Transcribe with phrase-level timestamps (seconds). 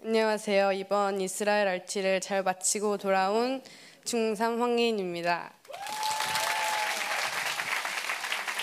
[0.00, 0.74] 안녕하세요.
[0.74, 3.60] 이번 이스라엘 알치를 잘 마치고 돌아온
[4.04, 5.52] 중3 황예인입니다.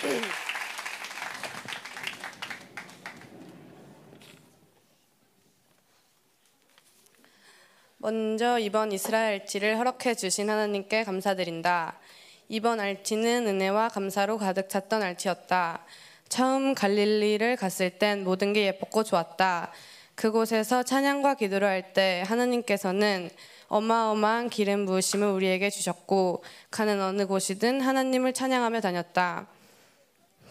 [7.97, 11.99] 먼저 이번 이스라엘 알치를 허락해 주신 하나님께 감사드린다.
[12.47, 15.83] 이번 알치는 은혜와 감사로 가득 찼던 알치였다.
[16.29, 19.73] 처음 갈릴리를 갔을 땐 모든 게 예뻤고 좋았다.
[20.15, 23.29] 그곳에서 찬양과 기도를 할 때 하나님께서는
[23.67, 29.47] 어마어마한 기름 부으심을 우리에게 주셨고 가는 어느 곳이든 하나님을 찬양하며 다녔다.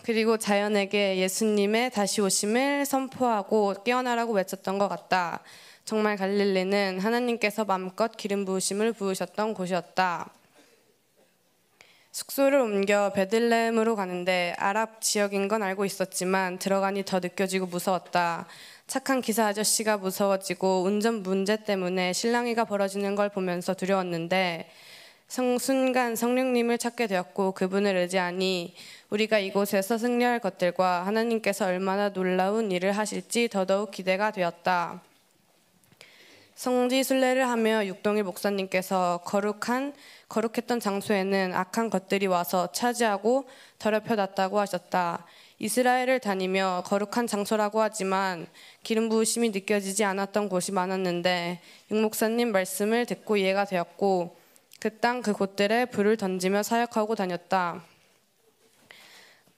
[0.03, 5.41] 그리고 자연에게 예수님의 다시 오심을 선포하고 깨어나라고 외쳤던 것 같다.
[5.85, 10.31] 정말 갈릴리는 하나님께서 마음껏 기름 부으심을 부으셨던 곳이었다.
[12.13, 18.47] 숙소를 옮겨 베들레헴으로 가는데 아랍 지역인 건 알고 있었지만 들어가니 더 느껴지고 무서웠다.
[18.87, 24.71] 착한 기사 아저씨가 무서워지고 운전 문제 때문에 실랑이가 벌어지는 걸 보면서 두려웠는데
[25.27, 28.75] 성, 순간 성령님을 찾게 되었고 그분을 의지하니
[29.09, 35.03] 우리가 이곳에서 승리할 것들과 하나님께서 얼마나 놀라운 일을 하실지 더더욱 기대가 되었다.
[36.55, 39.95] 성지 순례를 하며 육동일 목사님께서 거룩한
[40.29, 45.25] 거룩했던 장소에는 악한 것들이 와서 차지하고 더럽혀 놨다고 하셨다.
[45.59, 48.47] 이스라엘을 다니며 거룩한 장소라고 하지만
[48.83, 54.45] 기름 부으심이 느껴지지 않았던 곳이 많았는데 육 목사님 말씀을 듣고 이해가 되었고
[54.85, 57.83] 그 땅 그곳들에 불을 던지며 사역하고 다녔다.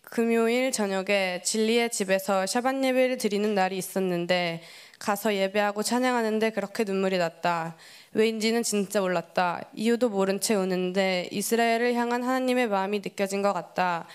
[0.02, 4.62] 금요일 저녁에 진리의 집에서 샤반 예배를 드리는 날이 있었는데
[5.00, 7.76] 가서 예배하고 찬양하는데 그렇게 눈물이 났다.
[8.12, 9.68] 왜인지는 진짜 몰랐다.
[9.74, 14.06] 이유도 모른 채 우는데 이스라엘을 향한 하나님의 마음이 느껴진 것 같다.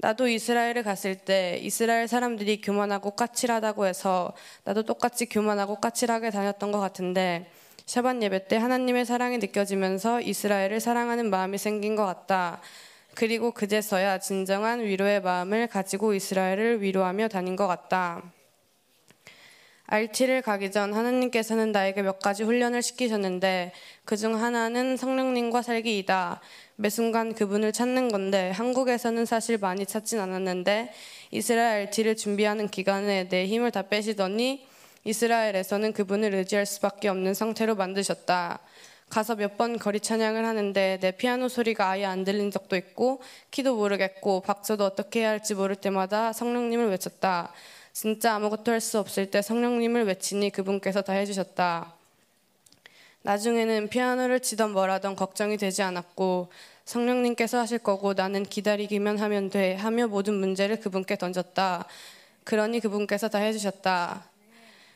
[0.00, 4.32] 나도 이스라엘을 갔을 때 이스라엘 사람들이 교만하고 까칠하다고 해서
[4.64, 7.50] 나도 똑같이 교만하고 까칠하게 다녔던 것 같은데
[7.84, 12.60] 샤반 예배 때 하나님의 사랑이 느껴지면서 이스라엘을 사랑하는 마음이 생긴 것 같다.
[13.14, 18.22] 그리고 그제서야 진정한 위로의 마음을 가지고 이스라엘을 위로하며 다닌 것 같다.
[19.90, 23.72] 알티를 가기 전 하나님께서는 나에게 몇 가지 훈련을 시키셨는데
[24.04, 26.40] 그 중 하나는 성령님과 살기이다.
[26.76, 30.92] 매 순간 그분을 찾는 건데 한국에서는 사실 많이 찾진 않았는데
[31.30, 34.66] 이스라엘 알티를 준비하는 기간에 내 힘을 다 빼시더니
[35.04, 38.58] 이스라엘에서는 그분을 의지할 수밖에 없는 상태로 만드셨다.
[39.08, 43.74] 가서 몇 번 거리 찬양을 하는데 내 피아노 소리가 아예 안 들린 적도 있고 키도
[43.76, 47.52] 모르겠고 박수도 어떻게 해야 할지 모를 때마다 성령님을 외쳤다.
[48.00, 51.94] 진짜 아무것도 할 수 없을 때 성령님을 외치니 그분께서 다 해주셨다.
[53.22, 56.48] 나중에는 피아노를 치던 뭐라던 걱정이 되지 않았고
[56.84, 61.86] 성령님께서 하실 거고 나는 기다리기만 하면 돼 하며 모든 문제를 그분께 던졌다.
[62.44, 64.24] 그러니 그분께서 다 해주셨다.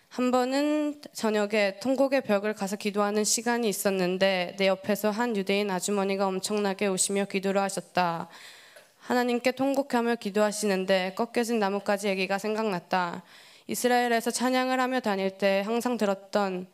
[0.08, 6.86] 한 번은 저녁에 통곡의 벽을 가서 기도하는 시간이 있었는데 내 옆에서 한 유대인 아주머니가 엄청나게
[6.86, 8.28] 오시며 기도를 하셨다.
[9.02, 13.24] 하나님께 통곡하며 기도하시는데 꺾여진 나뭇가지 얘기가 생각났다.
[13.66, 16.68] 이스라엘에서 찬양을 하며 다닐 때 항상 들었던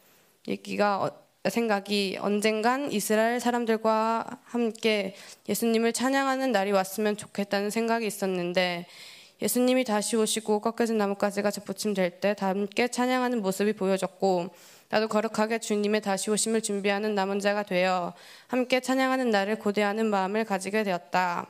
[0.46, 1.10] 얘기가 어,
[1.48, 5.14] 생각이 언젠간 이스라엘 사람들과 함께
[5.48, 8.86] 예수님을 찬양하는 날이 왔으면 좋겠다는 생각이 있었는데
[9.40, 14.50] 예수님이 다시 오시고 꺾여진 나뭇가지가 접붙임될 때 함께 찬양하는 모습이 보여졌고
[14.90, 18.12] 나도 거룩하게 주님의 다시 오심을 준비하는 남은 자가 되어
[18.48, 21.46] 함께 찬양하는 날을 고대하는 마음을 가지게 되었다.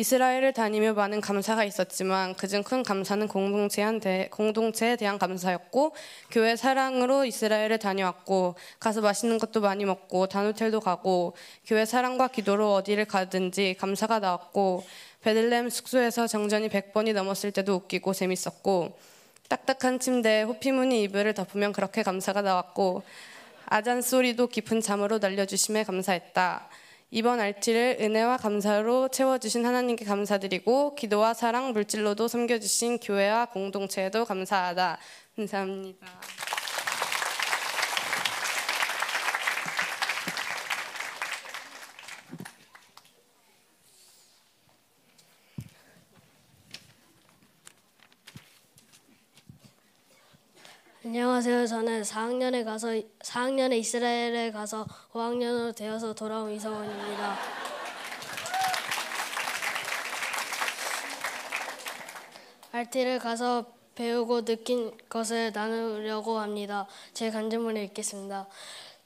[0.00, 5.94] 이스라엘을 다니며 많은 감사가 있었지만 그중 큰 감사는 공동체에 대한 감사였고
[6.30, 13.04] 교회 사랑으로 이스라엘을 다녀왔고 가서 맛있는 것도 많이 먹고 단호텔도 가고 교회 사랑과 기도로 어디를
[13.04, 14.86] 가든지 감사가 나왔고
[15.20, 18.96] 베들렘 숙소에서 정전이 100번이 넘었을 때도 웃기고 재밌었고
[19.50, 23.02] 딱딱한 침대에 호피무늬 이불을 덮으면 그렇게 감사가 나왔고
[23.66, 26.70] 아잔 소리도 깊은 잠으로 날려주심에 감사했다.
[27.12, 34.98] 이번 알티를 은혜와 감사로 채워주신 하나님께 감사드리고 기도와 사랑, 물질로도 섬겨주신 교회와 공동체에도 감사하다.
[35.34, 36.06] 감사합니다.
[51.02, 51.66] 안녕하세요.
[51.66, 52.88] 저는 4학년에 가서
[53.20, 57.38] 4학년에 이스라엘에 가서 5학년으로 되어서 돌아온 이성원입니다.
[62.72, 63.64] RT를 가서
[63.94, 66.86] 배우고 느낀 것을 나누려고 합니다.
[67.14, 68.46] 제 간증문을 읽겠습니다.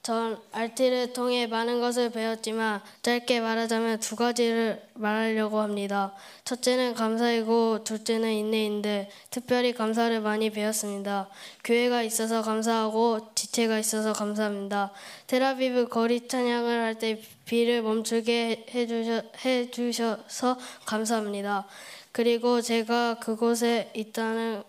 [0.05, 6.13] 전 RT를 통해 많은 것을 배웠지만 짧게 말하자면 두 가지를 말하려고 합니다.
[6.43, 11.27] 첫째는 감사이고 둘째는 인내인데 특별히 감사를 많이 배웠습니다.
[11.63, 14.91] 교회가 있어서 감사하고 지체가 있어서 감사합니다.
[15.25, 21.65] 테라비브 거리 찬양을 할 때 비를 멈추게 해주셔, 해주셔서 감사합니다.
[22.11, 24.61] 그리고 제가 그곳에 있다는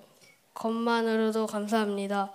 [0.55, 2.33] 것만으로도 감사합니다.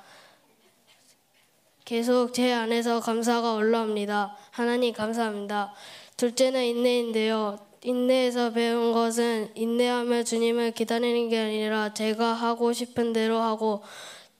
[1.91, 4.37] 계속 제 안에서 감사가 올라옵니다.
[4.51, 5.73] 하나님 감사합니다.
[6.15, 7.59] 둘째는 인내인데요.
[7.81, 13.83] 인내에서 배운 것은 인내하며 주님을 기다리는 게 아니라 제가 하고 싶은 대로 하고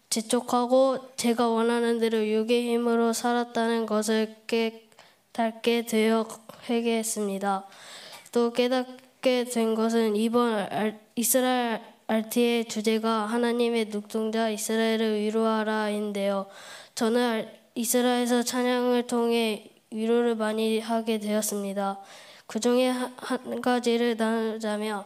[0.10, 6.26] 재촉하고 제가 원하는 대로 육의 힘으로 살았다는 것을 깨닫게 되어
[6.70, 7.68] 회개했습니다.
[8.32, 10.70] 또 깨닫게 된 것은 이번
[11.18, 16.48] 이스라엘 RT의 주제가 하나님의 늑동자 이스라엘을 위로하라인데요.
[16.96, 22.00] 저는 이스라엘에서 찬양을 통해 위로를 많이 하게 되었습니다.
[22.48, 25.06] 그 중에 한 가지를 나누자면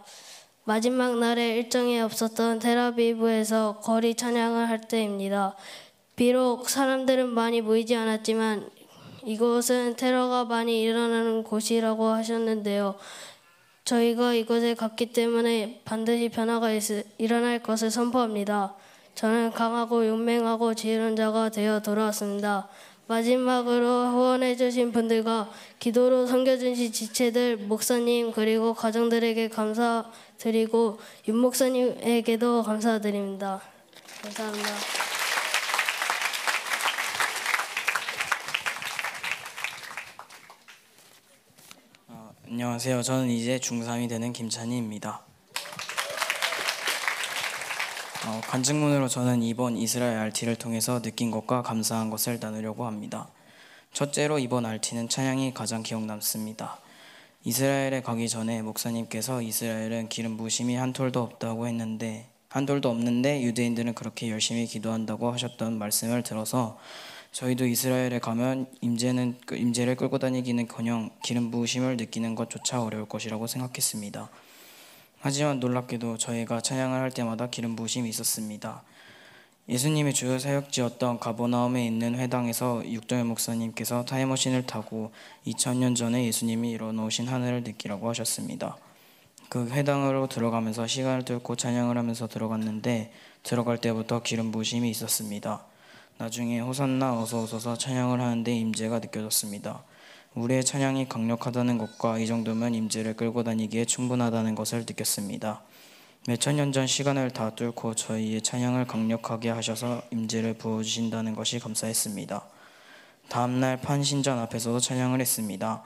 [0.63, 5.55] 마지막 날에 일정이 없었던 테라비브에서 거리 찬양을 할 때입니다.
[6.15, 8.69] 비록 사람들은 많이 모이지 않았지만
[9.25, 12.95] 이곳은 테러가 많이 일어나는 곳이라고 하셨는데요.
[13.85, 16.69] 저희가 이곳에 갔기 때문에 반드시 변화가
[17.19, 18.75] 일어날 것을 선포합니다.
[19.15, 22.67] 저는 강하고 용맹하고 지혜로운 자가 되어 돌아왔습니다.
[23.07, 33.61] 마지막으로 후원해 주신 분들과 기도로 섬겨주신 지체들, 목사님 그리고 가정들에게 감사드리고 윤 목사님에게도 감사드립니다.
[34.21, 34.69] 감사합니다.
[42.09, 43.01] 어, 안녕하세요.
[43.01, 45.34] 저는 이제 중3이 되는 김찬희입니다.
[48.27, 53.29] 어, 간증문으로 저는 이번 이스라엘 RT를 통해서 느낀 것과 감사한 것을 나누려고 합니다.
[53.93, 56.79] 첫째로 이번 RT는 찬양이 가장 기억 남습니다.
[57.43, 63.93] 이스라엘에 가기 전에 목사님께서 이스라엘은 기름 부심이 한 톨도 없다고 했는데 한 톨도 없는데 유대인들은
[63.93, 66.79] 그렇게 열심히 기도한다고 하셨던 말씀을 들어서
[67.31, 74.31] 저희도 이스라엘에 가면 임재는 임재를 끌고 다니기는커녕 기름 부으심을 느끼는 것조차 어려울 것이라고 생각했습니다.
[75.25, 78.83] 하지만 놀랍게도 저희가 찬양을 할 때마다 기름 부으심이 있었습니다.
[79.67, 85.11] 예수님의 주요 사역지였던 가보나움에 있는 회당에서 육정의 목사님께서 타임머신을 타고
[85.47, 88.77] 2000년 전에 예수님이 이뤄놓으신 하늘을 느끼라고 하셨습니다.
[89.49, 93.11] 그 회당으로 들어가면서 시간을 뚫고 찬양을 하면서 들어갔는데
[93.41, 95.65] 들어갈 때부터 기름 부으심이 있었습니다.
[96.19, 99.85] 나중에 호산나 어서 오소서 찬양을 하는데 임재가 느껴졌습니다.
[100.35, 105.61] 우리의 찬양이 강력하다는 것과 이 정도면 임재를 끌고 다니기에 충분하다는 것을 느꼈습니다.
[106.27, 112.43] 몇천 년 전 시간을 다 뚫고 저희의 찬양을 강력하게 하셔서 임재를 부어주신다는 것이 감사했습니다.
[113.29, 115.83] 다음날 판신전 앞에서도 찬양을 했습니다.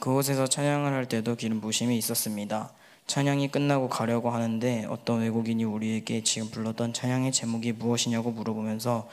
[0.00, 2.72] 그곳에서 찬양을 할 때도 기름 부심이 있었습니다.
[3.06, 9.08] 찬양이 끝나고 가려고 하는데 어떤 외국인이 우리에게 지금 불렀던 찬양의 제목이 무엇이냐고 물어보면서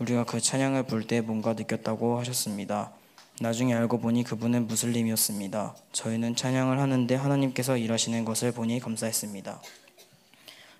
[0.00, 2.90] 우리가 그 찬양을 부를 때 뭔가 느꼈다고 하셨습니다.
[3.38, 5.76] 나중에 알고 보니 그분은 무슬림이었습니다.
[5.92, 9.60] 저희는 찬양을 하는데 하나님께서 일하시는 것을 보니 감사했습니다.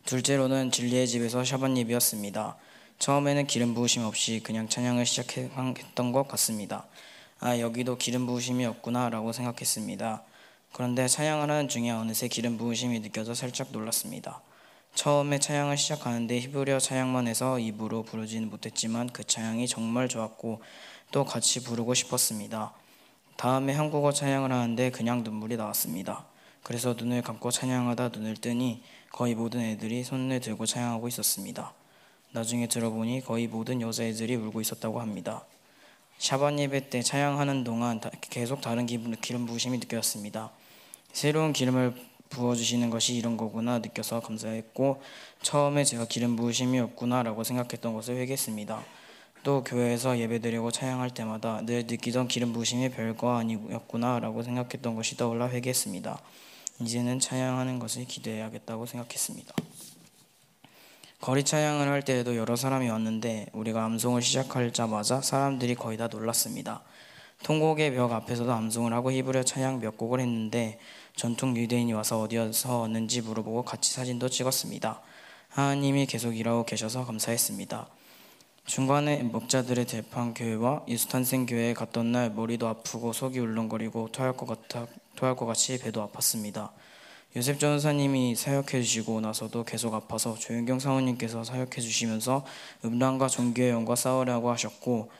[0.06, 2.56] 둘째로는 진리의 집에서 샤반 예배였습니다.
[2.98, 6.86] 처음에는 기름 부으심 없이 그냥 찬양을 시작했던 것 같습니다.
[7.40, 10.22] 아 여기도 기름 부으심이 없구나라고 생각했습니다.
[10.72, 14.40] 그런데 찬양을 하는 중에 어느새 기름 부으심이 느껴져 살짝 놀랐습니다.
[14.94, 20.62] 처음에 찬양을 시작하는데 히브리어 찬양만 해서 입으로 부르지는 못했지만 그 찬양이 정말 좋았고
[21.10, 22.72] 또 같이 부르고 싶었습니다.
[23.36, 26.24] 다음에 한국어 찬양을 하는데 그냥 눈물이 나왔습니다.
[26.62, 28.82] 그래서 눈을 감고 찬양하다 눈을 뜨니
[29.12, 31.72] 거의 모든 애들이 손을 들고 찬양하고 있었습니다.
[32.32, 35.44] 나중에 들어보니 거의 모든 여자애들이 울고 있었다고 합니다.
[36.18, 40.50] 샤반 예배 때 찬양하는 동안 계속 다른 기름 부으심이 느껴졌습니다.
[41.12, 41.94] 새로운 기름을
[42.30, 45.02] 부어주시는 것이 이런 거구나 느껴서 감사했고
[45.42, 48.82] 처음에 제가 기름 부으심이 없구나라고 생각했던 것을 회개했습니다.
[49.46, 56.20] 또 교회에서 예배드리고 찬양할 때마다 늘 느끼던 기름 부심이 별거 아니었구나라고 생각했던 것이 떠올라 회개했습니다.
[56.80, 59.54] 이제는 찬양하는 것을 기대해야겠다고 생각했습니다.
[61.20, 66.82] 거리 찬양을 할 때에도 여러 사람이 왔는데 우리가 암송을 시작하자마자 사람들이 거의 다 놀랐습니다.
[67.44, 70.80] 통곡의 벽 앞에서도 암송을 하고 히브리어 찬양 몇 곡을 했는데
[71.14, 75.00] 전통 유대인이 와서 어디서 왔는지 물어보고 같이 사진도 찍었습니다.
[75.50, 77.95] 하나님이 계속 일하고 계셔서 감사했습니다.
[78.66, 84.88] 중간에 목자들의 대판 교회와 예수탄생 교회에 갔던 날 머리도 아프고 속이 울렁거리고 토할 것 같아
[85.14, 86.70] 토할 것 같이 배도 아팠습니다.
[87.36, 92.44] 요셉 전사님이 사역해 주시고 나서도 계속 아파서 조윤경 사모님께서 사역해 주시면서
[92.84, 95.10] 음란과 종교의 영과 싸우라고 하셨고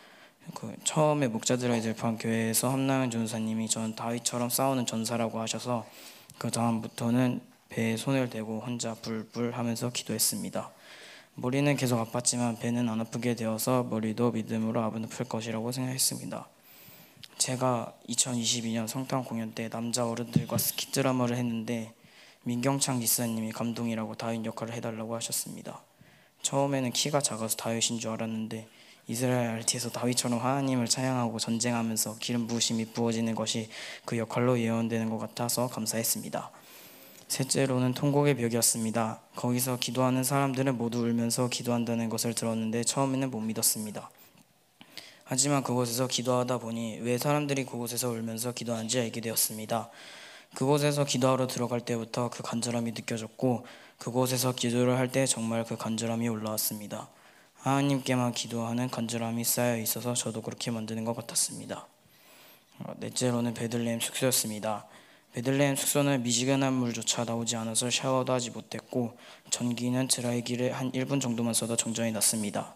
[0.54, 5.86] 그 처음에 목자들의 들판 교회에서 함나연 전사님이 전 다윗처럼 싸우는 전사라고 하셔서
[6.38, 10.70] 그 다음부터는 배에 손을 대고 혼자 불불 하면서 기도했습니다.
[11.38, 16.48] 머리는 계속 아팠지만 배는 안 아프게 되어서 머리도 믿음으로 아플 것이라고 생각했습니다.
[17.36, 21.92] 제가 2022년 성탄 공연 때 남자 어른들과 스키 드라마를 했는데
[22.44, 25.82] 민경창 기사님이 감동이라고 다윗 역할을 해달라고 하셨습니다.
[26.40, 28.66] 처음에는 키가 작아서 다윗인 줄 알았는데
[29.06, 33.68] 이스라엘 RT에서 다윗처럼 하나님을 찬양하고 전쟁하면서 기름 부으심이 부어지는 것이
[34.06, 36.50] 그 역할로 예언되는 것 같아서 감사했습니다.
[37.28, 39.20] 셋째로는 통곡의 벽이었습니다.
[39.34, 44.10] 거기서 기도하는 사람들은 모두 울면서 기도한다는 것을 들었는데 처음에는 못 믿었습니다.
[45.24, 49.90] 하지만 그곳에서 기도하다 보니 왜 사람들이 그곳에서 울면서 기도하는지 알게 되었습니다.
[50.54, 53.66] 그곳에서 기도하러 들어갈 때부터 그 간절함이 느껴졌고
[53.98, 57.08] 그곳에서 기도를 할 때 정말 그 간절함이 올라왔습니다.
[57.56, 61.86] 하나님께만 기도하는 간절함이 쌓여 있어서 저도 그렇게 만드는 것 같았습니다.
[62.78, 64.86] 어, 넷째로는 베들레헴 숙소였습니다.
[65.36, 69.18] 베들레헴 숙소는 미지근한 물조차 나오지 않아서 샤워도 하지 못했고
[69.50, 72.74] 전기는 드라이기를 한 1분 정도만 써도 정전이 났습니다.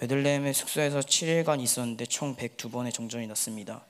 [0.00, 3.86] 베들레헴의 숙소에서 7일간 있었는데 총 102번의 정전이 났습니다.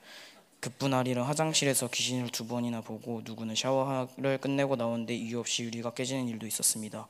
[0.93, 6.47] 아니라 화장실에서 귀신을 두 번이나 보고 누구는 샤워를 끝내고 나오는데 이유 없이 유리가 깨지는 일도
[6.47, 7.09] 있었습니다.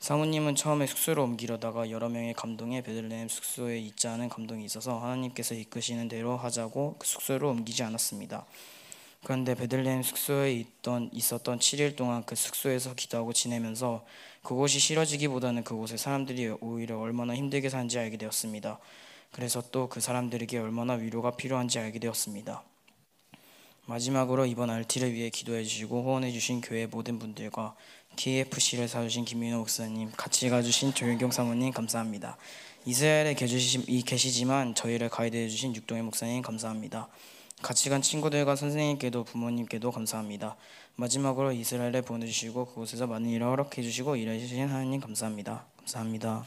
[0.00, 6.08] 사모님은 처음에 숙소로 옮기려다가 여러 명의 감동에 베들레헴 숙소에 있지 않은 감동이 있어서 하나님께서 이끄시는
[6.08, 8.44] 대로 하자고 그 숙소로 옮기지 않았습니다.
[9.24, 14.04] 그런데 베들레헴 숙소에 있던 있었던 7일 동안 그 숙소에서 기도하고 지내면서
[14.42, 18.78] 그곳이 싫어지기보다는 그곳에 사람들이 오히려 얼마나 힘들게 사는지 알게 되었습니다.
[19.32, 22.62] 그래서 또 그 사람들에게 얼마나 위로가 필요한지 알게 되었습니다.
[23.86, 27.74] 마지막으로 이번 RT를 위해 기도해 주시고 후원해 주신 교회 모든 분들과
[28.16, 32.36] KFC를 사주신 김민호 목사님, 같이 가주신 조윤경 사모님 감사합니다.
[32.84, 37.08] 이스라엘에 계시지만 저희를 가이드해 주신 육동의 목사님 감사합니다.
[37.62, 40.56] 같이 간 친구들과 선생님께도 부모님께도 감사합니다.
[40.96, 45.66] 마지막으로 이스라엘에 보내주시고 그곳에서 많은 일을 허락해 주시고 일해 주신 하나님 감사합니다.
[45.78, 46.44] 감사합니다.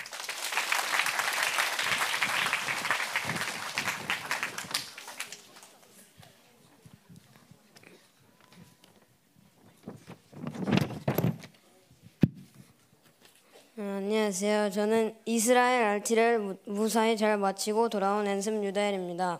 [13.78, 14.72] 어, 안녕하세요.
[14.72, 16.02] 저는 이스라엘
[16.40, 19.40] 무- 무사히 잘 마치고 돌아온 앤슨 유다엘입니다.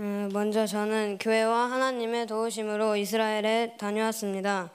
[0.00, 4.70] 음, 먼저 저는 교회와 하나님의 도우심으로 이스라엘에 다녀왔습니다.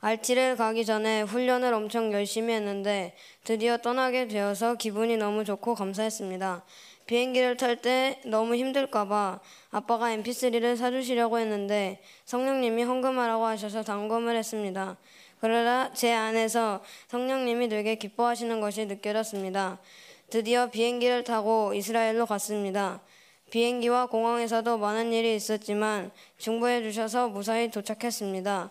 [0.00, 3.14] RT를 가기 전에 훈련을 엄청 열심히 했는데
[3.44, 6.64] 드디어 떠나게 되어서 기분이 너무 좋고 감사했습니다.
[7.04, 9.40] 비행기를 탈 때 너무 힘들까봐
[9.72, 14.96] 아빠가 mp3를 사주시려고 했는데 성령님이 헌금하라고 하셔서 당금을 했습니다.
[15.42, 19.80] 그러다 제 안에서 성령님이 되게 기뻐하시는 것이 느껴졌습니다.
[20.30, 23.02] 드디어 비행기를 타고 이스라엘로 갔습니다.
[23.52, 28.70] 비행기와 공항에서도 많은 일이 있었지만 중보해 주셔서 무사히 도착했습니다.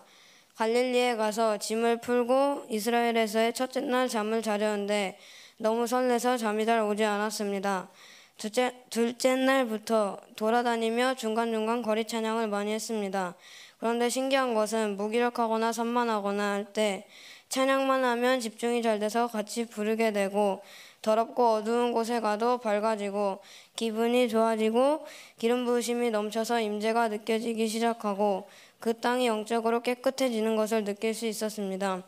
[0.56, 5.18] 갈릴리에 가서 짐을 풀고 이스라엘에서의 첫째 날 잠을 자려는데
[5.58, 7.90] 너무 설레서 잠이 잘 오지 않았습니다.
[8.36, 13.36] 둘째, 둘째 날부터 돌아다니며 중간중간 거리 찬양을 많이 했습니다.
[13.78, 17.06] 그런데 신기한 것은 무기력하거나 산만하거나 할 때
[17.52, 20.62] 찬양만 하면 집중이 잘 돼서 같이 부르게 되고
[21.02, 23.40] 더럽고 어두운 곳에 가도 밝아지고
[23.74, 25.04] 기분이 좋아지고
[25.38, 32.02] 기름 부으심이 넘쳐서 임재가 느껴지기 시작하고 그 땅이 영적으로 깨끗해지는 것을 느낄 수 있었습니다.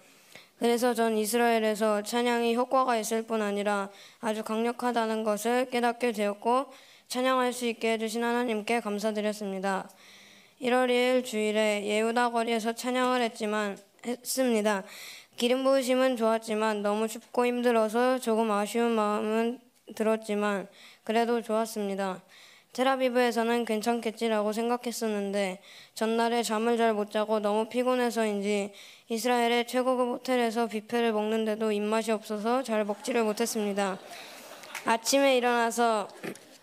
[0.58, 6.66] 그래서 전 이스라엘에서 찬양이 효과가 있을 뿐 아니라 아주 강력하다는 것을 깨닫게 되었고
[7.08, 9.88] 찬양할 수 있게 해주신 하나님께 감사드렸습니다.
[10.62, 14.84] 1월 2일 주일에 예후다 거리에서 찬양을 했지만 했습니다.
[15.36, 19.58] 기름 부으심은 좋았지만 너무 춥고 힘들어서 조금 아쉬운 마음은
[19.96, 20.68] 들었지만
[21.02, 22.22] 그래도 좋았습니다.
[22.72, 25.60] 테라비브에서는 괜찮겠지라고 생각했었는데
[25.94, 28.72] 전날에 잠을 잘 못 자고 너무 피곤해서인지
[29.08, 33.98] 이스라엘의 최고급 호텔에서 뷔페를 먹는데도 입맛이 없어서 잘 먹지를 못했습니다.
[34.84, 36.08] 아침에 일어나서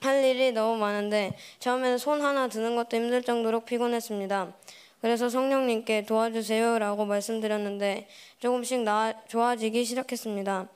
[0.02, 4.54] 할 일이 너무 많은데 처음에는 손 하나 드는 것도 힘들 정도로 피곤했습니다.
[5.02, 8.08] 그래서 성령님께 도와주세요라고 말씀드렸는데
[8.40, 10.68] 조금씩 나 좋아지기 시작했습니다.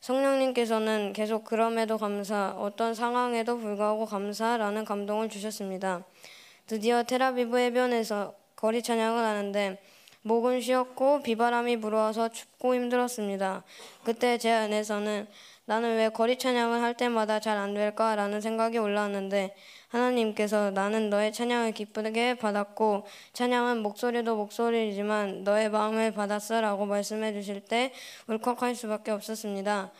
[0.00, 6.04] 성령님께서는 계속 그럼에도 감사, 어떤 상황에도 불구하고 감사라는 감동을 주셨습니다.
[6.66, 9.80] 드디어 테라비브 해변에서 거리 찬양을 하는데
[10.22, 13.64] 목은 쉬었고 비바람이 불어와서 춥고 힘들었습니다.
[14.04, 15.26] 그때 제 안에서는
[15.64, 19.54] 나는 왜 거리 찬양을 할 때마다 잘 안 될까라는 생각이 올라왔는데
[19.92, 27.92] 하나님께서 나는 너의 찬양을 기쁘게 받았고 찬양은 목소리도 목소리지만 너의 마음을 받았어라고 말씀해 주실 때
[28.26, 29.92] 울컥할 수밖에 없었습니다.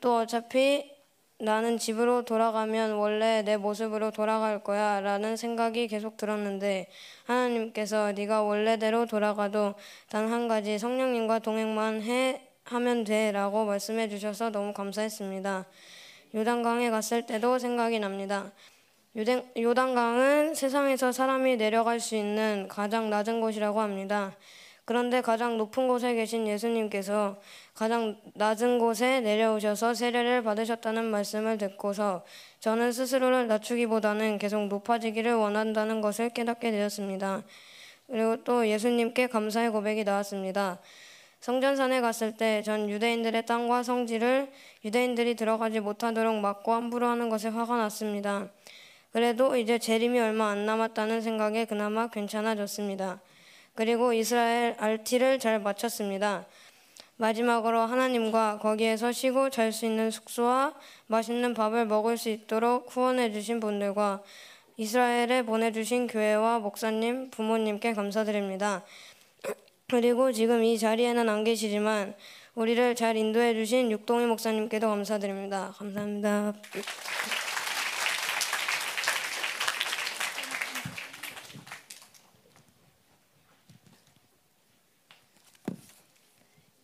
[0.00, 0.90] 또 어차피
[1.38, 6.88] 나는 집으로 돌아가면 원래 내 모습으로 돌아갈 거야 라는 생각이 계속 들었는데
[7.26, 9.74] 하나님께서 네가 원래대로 돌아가도
[10.08, 15.66] 단 한 가지 성령님과 동행만 해 하면 돼 라고 말씀해 주셔서 너무 감사했습니다.
[16.34, 18.50] 요단강에 갔을 때도 생각이 납니다.
[19.16, 24.36] 요단- 요단강은 세상에서 사람이 내려갈 수 있는 가장 낮은 곳이라고 합니다.
[24.84, 27.36] 그런데 가장 높은 곳에 계신 예수님께서
[27.74, 32.24] 가장 낮은 곳에 내려오셔서 세례를 받으셨다는 말씀을 듣고서
[32.60, 37.42] 저는 스스로를 낮추기보다는 계속 높아지기를 원한다는 것을 깨닫게 되었습니다.
[38.10, 40.80] 그리고 또 예수님께 감사의 고백이 나왔습니다.
[41.40, 44.50] 성전산에 갔을 때 전 유대인들의 땅과 성지를
[44.84, 48.48] 유대인들이 들어가지 못하도록 막고 함부로 하는 것에 화가 났습니다.
[49.14, 53.20] 그래도 이제 재림이 얼마 안 남았다는 생각에 그나마 괜찮아졌습니다.
[53.76, 56.46] 그리고 이스라엘 RT를 잘 마쳤습니다.
[57.18, 60.74] 마지막으로 하나님과 거기에서 쉬고 잘 수 있는 숙소와
[61.06, 64.20] 맛있는 밥을 먹을 수 있도록 후원해 주신 분들과
[64.78, 68.82] 이스라엘에 보내주신 교회와 목사님, 부모님께 감사드립니다.
[69.88, 72.16] 그리고 지금 이 자리에는 안 계시지만
[72.56, 75.72] 우리를 잘 인도해 주신 육동희 목사님께도 감사드립니다.
[75.78, 76.54] 감사합니다.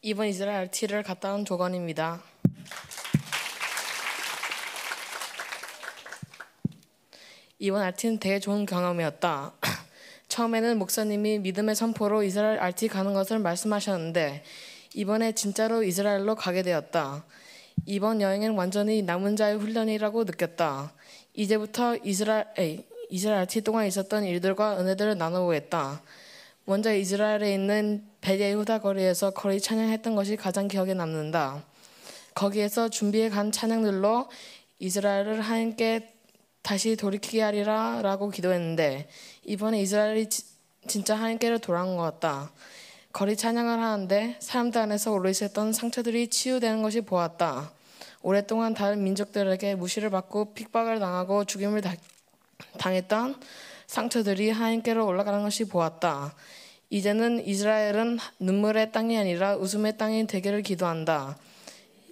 [0.02, 2.22] 이번 이스라엘 RT를 갔다 온 조건입니다.
[7.58, 9.52] 이번 RT는 되게 좋은 경험이었다.
[10.28, 14.42] 처음에는 목사님이 믿음의 선포로 이스라엘 RT 가는 것을 말씀하셨는데
[14.94, 17.26] 이번에 진짜로 이스라엘로 가게 되었다.
[17.84, 20.94] 이번 여행은 완전히 남은 자의 훈련이라고 느꼈다.
[21.34, 26.00] 이제부터 이스라엘 에이, 이스라엘 RT 동안 있었던 일들과 은혜들을 나눠보겠다.
[26.64, 31.62] 먼저 이스라엘에 있는 베레후다 거리에서 거리 찬양했던 것이 가장 기억에 남는다.
[32.34, 34.28] 거기에서 준비해 간 찬양들로
[34.78, 36.14] 이스라엘을 하나님께
[36.62, 39.08] 다시 돌이키게 하리라 라고 기도했는데
[39.44, 40.44] 이번에 이스라엘이 지-
[40.86, 42.50] 진짜 하나님께로 돌아온 것 같다.
[43.12, 47.72] 거리 찬양을 하는데 사람들 안에서 오래있었던 상처들이 치유되는 것이 보았다.
[48.22, 51.94] 오랫동안 다른 민족들에게 무시를 받고 핍박을 당하고 죽임을 다-
[52.78, 53.40] 당했던
[53.86, 56.34] 상처들이 하나님께로 올라가는 것이 보았다.
[56.90, 61.38] 이제는 이스라엘은 눈물의 땅이 아니라 웃음의 땅이 되기를 기도한다.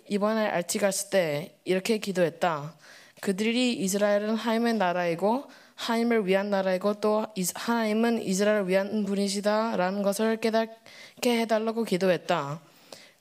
[0.09, 2.75] 이번에 알티 갔을 때 이렇게 기도했다.
[3.21, 11.83] 그들이 이스라엘은 하나님의 나라이고 하나님을 위한 나라이고 또 하나님은 이스라엘을 위한 분이시다라는 것을 깨닫게 해달라고
[11.85, 12.61] 기도했다.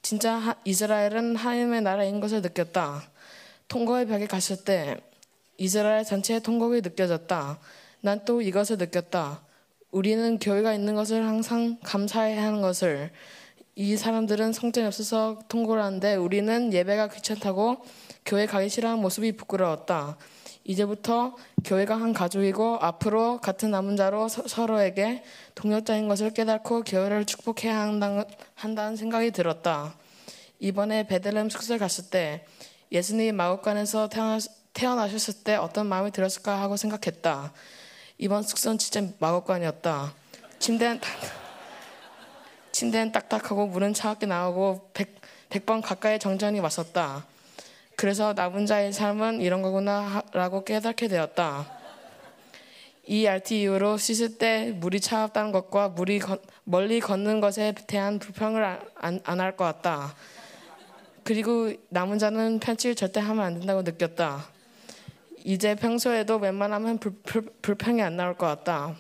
[0.04, 3.02] 진짜 하- 이스라엘은 하나님의 나라인 것을 느꼈다.
[3.68, 4.98] 통곡의 벽에 갔을 때
[5.58, 7.60] 이스라엘 전체의 통곡이 느껴졌다.
[8.02, 9.42] 난 또 이것을 느꼈다.
[9.92, 13.12] 우리는 교회가 있는 것을 항상 감사해야 하는 것을
[13.76, 17.78] 이 사람들은 성전이 없어서 통고를 하는데 우리는 예배가 귀찮다고
[18.26, 20.18] 교회 가기 싫어하는 모습이 부끄러웠다.
[20.64, 25.24] 이제부터 교회가 한 가족이고 앞으로 같은 남은 자로 서, 서로에게
[25.56, 29.96] 동역자인 것을 깨닫고 교회를 축복해야 한다는, 한다는 생각이 들었다.
[30.60, 32.46] 이번에 베들레헴 숙소에 갔을 때
[32.92, 34.40] 예수님이 마곡간에서 태어나,
[34.74, 37.54] 태어나셨을 때 어떤 마음이 들었을까 하고 생각했다.
[38.18, 40.14] 이번 숙소는 진짜 마곡간이었다.
[40.60, 41.12] 침대는 딱,
[42.72, 45.16] 침대는 딱딱하고 물은 차갑게 나오고 백,
[45.50, 47.26] 백번 가까이 정전이 왔었다.
[47.96, 51.78] 그래서 남은 자의 삶은 이런 거구나 라고 깨닫게 되었다.
[53.06, 58.80] 이 RT 이후로 씻을 때 물이 차갑다는 것과 물이 건- 멀리 걷는 것에 대한 불평을
[58.96, 60.14] 안 할것 같다.
[61.24, 64.57] 그리고 남은 자는 편집을 절대 하면 안 된다고 느꼈다.
[65.50, 68.98] 이제 평소에도 웬만하면 불, 불, 불 평이 안 나올 것 같다.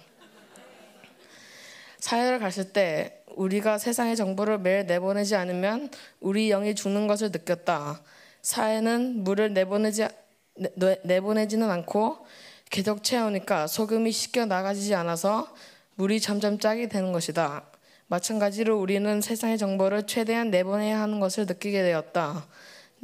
[1.99, 5.89] 사회를 갔을 때 우리가 세상의 정보를 매일 내보내지 않으면
[6.21, 8.01] 우리 영이 죽는 것을 느꼈다.
[8.43, 10.07] 사회는 물을 내보내지
[10.55, 12.25] 내, 내- 내보내지는 않고
[12.69, 15.53] 계속 채우니까 소금이 씻겨 나가지지 않아서
[15.95, 17.65] 물이 점점 짜게 되는 것이다.
[18.07, 22.47] 마찬가지로 우리는 세상의 정보를 최대한 내보내야 하는 것을 느끼게 되었다.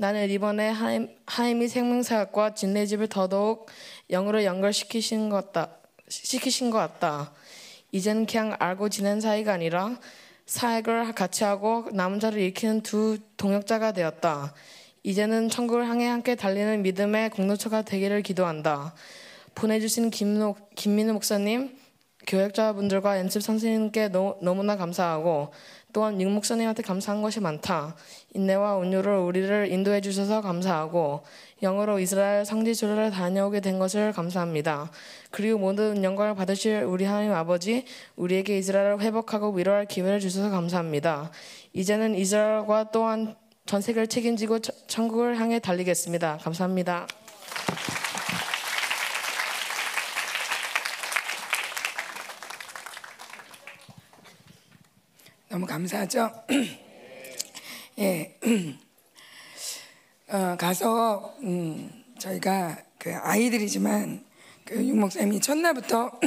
[0.04, 3.68] 나는 이번에 하임, 하임이 생명사학과 진례집을 더더욱
[4.10, 5.78] 영으로 연결시키신 것 같다.
[6.10, 7.32] 시키신 것 같다.
[7.94, 9.98] 이제는 그냥 알고 지낸 사이가 아니라
[10.46, 14.54] 사역을 같이 하고 남은 자를 일으키는 두 동역자가 되었다.
[15.04, 18.94] 이제는 천국을 향해 함께 달리는 믿음의 공동체가 되기를 기도한다.
[19.56, 21.78] 보내주신 김노, 김민우 목사님,
[22.28, 25.54] 교역자분들과 연습 선생님께 너, 너무나 감사하고
[25.94, 27.96] 또한 육 목사님한테 감사한 것이 많다.
[28.34, 31.22] 인내와 온유로 우리를 인도해 주셔서 감사하고
[31.62, 34.92] 영어로 이스라엘 성지순례를 다녀오게 된 것을 감사합니다.
[35.30, 41.32] 그리고 모든 영광을 받으실 우리 하나님 아버지 우리에게 이스라엘을 회복하고 위로할 기회를 주셔서 감사합니다.
[41.74, 46.40] 이제는 이스라엘과 또한 전 세계를 책임지고 저- 천국을 향해 달리겠습니다.
[46.42, 47.08] 감사합니다.
[55.54, 56.32] 너무 감사하죠.
[58.00, 58.40] 예,
[60.28, 64.26] 어, 가서 음, 저희가 그 아이들이지만
[64.66, 66.20] 그 육목사님이 첫날부터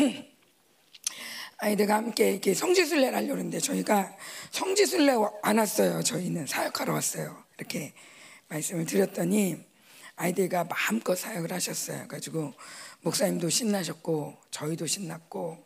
[1.58, 4.14] 아이들과 함께 이렇게 성지순례를 하려고 했는데 저희가
[4.52, 6.04] 성지순례 안 왔어요.
[6.04, 7.36] 저희는 사역하러 왔어요.
[7.58, 7.94] 이렇게
[8.46, 9.56] 말씀을 드렸더니
[10.14, 12.06] 아이들과 마음껏 사역을 하셨어요.
[12.06, 12.54] 가지고
[13.00, 15.65] 목사님도 신나셨고 저희도 신났고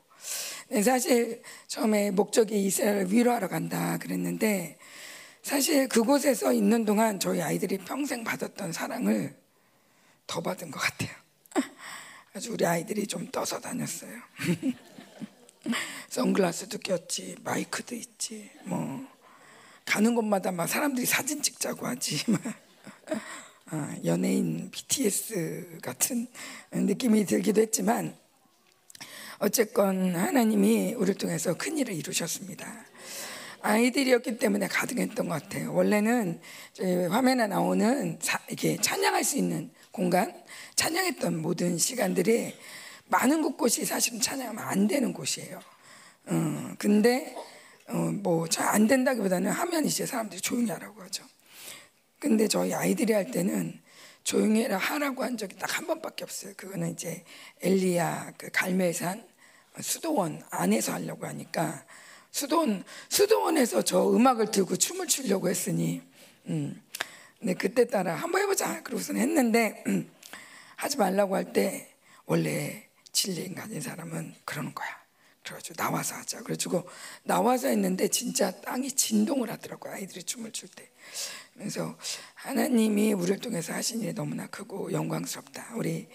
[0.68, 4.78] 네, 사실 처음에 목적이 이스라엘을 위로하러 간다 그랬는데
[5.42, 9.34] 사실 그곳에서 있는 동안 저희 아이들이 평생 받았던 사랑을
[10.26, 11.10] 더 받은 것 같아요.
[12.34, 14.12] 아주 우리 아이들이 좀 떠서 다녔어요.
[16.08, 19.06] 선글라스도 꼈지, 마이크도 있지, 뭐
[19.84, 22.40] 가는 곳마다 막 사람들이 사진 찍자고 하지, 막
[23.66, 26.26] 아, 연예인 BTS 같은
[26.72, 28.16] 느낌이 들기도 했지만
[29.42, 32.66] 어쨌건 하나님이 우리를 통해서 큰 일을 이루셨습니다.
[33.62, 35.72] 아이들이었기 때문에 가능했던 것 같아요.
[35.72, 36.40] 원래는
[37.10, 40.34] 화면에 나오는 사, 이렇게 찬양할 수 있는 공간,
[40.76, 42.54] 찬양했던 모든 시간들이
[43.06, 45.58] 많은 곳곳이 사실은 찬양하면 안 되는 곳이에요.
[46.26, 47.34] 어, 근데
[47.88, 51.24] 어, 뭐잘 안 된다기보다는 하면 이제 사람들이 조용히 하라고 하죠.
[52.18, 53.80] 근데 저희 아이들이 할 때는
[54.22, 56.52] 조용히 하라고 한 적이 딱 한 번밖에 없어요.
[56.58, 57.24] 그거는 이제
[57.62, 59.29] 엘리야 그 갈멜산
[59.80, 61.84] 수도원 안에서 하려고 하니까
[62.30, 66.02] 수도원 수도원에서 저 음악을 들고 춤을 추려고 했으니
[66.46, 66.82] 음.
[67.42, 70.10] 네 그때 따라 한번 해보자 그러고서 했는데 음,
[70.76, 71.90] 하지 말라고 할 때
[72.26, 74.88] 원래 진리인 가진 사람은 그러는 거야.
[75.42, 76.42] 그래가지고 나와서 하자.
[76.42, 76.88] 그래가지고
[77.24, 79.94] 나와서 했는데 진짜 땅이 진동을 하더라고요.
[79.94, 80.88] 아이들이 춤을 출 때.
[81.54, 81.98] 그래서
[82.34, 85.72] 하나님이 우리를 통해서 하신 일이 너무나 크고 영광스럽다.
[85.74, 86.08] 우리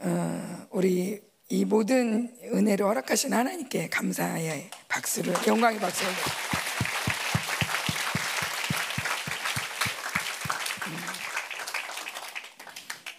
[0.00, 6.12] 어, 우리 이 모든 은혜를 허락하신 하나님께 감사의 박수를 영광의 박수를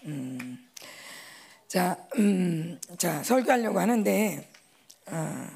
[0.05, 0.69] 음,
[1.67, 4.49] 자, 음, 자 설교하려고 하는데
[5.07, 5.47] 어,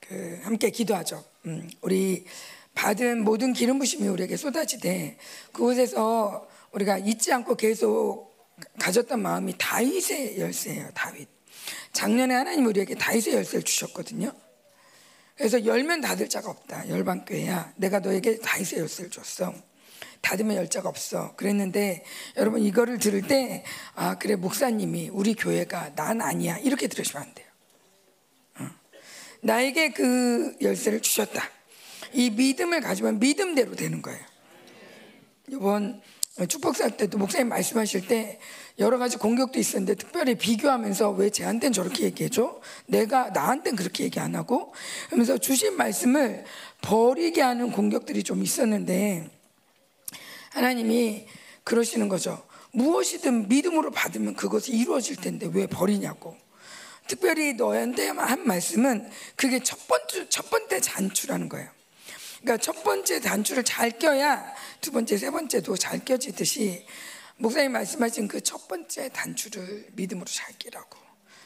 [0.00, 1.24] 그 함께 기도하죠.
[1.46, 2.26] 음, 우리
[2.74, 5.16] 받은 모든 기름 부심이 우리에게 쏟아지되
[5.52, 8.34] 그곳에서 우리가 잊지 않고 계속
[8.78, 10.90] 가졌던 마음이 다윗의 열쇠예요.
[10.94, 11.28] 다윗.
[11.92, 14.32] 작년에 하나님 우리에게 다윗의 열쇠를 주셨거든요.
[15.36, 16.88] 그래서 열면 닫을 자가 없다.
[16.88, 17.74] 열방교회야.
[17.76, 19.54] 내가 너에게 다윗의 열쇠를 줬어.
[20.20, 21.34] 닫으면 열 자가 없어.
[21.36, 22.04] 그랬는데
[22.36, 27.46] 여러분 이거를 들을 때 아 그래 목사님이 우리 교회가 난 아니야 이렇게 들으시면 안 돼요.
[28.60, 28.70] 어.
[29.42, 31.42] 나에게 그 열쇠를 주셨다.
[32.12, 34.20] 이 믿음을 가지면 믿음대로 되는 거예요.
[35.48, 36.00] 이번
[36.48, 38.40] 축복사 때도 목사님 말씀하실 때
[38.78, 42.60] 여러 가지 공격도 있었는데 특별히 비교하면서 왜 쟤한테는 저렇게 얘기해줘?
[42.86, 44.74] 내가 나한테는 그렇게 얘기 안 하고
[45.10, 46.44] 하면서 주신 말씀을
[46.80, 49.30] 버리게 하는 공격들이 좀 있었는데
[50.50, 51.26] 하나님이
[51.62, 52.44] 그러시는 거죠.
[52.72, 56.36] 무엇이든 믿음으로 받으면 그것이 이루어질 텐데 왜 버리냐고.
[57.06, 61.68] 특별히 너한테 한 말씀은 그게 첫 번째 첫 번째 단추라는 거예요.
[62.40, 64.44] 그러니까 첫 번째 단추를 잘 껴야
[64.80, 66.84] 두 번째, 세 번째도 잘 껴지듯이
[67.36, 70.98] 목사님 말씀하신 그 첫 번째 단추를 믿음으로 잘 끼라고.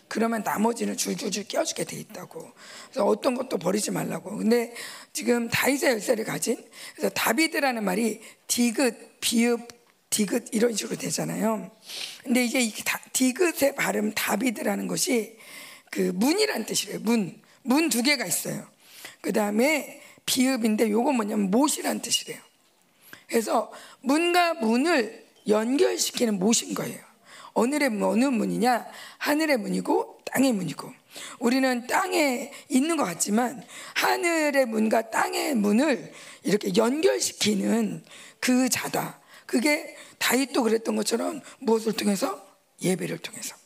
[0.08, 2.52] 그러면 나머지는 줄줄줄 껴주게 돼 있다고.
[2.86, 4.36] 그래서 어떤 것도 버리지 말라고.
[4.36, 4.74] 근데
[5.12, 6.56] 지금 다윗의 열쇠를 가진
[6.96, 9.68] 그래서 다비드라는 말이 디귿, 비읍,
[10.10, 11.70] 디귿 이런 식으로 되잖아요.
[12.24, 12.72] 근데 이게
[13.12, 15.36] 디귿의 발음 다비드라는 것이
[15.90, 17.00] 그 문이란 뜻이래요.
[17.00, 17.40] 문.
[17.62, 18.66] 문 두 개가 있어요.
[19.20, 22.40] 그 다음에 비읍인데 요거 뭐냐면 못이란 뜻이래요.
[23.26, 23.70] 그래서
[24.00, 26.98] 문과 문을 연결시키는 못인 거예요.
[27.54, 28.86] 어느의 어느 문이냐?
[29.18, 30.92] 하늘의 문이고 땅의 문이고.
[31.40, 33.62] 우리는 땅에 있는 것 같지만
[33.94, 36.12] 하늘의 문과 땅의 문을
[36.44, 38.04] 이렇게 연결시키는
[38.40, 39.20] 그 자다.
[39.46, 42.46] 그게 다윗도 그랬던 것처럼 무엇을 통해서
[42.82, 43.56] 예배를 통해서.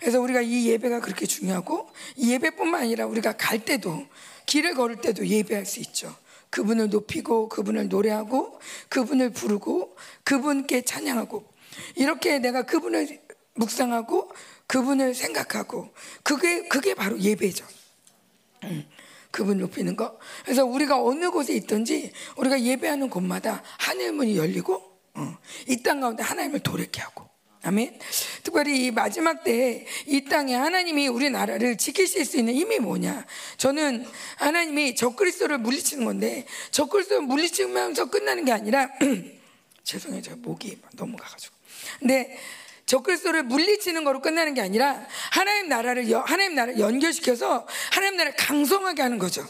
[0.00, 4.06] 그래서 우리가 이 예배가 그렇게 중요하고 이 예배뿐만 아니라 우리가 갈 때도
[4.46, 6.16] 길을 걸을 때도 예배할 수 있죠.
[6.50, 11.44] 그분을 높이고 그분을 노래하고 그분을 부르고 그분께 찬양하고
[11.96, 13.20] 이렇게 내가 그분을
[13.54, 14.30] 묵상하고
[14.66, 15.90] 그분을 생각하고
[16.22, 17.64] 그게 그게 바로 예배죠.
[18.64, 18.88] 음,
[19.30, 20.18] 그분 높이는 거.
[20.44, 24.74] 그래서 우리가 어느 곳에 있든지 우리가 예배하는 곳마다 하늘 문이 열리고
[25.14, 27.29] 어, 이땅 가운데 하나님을 도래케 하고
[27.62, 27.98] 아멘.
[28.42, 33.26] 특별히 이 마지막 때에 이 땅에 하나님이 우리나라를 지키실 수 있는 힘이 뭐냐?
[33.58, 38.88] 저는 하나님이 적그리스도를 물리치는 건데 적그리스도를 물리치면서 끝나는 게 아니라
[39.84, 40.22] 죄송해요.
[40.22, 41.54] 제가 목이 넘어가가지고.
[41.98, 42.38] 근데
[42.86, 49.02] 적그리스도를 물리치는 거로 끝나는 게 아니라 하나님 나라를 여- 하나님 나라를 연결시켜서 하나님 나라를 강성하게
[49.02, 49.46] 하는 거죠.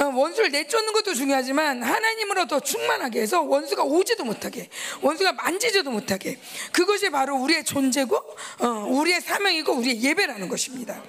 [0.00, 4.68] 어, 원수를 내쫓는 것도 중요하지만 하나님으로 더 충만하게 해서 원수가 오지도 못하게
[5.00, 6.38] 원수가 만지지도 못하게
[6.72, 8.16] 그것이 바로 우리의 존재고
[8.60, 11.02] 어, 우리의 사명이고 우리의 예배라는 것입니다.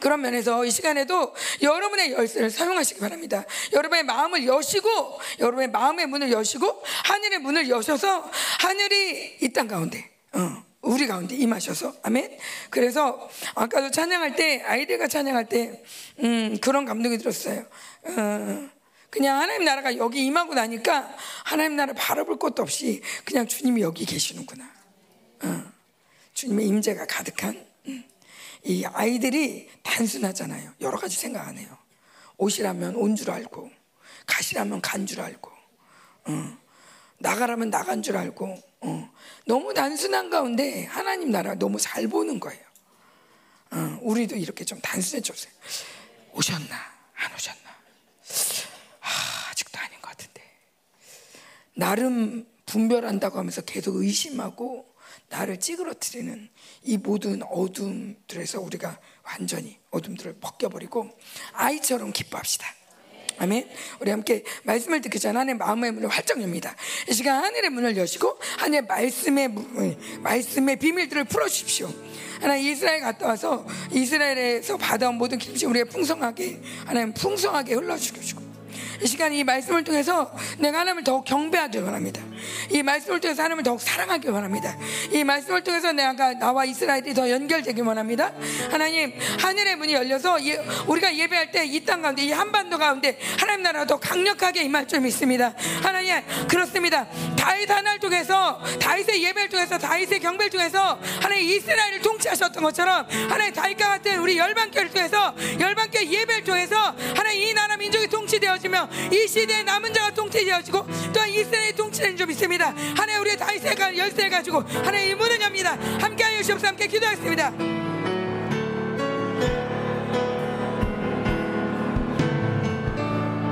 [0.00, 3.44] 그런 면에서 이 시간에도 여러분의 열쇠를 사용하시기 바랍니다.
[3.72, 10.67] 여러분의 마음을 여시고 여러분의 마음의 문을 여시고 하늘의 문을 여셔서 하늘이 이 땅 가운데 어,
[10.88, 12.38] 우리 가운데 임하셔서 아멘.
[12.70, 15.82] 그래서 아까도 찬양할 때 아이들과 찬양할 때
[16.20, 17.66] 음, 그런 감동이 들었어요.
[18.04, 18.68] 어,
[19.10, 24.64] 그냥 하나님 나라가 여기 임하고 나니까 하나님 나라 바라볼 것도 없이 그냥 주님이 여기 계시는구나.
[25.42, 25.64] 어,
[26.32, 28.04] 주님의 임재가 가득한 음.
[28.64, 30.72] 이 아이들이 단순하잖아요.
[30.80, 31.68] 여러 가지 생각 안 해요.
[32.38, 33.70] 옷이라면 온 줄 알고,
[34.26, 35.50] 갓이라면 간 줄 알고,
[36.26, 36.58] 어,
[37.18, 39.10] 나가라면 나간 줄 알고, 어,
[39.48, 42.62] 너무 단순한 가운데 하나님 나라 너무 잘 보는 거예요.
[43.70, 45.50] 어, 우리도 이렇게 좀 단순해졌어요.
[46.34, 46.76] 오셨나?
[47.14, 47.70] 안 오셨나?
[49.00, 50.42] 아, 아직도 아닌 것 같은데.
[51.74, 54.86] 나름 분별한다고 하면서 계속 의심하고
[55.30, 56.50] 나를 찌그러뜨리는
[56.82, 61.08] 이 모든 어둠들에서 우리가 완전히 어둠들을 벗겨버리고
[61.52, 62.66] 아이처럼 기뻐합시다.
[63.40, 63.68] 아멘.
[64.00, 66.74] 우리 함께 말씀을 듣기 전 하나님 마음의 문을 활짝 엽니다.
[67.08, 71.92] 이 시간 하늘의 문을 여시고 하나님의 말씀의 문- 말씀의 비밀들을 풀어 주십시오.
[72.40, 78.47] 하나님 이스라엘 갔다 와서 이스라엘에서 받아온 모든 기름이 우리의 풍성하게 하나님 풍성하게 흘러 주시고
[79.02, 82.20] 이 시간 이 말씀을 통해서 내가 하나님을 더욱 경배하길 원합니다.
[82.70, 84.76] 이 말씀을 통해서 하나님을 더욱 사랑하길 원합니다.
[85.12, 88.32] 이 말씀을 통해서 내가 나와 이스라엘이 더 연결되길 원합니다.
[88.70, 93.62] 하나님 하늘의 문이 열려서 예- 우리가 예배할 때 이 땅 가운데 이 한반도 가운데 하나님
[93.62, 95.54] 나라가 더 강력하게 임할 줄 믿습니다.
[95.82, 96.14] 하나님
[96.48, 97.06] 그렇습니다.
[97.36, 103.88] 다윗 하나를 통해서 다윗의 예배를 통해서 다윗의 경배를 통해서 하나님 이스라엘을 통치하셨던 것처럼 하나님 다윗과
[103.88, 106.76] 같은 우리 열방교를 통해서 열방교 예배를 통해서
[107.16, 112.26] 하나님 이 나라 민족이 통치되어지 며 이 시대에 남은 자가 통치되어지고 또한 이스라엘이 통치되는 줄
[112.26, 112.74] 믿습니다.
[112.96, 115.72] 하나님 우리의 다윗의 가- 열쇠를 가지고 하나님 이 문을 엽니다.
[116.00, 117.52] 함께하여 주시옵소서 함께 기도하겠습니다.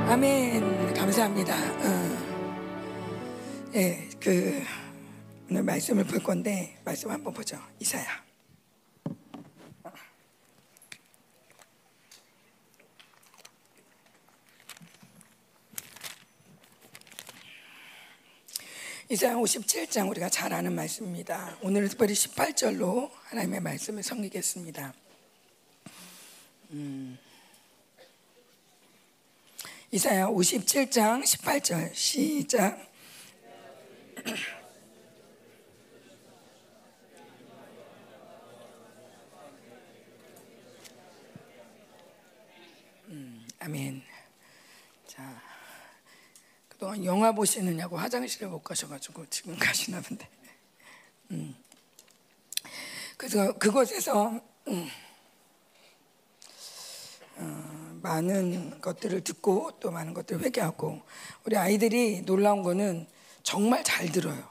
[0.09, 0.93] 아멘.
[0.93, 1.53] 감사합니다.
[1.55, 2.17] 어.
[3.75, 4.63] 예, 그
[5.49, 7.57] 오늘 말씀을 볼 건데 말씀 한번 보죠.
[7.79, 8.26] 이사야.
[19.09, 21.57] 이사야 57장 우리가 잘 아는 말씀입니다.
[21.61, 24.93] 오늘은 특별히 18절로 하나님의 말씀을 섬기겠습니다.
[26.71, 27.17] 음.
[29.91, 32.85] 이사야 57장 18절 시작.
[43.07, 44.06] 음, 아멘.
[46.77, 50.29] 자, 그동안 영화 보시느냐고 화장실에 못 가셔가지고 지금 가시나 본데.
[51.31, 51.55] 음.
[53.17, 54.89] 그래서 그곳에서 음,
[57.37, 61.01] 어, 많은 것들을 듣고 또 많은 것들을 회개하고
[61.45, 63.07] 우리 아이들이 놀라운 거는
[63.41, 64.47] 정말 잘 들어요.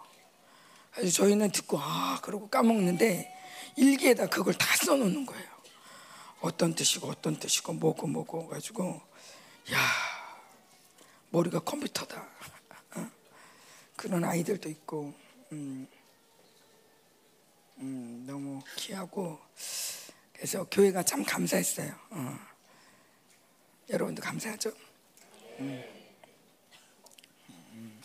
[0.91, 3.33] 그래서 저희는 듣고 아 그러고 까먹는데
[3.77, 5.47] 일기에다 그걸 다 써놓는 거예요.
[6.41, 9.01] 어떤 뜻이고 어떤 뜻이고 뭐고 뭐고 가지고
[9.73, 10.16] 야
[11.31, 12.27] 머리가 컴퓨터다.
[12.97, 13.11] 어?
[13.97, 15.15] 그런 아이들도 있고
[15.53, 15.87] 음,
[17.79, 19.39] 음, 너무 귀하고
[20.33, 21.95] 그래서 교회가 참 감사했어요.
[22.11, 22.39] 어.
[23.89, 24.71] 여러분도 감사하죠?
[25.61, 25.83] 음.
[27.51, 28.01] 음.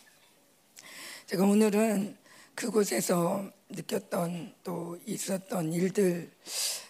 [1.25, 2.17] 제가 오늘은
[2.55, 6.31] 그곳에서 느꼈던 또 있었던 일들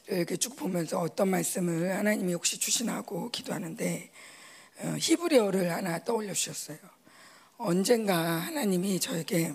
[0.08, 4.11] 이렇게 쭉 보면서 어떤 말씀을 하나님이 혹시 주시나 하고 기도하는데 어,
[4.98, 6.78] 히브리어를 하나 떠올려 주셨어요.
[7.58, 9.54] 언젠가 하나님이 저에게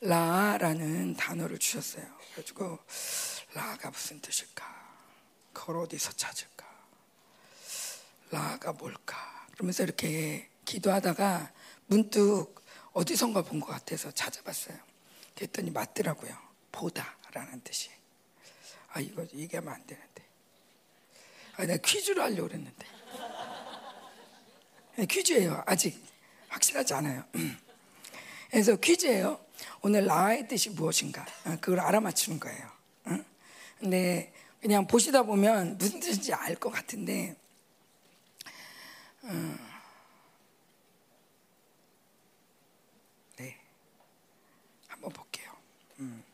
[0.00, 2.04] 라라는 단어를 주셨어요.
[2.32, 2.78] 그래가지고
[3.54, 4.64] 라가 무슨 뜻일까?
[5.52, 6.66] 그걸 어디서 찾을까?
[8.30, 9.46] 라가 뭘까?
[9.52, 11.52] 그러면서 이렇게 기도하다가
[11.86, 12.54] 문득
[12.92, 14.76] 어디선가 본 것 같아서 찾아봤어요.
[15.34, 16.36] 그랬더니 맞더라고요.
[16.72, 17.90] 보다라는 뜻이.
[18.92, 20.24] 아 이거 얘기하면 안 되는데.
[21.56, 22.86] 아 내가 퀴즈로 하려고 그랬는데.
[24.96, 25.62] 네, 퀴즈예요.
[25.66, 26.02] 아직
[26.48, 27.22] 확실하지 않아요.
[28.50, 29.38] 그래서 퀴즈예요.
[29.82, 31.26] 오늘 라의 뜻이 무엇인가?
[31.44, 32.66] 어, 그걸 알아맞히는 거예요.
[33.04, 33.18] 어?
[33.78, 37.36] 근데 그냥 보시다 보면 무슨 뜻인지 알 것 같은데,
[39.22, 39.56] 어.
[43.36, 43.56] 네,
[44.88, 45.52] 한번 볼게요.
[45.98, 46.24] 음.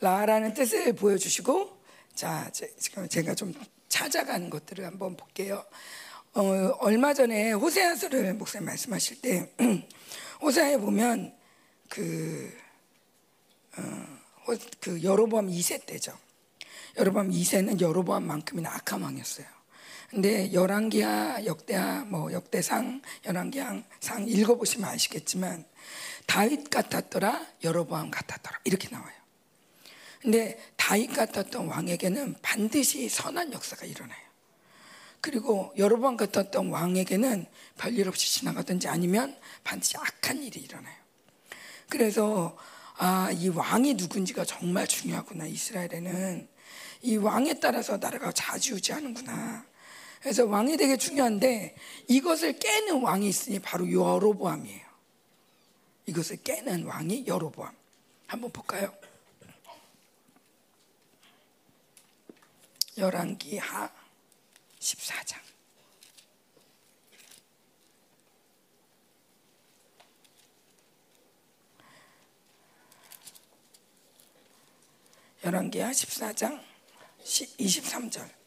[0.00, 1.80] 라라는 뜻을 보여주시고,
[2.14, 3.54] 자, 지금 제가 좀
[3.88, 5.64] 찾아가는 것들을 한번 볼게요.
[6.34, 6.42] 어,
[6.80, 9.52] 얼마 전에 호세아서를 목사님 말씀하실 때
[10.40, 11.34] 호세아에 보면
[11.88, 12.52] 그,
[13.76, 13.82] 어,
[14.46, 16.16] 호- 그 여로보암 2세 때죠.
[16.96, 19.46] 여로보암 2세는 여로보암만큼이나 악한 왕이었어요.
[20.10, 25.66] 근데 열왕기하, 역대하, 뭐 역대상, 열왕기하 상 읽어보시면 아시겠지만
[26.26, 29.12] 다윗 같았더라, 여로보암 같았더라 이렇게 나와요.
[30.22, 34.27] 근데 다윗 같았던 왕에게는 반드시 선한 역사가 일어나요.
[35.20, 40.96] 그리고 여러 번 같았던 왕에게는 별일 없이 지나가든지 아니면 반드시 악한 일이 일어나요.
[41.88, 42.56] 그래서
[42.96, 45.46] 아, 이 왕이 누군지가 정말 중요하구나.
[45.46, 46.48] 이스라엘에는
[47.02, 49.64] 이 왕에 따라서 나라가 좌지우지하는구나.
[50.20, 51.76] 그래서 왕이 되게 중요한데
[52.08, 54.88] 이것을 깨는 왕이 있으니 바로 여로보암이에요.
[56.06, 57.72] 이것을 깨는 왕이 여로보암.
[58.26, 58.92] 한번 볼까요?
[62.96, 63.90] 열왕기 하
[64.88, 65.38] 14장.
[75.44, 76.62] 열왕기하 14장
[77.22, 78.38] 23절.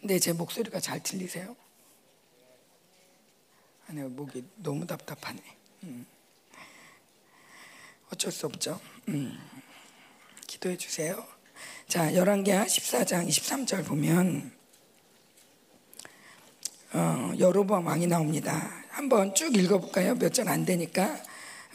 [0.00, 1.56] 근데 제 목소리가 잘 들리세요?
[3.86, 5.42] 아니 목이 너무 답답하네.
[5.84, 6.06] 음.
[8.10, 8.80] 어쩔 수 없죠.
[9.08, 9.38] 음.
[10.48, 11.24] 기도해 주세요.
[11.86, 14.50] 자, 열왕기하 14장 23절 보면
[16.94, 18.72] 어, 여로보암 왕이 나옵니다.
[18.88, 20.14] 한번 쭉 읽어볼까요?
[20.16, 21.22] 몇 절 안 되니까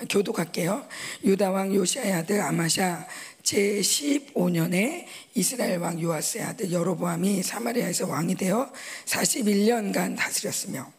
[0.09, 0.85] 교독할게요.
[1.23, 3.07] 유다 왕 요시아의 아들 아마샤
[3.43, 5.05] 제 15년에
[5.35, 8.73] 이스라엘 왕 요아스의 아들 여로보암이 사마리아에서 왕이 되어
[9.05, 10.91] 41년간 다스렸으며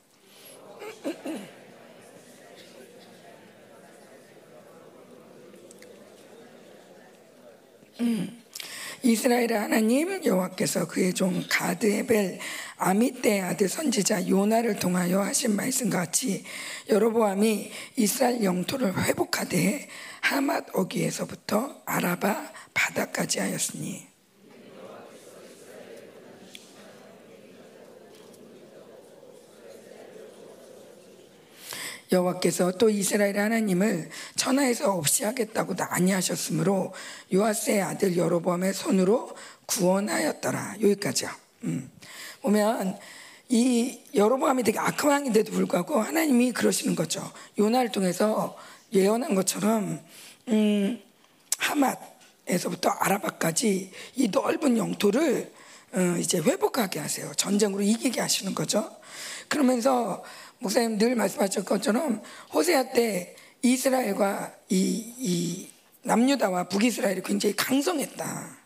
[9.02, 12.38] 이스라엘의 하나님 여호와께서 그의 종 가드에벨
[12.78, 16.44] 아미떼의 아들 선지자 요나를 통하여 하신 말씀과 같이
[16.88, 19.88] 여로보암이 이스라엘 영토를 회복하되
[20.22, 24.13] 하맛 어귀에서부터 아라바 바다까지 하였으니
[32.14, 36.94] 여호와께서 또 이스라엘 하나님을 천하에서 없이 하겠다고 아니하셨으므로
[37.32, 40.76] 요아스의 아들 여로보암의 손으로 구원하였더라.
[40.80, 41.30] 여기까지요.
[41.64, 41.90] 음.
[42.42, 42.98] 보면
[43.48, 47.30] 이 여로보암이 되게 악한 왕인데도 불구하고 하나님이 그러시는 거죠.
[47.58, 48.56] 요나를 통해서
[48.92, 50.00] 예언한 것처럼
[50.48, 51.02] 음,
[51.58, 55.52] 하맛에서부터 아라바까지 이 넓은 영토를
[55.94, 57.32] 어, 이제 회복하게 하세요.
[57.36, 58.90] 전쟁으로 이기게 하시는 거죠.
[59.48, 60.24] 그러면서
[60.64, 62.22] 목사님 늘 말씀하셨던 것처럼
[62.54, 65.68] 호세아 때 이스라엘과 이, 이
[66.02, 68.56] 남유다와 북이스라엘이 굉장히 강성했다.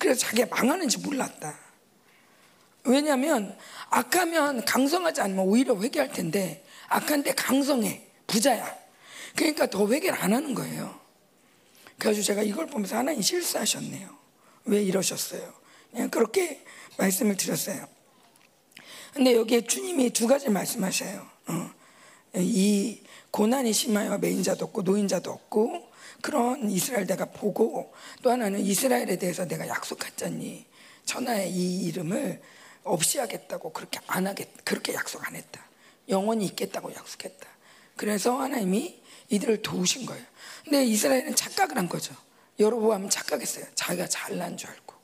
[0.00, 1.56] 그래서 자기가 망하는지 몰랐다.
[2.82, 3.56] 왜냐하면
[3.88, 8.76] 악하면 강성하지 않으면 오히려 회개할 텐데 악한데 강성해 부자야.
[9.36, 11.00] 그러니까 더 회개를 안 하는 거예요.
[11.98, 14.08] 그래가지고 제가 이걸 보면서 하나님 실수하셨네요.
[14.64, 15.54] 왜 이러셨어요?
[15.92, 16.64] 그냥 그렇게
[16.98, 17.86] 말씀을 드렸어요.
[19.12, 21.33] 근데 여기에 주님이 두 가지 말씀하셔요.
[21.48, 21.70] 어.
[22.36, 29.46] 이 고난이 심하여 매인자도 없고 노인자도 없고 그런 이스라엘 내가 보고 또 하나는 이스라엘에 대해서
[29.46, 30.64] 내가 약속했잖니
[31.04, 32.40] 천하의 이 이름을
[32.84, 35.64] 없이 하겠다고 그렇게 안 하겠 그렇게 약속 안 했다.
[36.08, 37.46] 영원히 있겠다고 약속했다.
[37.96, 40.24] 그래서 하나님이 이들을 도우신 거예요.
[40.64, 42.14] 근데 이스라엘은 착각을 한 거죠.
[42.58, 43.66] 여로보암은 착각했어요.
[43.74, 44.94] 자기가 잘난 줄 알고.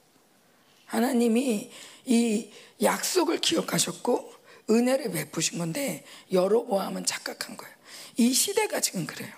[0.86, 1.70] 하나님이
[2.06, 2.50] 이
[2.82, 4.32] 약속을 기억하셨고
[4.70, 7.74] 은혜를 베푸신 건데 여로보암은 착각한 거예요.
[8.16, 9.32] 이 시대가 지금 그래요.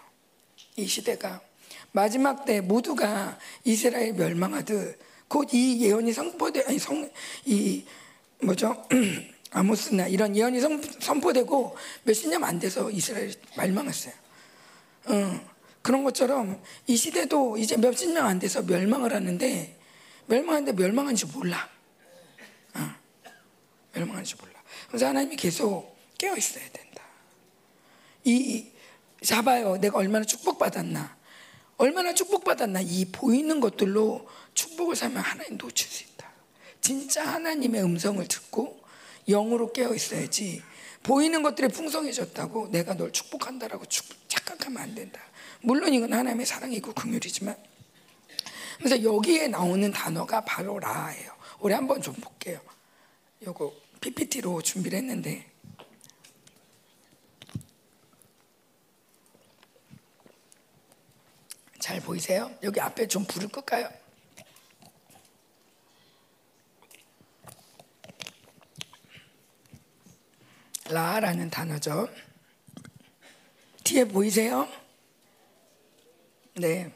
[0.77, 1.41] 이 시대가
[1.93, 7.87] 마지막 때 모두가 이스라엘 멸망하듯 곧 이 예언이 선포되 아니 성이
[8.43, 8.87] 뭐죠
[9.51, 14.15] 아모스나 이런 예언이 선, 선포되고 몇십 년 안 돼서 이스라엘 멸망했어요.
[15.07, 15.41] 어,
[15.83, 19.79] 그런 것처럼 이 시대도 이제 몇십 년 안 돼서 멸망을 하는데
[20.27, 21.69] 멸망하는데 멸망한지 몰라.
[22.75, 22.91] 어,
[23.95, 24.52] 멸망한지 몰라.
[24.93, 27.03] 그래서 하나님이 계속 깨어 있어야 된다.
[28.25, 28.67] 이
[29.25, 29.79] 잡아요.
[29.79, 31.17] 내가 얼마나 축복받았나.
[31.79, 32.83] 얼마나 축복받았나.
[32.83, 36.31] 이 보이는 것들로 축복을 살면 하나님 놓칠 수 있다.
[36.83, 38.83] 진짜 하나님의 음성을 듣고
[39.27, 40.63] 영으로 깨어 있어야지.
[41.03, 43.87] 보이는 것들이 풍성해졌다고 내가 널 축복한다라고
[44.29, 45.23] 착각하면 안 된다.
[45.63, 47.57] 물론 이건 하나님의 사랑이고 긍휼이지만
[48.77, 51.33] 그래서 여기에 나오는 단어가 바로 라예요.
[51.61, 52.61] 우리 한번 좀 볼게요.
[53.47, 55.49] 요거 PPT로 준비를 했는데
[61.79, 62.51] 잘 보이세요?
[62.65, 63.89] 여기 앞에 좀 불을 끌까요?
[70.89, 72.09] 라라는 단어죠.
[73.85, 74.69] 뒤에 보이세요?
[76.55, 76.93] 네.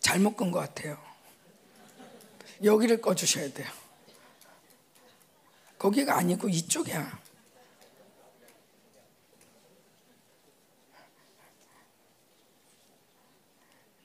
[0.00, 0.98] 잘못 끈 것 같아요.
[2.62, 3.85] 여기를 꺼주셔야 돼요.
[5.86, 7.20] 거기가 아니고 이쪽이야.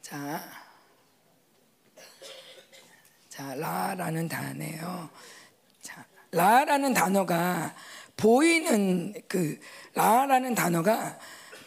[0.03, 0.43] 자,
[3.29, 5.09] 자, 라라는 단어예요.
[5.81, 7.75] 자, 라라는 단어가
[8.15, 9.59] 보이는 그
[9.95, 11.17] 라라는 단어가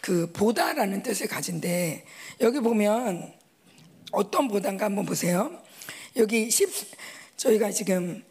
[0.01, 2.07] 그 보다라는 뜻을 가진데
[2.41, 3.37] 여기 보면
[4.13, 5.61] 어떤 보단가 한번 보세요.
[6.15, 6.71] 여기 10
[7.37, 8.25] 저희가 지금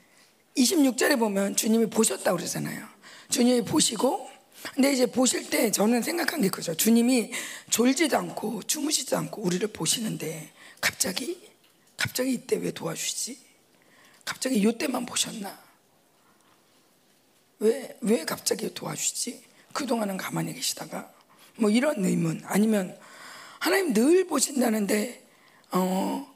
[0.57, 2.87] 26절에 보면 주님이 보셨다고 그러잖아요.
[3.29, 4.29] 주님이 보시고
[4.75, 6.73] 근데 이제 보실 때 저는 생각한 게 그죠.
[6.75, 7.31] 주님이
[7.69, 11.41] 졸지도 않고 주무시지도 않고 우리를 보시는데 갑자기
[11.97, 13.37] 갑자기 이때 왜 도와주시지?
[14.25, 15.59] 갑자기 이때만 보셨나?
[17.59, 19.43] 왜, 왜 갑자기 도와주시지?
[19.73, 21.11] 그동안은 가만히 계시다가
[21.55, 22.97] 뭐 이런 의문 아니면
[23.59, 25.25] 하나님 늘 보신다는데
[25.71, 26.33] 어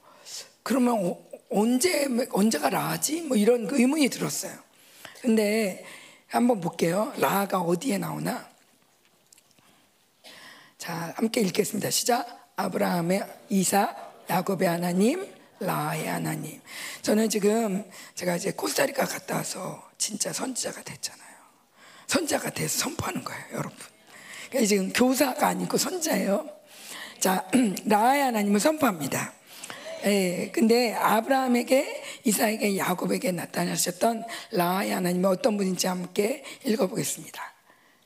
[0.64, 3.22] 그러면 어, 언제 언제가 라하지?
[3.22, 4.54] 뭐 이런 그 의문이 들었어요.
[5.22, 5.86] 근데
[6.28, 7.14] 한번 볼게요.
[7.18, 8.48] 라가 어디에 나오나?
[10.78, 11.90] 자, 함께 읽겠습니다.
[11.90, 12.54] 시작.
[12.56, 13.96] 아브라함의 이사,
[14.30, 15.28] 야곱의 하나님,
[15.60, 16.60] 라의 하나님.
[17.02, 17.84] 저는 지금
[18.16, 21.28] 제가 이제 코스타리카 갔다 와서 진짜 선지자가 됐잖아요.
[22.08, 23.78] 선지자가 돼서 선포하는 거예요, 여러분.
[24.50, 26.50] 그러니까 지금 교사가 아니고 선자예요.
[27.20, 27.48] 자,
[27.86, 29.34] 라의 하나님을 선포합니다.
[30.06, 37.42] 예, 근데 아브라함에게 이사에게 야곱에게 나타나셨던 라의 하나님은 어떤 분인지 함께 읽어보겠습니다.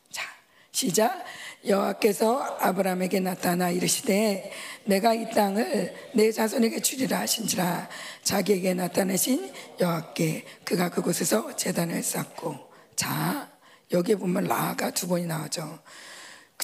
[0.09, 0.23] 자,
[0.71, 1.23] 시작.
[1.65, 4.51] 여호와께서 아브라함에게 나타나 이르시되
[4.85, 7.87] 내가 이 땅을 내 자손에게 주리라 하신지라
[8.23, 12.57] 자기에게 나타내신 여호와께 그가 그곳에서 재단을 쌓고
[12.95, 13.51] 자
[13.91, 15.79] 여기에 보면 라가 두 번이 나오죠.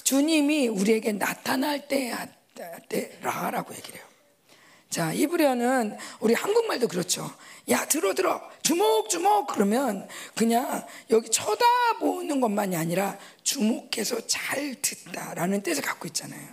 [0.02, 2.12] 주님이 우리에게 나타날 때,
[2.88, 4.07] 때 라라고 얘기를 해요.
[4.90, 7.30] 자, 이브리어는 우리 한국말도 그렇죠.
[7.68, 8.40] 야, 들어, 들어.
[8.62, 9.48] 주목, 주목.
[9.48, 16.48] 그러면 그냥 여기 쳐다보는 것만이 아니라 주목해서 잘 듣다라는 뜻을 갖고 있잖아요.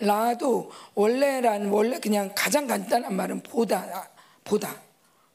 [0.00, 4.10] 라도 원래란, 원래 그냥 가장 간단한 말은 보다,
[4.42, 4.74] 보다,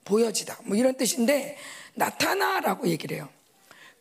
[0.04, 0.58] 보여지다.
[0.66, 1.58] 뭐 이런 뜻인데
[1.94, 3.30] 나타나라고 얘기를 해요.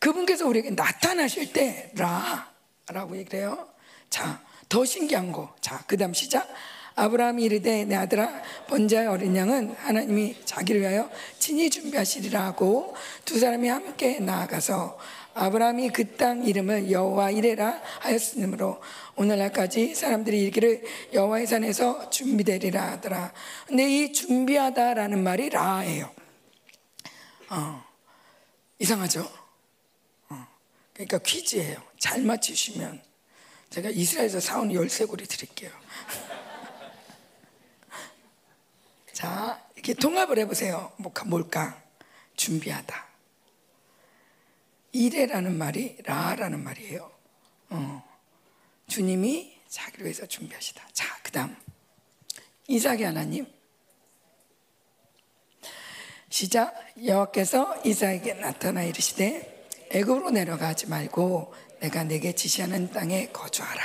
[0.01, 3.69] 그분께서 우리에게 나타나실 때 라라고 얘기를 해요.
[4.09, 5.55] 자, 더 신기한 거.
[5.61, 6.49] 자, 그 다음 시작.
[6.95, 13.68] 아브라함이 이르되 내 아들아 번자의 어린 양은 하나님이 자기를 위하여 친히 준비하시리라 하고 두 사람이
[13.68, 14.99] 함께 나아가서
[15.32, 18.82] 아브라함이 그 땅 이름을 여호와 이레라 하였으므로
[19.16, 20.84] 오늘날까지 사람들이 이르기를
[21.14, 23.32] 여호와의 산에서 준비되리라 하더라.
[23.66, 26.14] 근데 이 준비하다라는 말이 라예요.
[27.49, 27.82] 어,
[28.78, 29.26] 이상하죠?
[30.28, 30.47] 어,
[30.93, 31.80] 그러니까 퀴즈예요.
[31.99, 33.03] 잘 맞추시면
[33.70, 35.70] 제가 이스라엘에서 사온 열쇠고리 드릴게요.
[39.14, 40.93] 자, 이렇게 통합을 해보세요.
[41.24, 41.83] 뭘까?
[42.37, 43.07] 준비하다.
[44.93, 47.11] 이래라는 말이 라라는 말이에요.
[47.70, 48.05] 어.
[48.89, 50.87] 주님이 자기를 위해서 준비하시다.
[50.93, 51.57] 자, 그 다음.
[52.68, 53.47] 이삭의 하나님.
[56.28, 56.74] 시작.
[57.03, 63.83] 여호와께서 이삭에게 나타나 이르시되 애굽으로 내려가지 말고 내가 내게 지시하는 땅에 거주하라.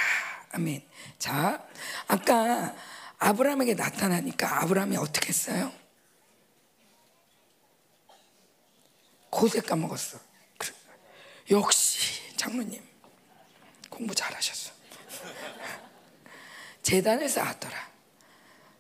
[0.52, 0.84] 아멘.
[1.20, 1.66] 자,
[2.08, 2.76] 아까
[3.18, 5.85] 아브라함에게 나타나니까 아브라함이 어떻게 했어요?
[9.36, 10.18] 고세 까먹었어.
[11.52, 12.00] 역시
[12.38, 12.82] 장로님
[13.90, 14.72] 공부 잘하셨어.
[16.82, 17.92] 재단을 쌓았더라.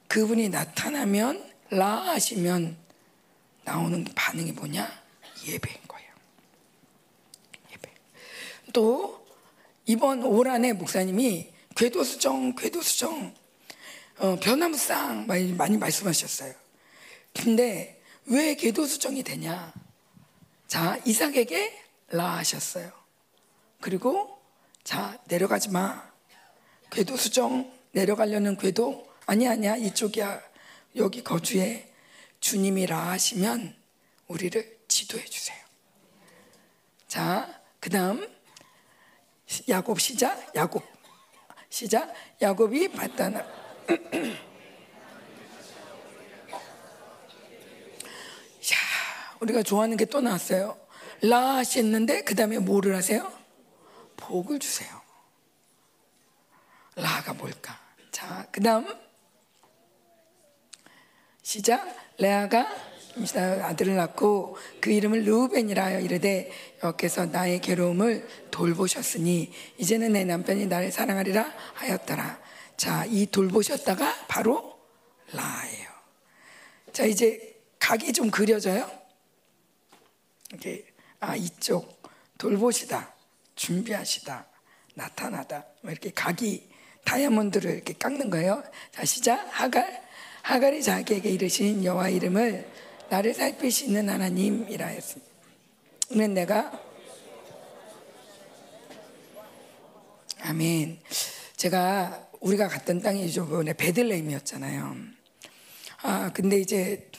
[0.07, 2.77] 그분이 나타나면 라 하시면
[3.65, 4.89] 나오는 반응이 뭐냐?
[5.45, 6.09] 예배인 거예요.
[7.73, 7.91] 예배.
[8.71, 9.27] 또
[9.85, 13.35] 이번 올 한해 목사님이 궤도수정, 궤도수정
[14.19, 16.53] 어, 변화무쌍 많이, 많이 말씀하셨어요.
[17.33, 19.84] 근데 왜 궤도 수정이 되냐?
[20.67, 22.91] 자, 이삭에게 라 하셨어요.
[23.81, 24.39] 그리고
[24.83, 26.11] 자, 내려가지 마.
[26.91, 29.75] 궤도 수정 내려가려는 궤도 아니 아니야.
[29.75, 30.41] 이쪽이야.
[30.97, 31.91] 여기 거주해.
[32.39, 33.75] 주님이 라 하시면
[34.27, 35.57] 우리를 지도해 주세요.
[37.07, 38.27] 자, 그다음
[39.67, 40.55] 야곱 시작.
[40.55, 40.83] 야곱
[41.69, 42.13] 시작.
[42.41, 43.39] 야곱이 바다나
[48.71, 48.77] 야,
[49.39, 50.77] 우리가 좋아하는 게 또 나왔어요.
[51.21, 53.31] 라 하셨는데 그 다음에 뭐를 하세요?
[54.17, 54.89] 복을 주세요.
[56.95, 57.79] 라가 뭘까?
[58.11, 58.87] 자, 그 다음
[61.41, 61.85] 시작.
[62.17, 62.67] 레아가
[63.63, 66.51] 아들을 낳고 그 이름을 르우벤이라 하여 이르되
[66.83, 72.39] 여호께서 나의 괴로움을 돌보셨으니 이제는 내 남편이 나를 사랑하리라 하였더라.
[72.77, 74.77] 자, 이 돌보셨다가 바로
[75.31, 75.89] 라예요.
[76.91, 78.89] 자, 이제 각이 좀 그려져요.
[80.53, 80.85] 이게
[81.19, 82.01] 아 이쪽
[82.37, 83.13] 돌보시다,
[83.55, 84.45] 준비하시다,
[84.95, 85.65] 나타나다.
[85.81, 86.69] 뭐 이렇게 각이
[87.05, 88.63] 다이아몬드를 이렇게 깎는 거예요.
[88.91, 89.37] 자, 시작.
[89.51, 90.03] 하갈
[90.41, 92.69] 하갈이 자기에게 이르신 여호와 이름을
[93.09, 95.31] 나를 살피시는 하나님이라 했습니다.
[96.09, 96.79] 그는 내가
[100.41, 100.99] 아멘.
[101.57, 104.95] 제가 우리가 갔던 땅이 저번에 베들레헴이었잖아요.
[106.03, 107.09] 아 근데 이제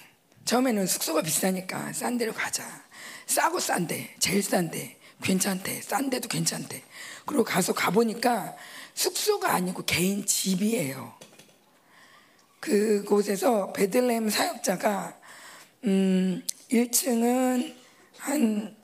[0.44, 2.85] 처음에는 숙소가 비싸니까 싼 데로 가자.
[3.26, 5.80] 싸고 싼데 제일 싼데 괜찮대.
[5.82, 6.82] 싼 데도 괜찮대.
[7.24, 8.56] 그리고 가서 가보니까
[8.94, 11.14] 숙소가 아니고 개인 집이에요.
[12.60, 15.18] 그곳에서 베들레헴 사역자가
[15.84, 17.74] 음 1층은
[18.18, 18.76] 한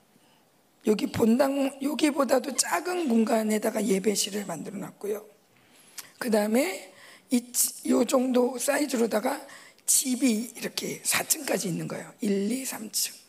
[0.86, 5.24] 여기 본당 여기보다도 작은 공간에다가 예배실을 만들어 놨고요.
[6.18, 6.92] 그 다음에
[7.30, 7.40] 이
[7.86, 9.40] 요 정도 사이즈로다가
[9.86, 12.12] 집이 이렇게 4층까지 있는 거예요.
[12.20, 13.21] 1, 2, 3층.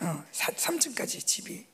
[0.00, 1.66] 어, 4, 3층까지 집이.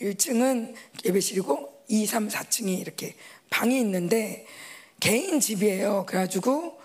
[0.00, 0.74] 1층은
[1.04, 3.14] 예배실이고 2, 3, 4층이 이렇게
[3.50, 4.46] 방이 있는데
[5.00, 6.06] 개인 집이에요.
[6.06, 6.80] 그래가지고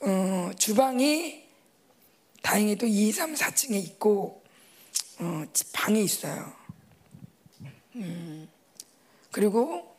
[0.00, 1.44] 어, 주방이
[2.42, 4.42] 다행히도 2, 3, 4층에 있고
[5.20, 6.52] 어, 방이 있어요.
[7.96, 8.48] 음,
[9.30, 9.96] 그리고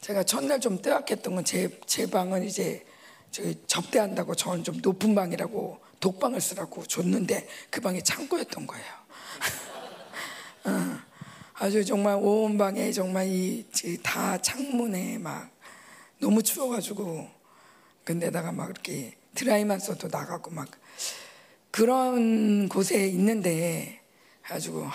[0.00, 2.84] 제가 첫날 좀 뜨악했던 건 제 제 방은 이제
[3.30, 9.03] 저기 접대한다고 저는 좀 높은 방이라고 독방을 쓰라고 줬는데 그 방이 창고였던 거예요.
[10.64, 10.98] 어,
[11.54, 13.64] 아주 정말 온 방에 정말 이
[14.02, 15.50] 다 창문에 막
[16.18, 17.28] 너무 추워가지고
[18.04, 20.68] 근데다가 막 이렇게 드라이만 써도 나가고 막
[21.70, 24.00] 그런 곳에 있는데
[24.42, 24.86] 가지고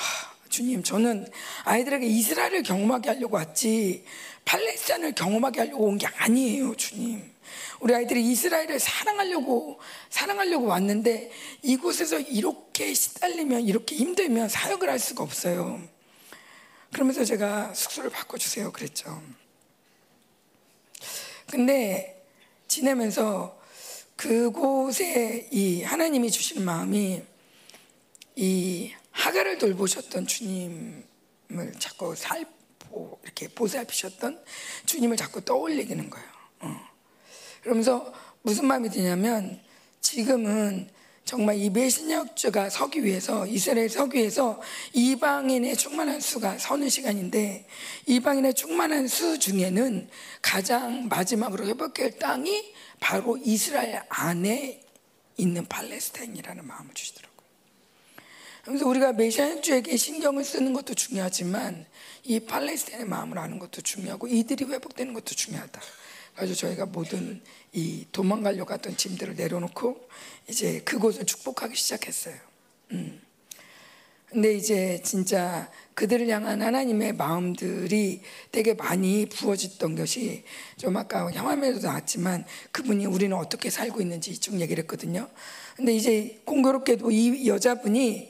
[0.50, 1.28] 주님 저는
[1.66, 4.04] 아이들에게 이스라엘을 경험하게 하려고 왔지
[4.46, 7.32] 팔레스타인을 경험하게 하려고 온 게 아니에요 주님
[7.80, 15.82] 우리 아이들이 이스라엘을 사랑하려고 사랑하려고 왔는데 이곳에서 이렇게 시달리면 이렇게 힘들면 사역을 할 수가 없어요
[16.92, 19.22] 그러면서 제가 숙소를 바꿔주세요 그랬죠
[21.48, 22.26] 근데
[22.68, 23.60] 지내면서
[24.16, 27.24] 그곳에 이 하나님이 주시는 마음이
[28.36, 34.44] 이 하가를 돌보셨던 주님을 자꾸 살보 이렇게 보살피셨던
[34.86, 36.28] 주님을 자꾸 떠올리는 거예요.
[36.60, 36.89] 어.
[37.62, 39.60] 그러면서 무슨 마음이 드냐면
[40.02, 40.90] 지금은
[41.30, 44.60] 정말 이 메시냐주가 서기 위해서 이스라엘 서기 위해서
[44.94, 47.68] 이방인의 충만한 수가 서는 시간인데
[48.08, 50.10] 이방인의 충만한 수 중에는
[50.42, 54.82] 가장 마지막으로 회복할 땅이 바로 이스라엘 안에
[55.38, 57.48] 있는 팔레스타인이라는 마음을 주시더라고요.
[58.66, 61.86] 그래서 우리가 메시아주에게 신경을 쓰는 것도 중요하지만
[62.24, 65.80] 이 팔레스타인의 마음을 아는 것도 중요하고 이들이 회복되는 것도 중요하다.
[66.40, 67.42] 그래서 저희가 모든
[67.74, 70.08] 이 도망가려고 했던 짐들을 내려놓고
[70.48, 72.36] 이제 그곳을 축복하기 시작했어요.
[72.92, 73.22] 음.
[74.26, 78.22] 근데 이제 진짜 그들을 향한 하나님의 마음들이
[78.52, 80.44] 되게 많이 부어졌던 것이
[80.78, 85.28] 좀 아까 화면에도 나왔지만 그분이 우리는 어떻게 살고 있는지 쭉 얘기를 했거든요.
[85.76, 88.30] 근데 이제 공교롭게도 이 여자분이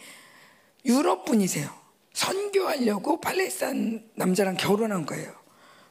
[0.85, 1.69] 유럽 분이세요.
[2.13, 5.38] 선교하려고 팔레스타인 남자랑 결혼한 거예요.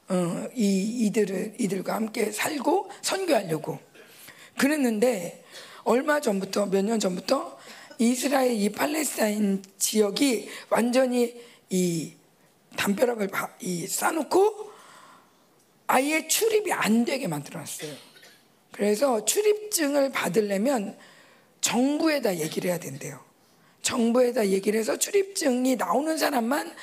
[0.09, 3.79] 어, 이 이들을 이들과 함께 살고 선교하려고
[4.57, 5.45] 그랬는데
[5.85, 7.59] 얼마 전부터 몇 년 전부터
[7.99, 11.35] 이스라엘 이 팔레스타인 지역이 완전히
[11.71, 12.13] 이
[12.77, 13.29] 담벼락을
[13.61, 14.71] 이 쌓놓고
[15.89, 17.93] 아예 출입이 안 되게 만들어놨어요.
[18.73, 20.97] 그래서 출입증을 받으려면
[21.61, 23.19] 정부에다 얘기를 해야 된대요.
[23.83, 26.75] 정부에다 얘기를 해서 출입증이 나오는 사람만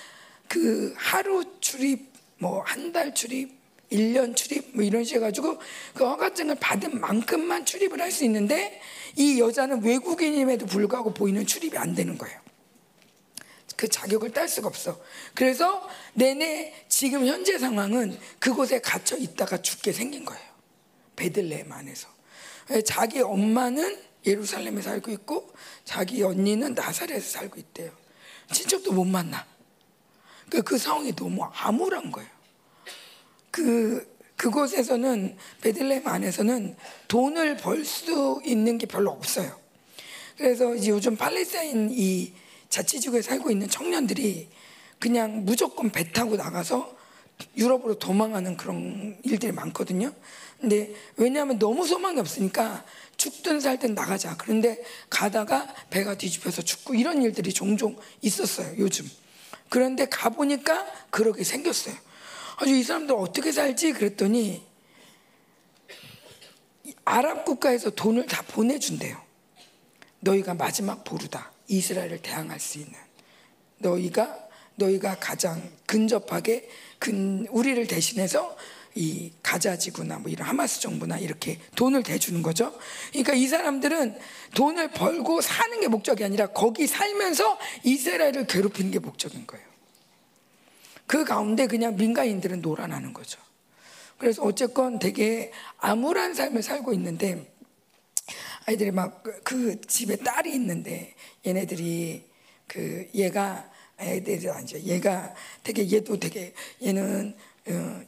[0.49, 3.53] 그 하루 출입 뭐 한 달 출입,
[3.91, 5.59] 1년 출입 뭐 이런 식으로 해가지고
[5.93, 8.81] 그 허가증을 받은 만큼만 출입을 할 수 있는데
[9.15, 12.39] 이 여자는 외국인임에도 불구하고 보이는 출입이 안 되는 거예요.
[13.77, 14.99] 그 자격을 딸 수가 없어.
[15.33, 20.41] 그래서 내내 지금 현재 상황은 그곳에 갇혀 있다가 죽게 생긴 거예요.
[21.17, 22.07] 베들레헴 안에서.
[22.85, 27.91] 자기 엄마는 예루살렘에 살고 있고 자기 언니는 나사렛에 살고 있대요.
[28.51, 29.45] 친척도 못 만나.
[30.55, 32.29] 그, 그 상황이 너무 암울한 거예요.
[33.51, 36.75] 그 그곳에서는 베들레헴 안에서는
[37.07, 39.57] 돈을 벌 수 있는 게 별로 없어요.
[40.37, 42.33] 그래서 요즘 팔레스타인 이
[42.69, 44.49] 자치지구에 살고 있는 청년들이
[44.99, 46.95] 그냥 무조건 배 타고 나가서
[47.57, 50.13] 유럽으로 도망하는 그런 일들이 많거든요.
[50.59, 52.85] 근데 왜냐하면 너무 소망이 없으니까
[53.17, 54.37] 죽든 살든 나가자.
[54.37, 58.75] 그런데 가다가 배가 뒤집혀서 죽고 이런 일들이 종종 있었어요.
[58.77, 59.05] 요즘.
[59.69, 61.95] 그런데 가보니까 그렇게 생겼어요.
[62.57, 63.93] 아주 이 사람들 어떻게 살지?
[63.93, 64.65] 그랬더니
[67.03, 69.21] 아랍 국가에서 돈을 다 보내준대요.
[70.19, 71.51] 너희가 마지막 보루다.
[71.67, 72.93] 이스라엘을 대항할 수 있는.
[73.77, 74.39] 너희가
[74.75, 78.55] 너희가 가장 근접하게 근 우리를 대신해서
[78.95, 82.73] 이 가자 지구나 뭐 이런 하마스 정부나 이렇게 돈을 대주는 거죠.
[83.11, 84.17] 그러니까 이 사람들은
[84.55, 89.65] 돈을 벌고 사는 게 목적이 아니라 거기 살면서 이스라엘을 괴롭히는 게 목적인 거예요.
[91.07, 93.39] 그 가운데 그냥 민간인들은 놀아나는 거죠.
[94.17, 97.53] 그래서 어쨌건 되게 암울한 삶을 살고 있는데
[98.65, 101.13] 아이들이 막 그 집에 딸이 있는데
[101.45, 102.25] 얘네들이
[102.67, 103.69] 그 얘가
[103.99, 105.33] 애들이 이제 얘가
[105.63, 107.54] 되게 얘도 되게 얘는 어,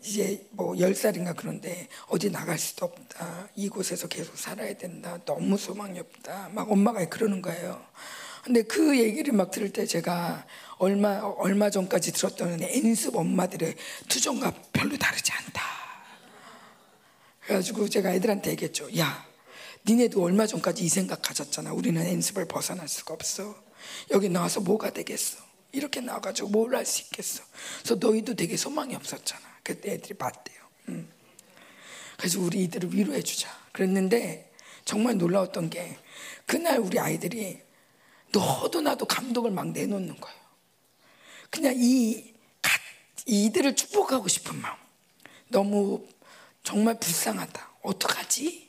[0.03, 3.49] 이제 뭐열 살인가 그런데 어디 나갈 수도 없다.
[3.55, 5.19] 이곳에서 계속 살아야 된다.
[5.25, 6.49] 너무 소망이 없다.
[6.53, 7.83] 막 엄마가 그러는 거예요.
[8.43, 10.45] 근데 그 얘기를 막 들을 때 제가
[10.77, 13.75] 얼마 얼마 전까지 들었던 엔습 엄마들의
[14.07, 15.61] 투정과 별로 다르지 않다.
[17.41, 18.95] 그래가지고 제가 애들한테 얘기했죠.
[18.97, 19.25] 야,
[19.85, 21.73] 니네도 얼마 전까지 이 생각 가졌잖아.
[21.73, 23.55] 우리는 연습을 벗어날 수가 없어.
[24.11, 25.46] 여기 나와서 뭐가 되겠어?
[25.71, 27.43] 이렇게 나와가지고 뭘 할 수 있겠어?
[27.79, 29.41] 그래서 너희도 되게 소망이 없었잖아.
[29.63, 30.57] 그때 애들이 봤대요.
[30.89, 31.09] 음.
[32.17, 33.49] 그래서 우리 이들을 위로해 주자.
[33.73, 34.51] 그랬는데
[34.85, 35.97] 정말 놀라웠던 게
[36.45, 37.61] 그날 우리 아이들이
[38.31, 40.37] 너도 나도 감동을 막 내놓는 거예요.
[41.49, 42.79] 그냥 이 가-
[43.25, 44.75] 이들을 축복하고 싶은 마음.
[45.49, 46.05] 너무
[46.63, 47.71] 정말 불쌍하다.
[47.83, 48.66] 어떡하지?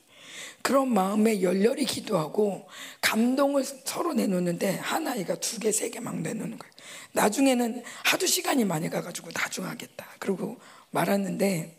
[0.61, 2.67] 그런 마음에 열렬히 기도하고
[3.01, 6.73] 감동을 서로 내놓는데 한 아이가 두 개, 세 개 막 내놓는 거예요.
[7.13, 10.05] 나중에는 하도 시간이 많이 가가지고 나중 하겠다.
[10.19, 10.59] 그러고
[10.91, 11.77] 말았는데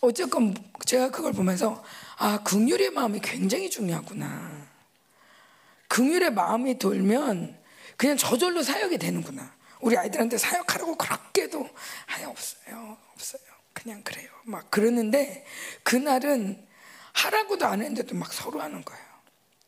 [0.00, 0.54] 어쨌건
[0.84, 1.82] 제가 그걸 보면서
[2.16, 4.66] 아, 긍휼의 마음이 굉장히 중요하구나.
[5.88, 7.56] 긍휼의 마음이 돌면
[7.96, 9.56] 그냥 저절로 사역이 되는구나.
[9.80, 11.68] 우리 아이들한테 사역하라고 그렇게도
[12.06, 12.96] 하여 없어요.
[13.14, 13.42] 없어요.
[13.72, 14.28] 그냥 그래요.
[14.44, 15.44] 막 그러는데
[15.84, 16.66] 그날은
[17.18, 19.04] 하라고도 안 했는데도 막 서로 하는 거예요.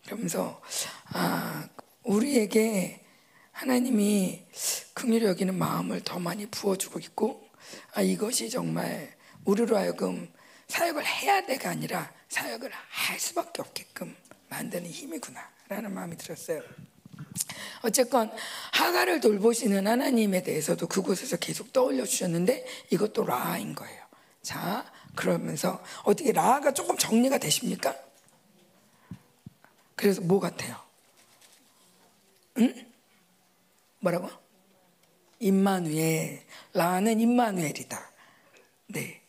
[0.04, 0.60] 그러면서
[1.06, 1.68] 아,
[2.04, 3.04] 우리에게
[3.52, 4.46] 하나님이
[4.94, 7.48] 긍휼히 여기는 마음을 더 많이 부어주고 있고
[7.94, 10.32] 아, 이것이 정말 우리로 하여금
[10.68, 14.16] 사역을 해야 돼가 아니라 사역을 할 수밖에 없게끔
[14.48, 16.62] 만드는 힘이구나라는 마음이 들었어요.
[17.82, 18.30] 어쨌건
[18.72, 24.00] 하가를 돌보시는 하나님에 대해서도 그곳에서 계속 떠올려 주셨는데 이것도 라인 거예요.
[24.42, 27.94] 자, 그러면서 어떻게 라가 조금 정리가 되십니까?
[29.96, 30.76] 그래서 뭐 같아요?
[32.58, 32.92] 응?
[34.00, 34.30] 뭐라고?
[35.40, 36.44] 임마누엘.
[36.72, 38.10] 라는 임마누엘이다.
[38.88, 39.20] 네.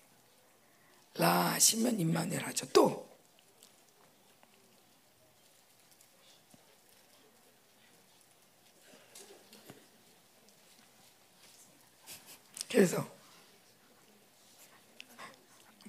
[1.15, 2.67] 라 하시면 임마누엘 하죠.
[2.69, 3.09] 또
[12.69, 13.05] 그래서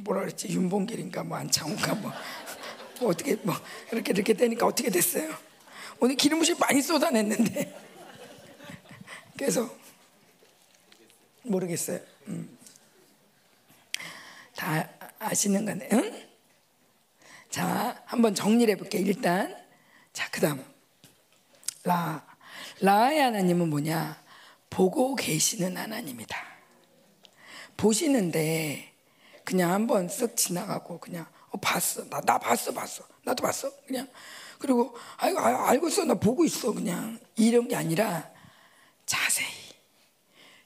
[0.04, 2.12] 뭐라 그랬지 윤봉길인가 뭐 안창호인가 뭐,
[3.00, 3.54] 뭐 어떻게 뭐
[3.90, 5.34] 이렇게 이렇게 되니까 어떻게 됐어요?
[6.00, 7.82] 오늘 기름부심 많이 쏟아냈는데
[9.36, 9.68] 그래서
[11.42, 12.00] 모르겠어요.
[12.28, 12.58] 음.
[14.56, 14.88] 다
[15.18, 16.28] 아시는 건데, 응?
[17.50, 18.98] 자, 한번 정리를 해볼게.
[18.98, 19.56] 일단,
[20.12, 20.64] 자, 그다음
[21.84, 22.24] 라
[22.80, 24.22] 라의 하나님은 뭐냐?
[24.70, 26.36] 보고 계시는 하나님이다.
[27.76, 28.91] 보시는데
[29.44, 32.08] 그냥 한번 쓱 지나가고 그냥 어, 봤어.
[32.08, 33.04] 나, 나 봤어 봤어.
[33.24, 33.70] 나도 봤어.
[33.86, 34.08] 그냥.
[34.58, 37.18] 그리고 아이고 아, 알고 있어 나 보고 있어 그냥.
[37.36, 38.30] 이런 게 아니라
[39.06, 39.48] 자세히.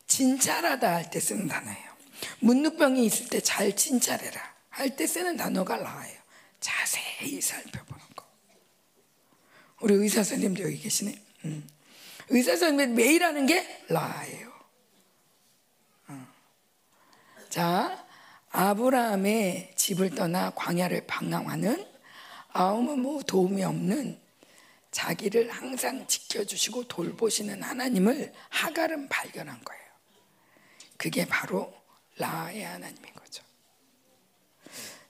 [0.06, 1.96] 진찰하다 할 때 쓰는 단어예요.
[2.40, 6.18] 문득병이 있을 때 잘 진찰해라 할 때 쓰는 단어가 라예요.
[6.60, 8.24] 자세히 살펴보는 거.
[9.80, 11.20] 우리 의사 선생님도 여기 계시네.
[11.46, 11.68] 음.
[12.28, 14.52] 의사 선생님 매일 하는 게 라예요.
[17.50, 18.05] 자,
[18.56, 21.86] 아브라함의 집을 떠나 광야를 방황하는
[22.48, 24.18] 아무 뭐 도움이 없는
[24.90, 29.82] 자기를 항상 지켜주시고 돌보시는 하나님을 하갈은 발견한 거예요.
[30.96, 31.70] 그게 바로
[32.16, 33.44] 라의 하나님인 거죠.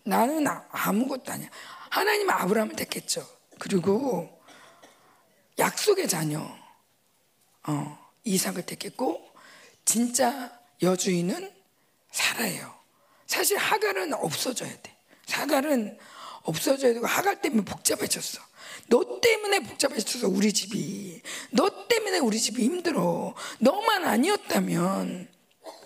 [0.02, 1.48] 나는 아- 아무것도 아니야.
[1.90, 3.24] 하나님은 아브라함을 택했죠.
[3.60, 4.42] 그리고
[5.56, 6.40] 약속의 자녀
[7.68, 9.24] 어, 이삭을 택했고
[9.84, 11.54] 진짜 여주인은
[12.10, 12.75] 살아요.
[13.26, 14.96] 사실 하갈은 없어져야 돼.
[15.30, 15.98] 하갈은
[16.42, 18.40] 없어져야 되고 하갈 때문에 복잡해졌어.
[18.88, 21.20] 너 때문에 복잡해졌어 우리 집이.
[21.50, 23.34] 너 때문에 우리 집이 힘들어.
[23.58, 25.28] 너만 아니었다면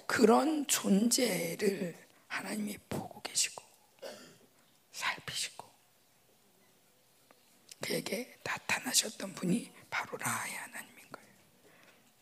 [0.07, 3.63] 그런 존재를 하나님이 보고 계시고
[4.93, 5.67] 살피시고
[7.81, 11.29] 그에게 나타나셨던 분이 바로 라의 하나님인 거예요.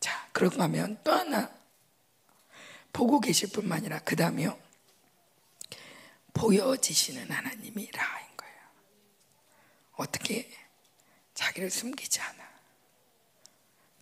[0.00, 1.50] 자, 그러고 하면 또 하나
[2.92, 4.58] 보고 계실 뿐만 아니라 그 다음에요.
[6.39, 8.61] 보여지시는 하나님이 라인 거예요.
[9.95, 10.49] 어떻게
[11.34, 12.49] 자기를 숨기지 않아.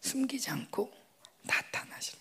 [0.01, 0.93] 숨기지 않고
[1.43, 2.19] 나타나실.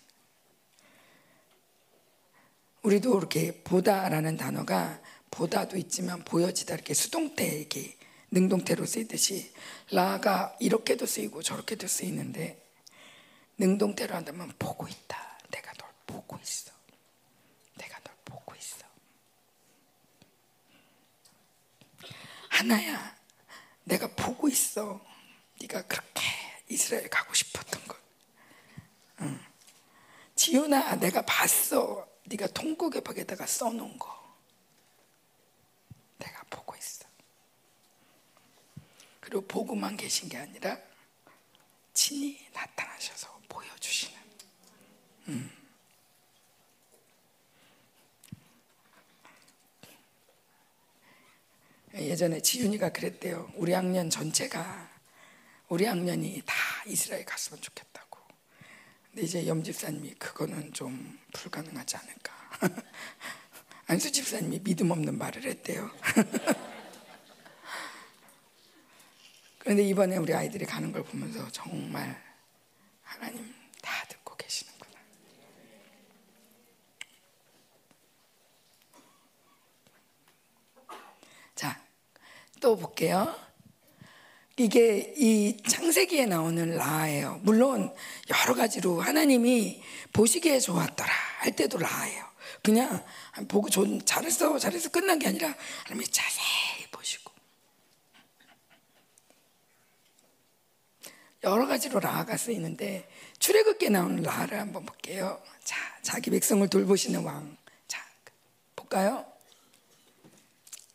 [2.82, 5.00] 우리도 이렇게 보다라는 단어가
[5.30, 7.96] 보다도 있지만 보여지다 이렇게 수동태 이렇게
[8.30, 9.52] 능동태로 쓰이듯이
[9.90, 12.62] 라가 이렇게도 쓰이고 저렇게도 쓰이는데
[13.58, 15.38] 능동태로 한다면 보고 있다.
[15.50, 16.72] 내가 널 보고 있어.
[17.76, 18.86] 내가 널 보고 있어.
[22.56, 23.14] 하나야,
[23.84, 25.04] 내가 보고 있어.
[25.60, 26.22] 네가 그렇게
[26.68, 28.00] 이스라엘 가고 싶었던 걸.
[29.20, 29.46] 응.
[30.34, 32.08] 지훈아, 내가 봤어.
[32.24, 34.36] 네가 통곡의 벽에다가 써놓은 거.
[36.18, 37.04] 내가 보고 있어.
[39.20, 40.78] 그리고 보고만 계신 게 아니라
[41.92, 44.18] 친히 나타나셔서 보여주시는.
[45.28, 45.55] 음.
[51.96, 53.50] 예전에 지윤이가 그랬대요.
[53.54, 54.90] 우리 학년 전체가
[55.68, 56.54] 우리 학년이 다
[56.86, 58.20] 이스라엘 갔으면 좋겠다고.
[59.10, 62.34] 근데 이제 염 집사님이 그거는 좀 불가능하지 않을까.
[63.88, 65.90] 안수 집사님이 믿음 없는 말을 했대요.
[69.58, 72.22] 그런데 이번에 우리 아이들이 가는 걸 보면서 정말
[73.02, 74.92] 하나님 다 듣고 계시는구나.
[81.56, 81.80] 자,
[82.66, 83.32] 또 볼게요.
[84.56, 87.38] 이게 이 창세기에 나오는 라예요.
[87.44, 87.94] 물론
[88.28, 89.80] 여러 가지로 하나님이
[90.12, 92.24] 보시기에 좋았더라 할 때도 라예요.
[92.64, 93.04] 그냥
[93.46, 95.54] 보고 좋, 잘했어 잘해서 끝난 게 아니라
[95.84, 97.30] 하나님이 자세히 보시고
[101.44, 103.08] 여러 가지로 라가 쓰이는데
[103.38, 105.40] 출애굽기에 나오는 라를 한번 볼게요.
[105.62, 107.56] 자, 자기 백성을 돌보시는 왕.
[107.86, 108.04] 자,
[108.74, 109.24] 볼까요?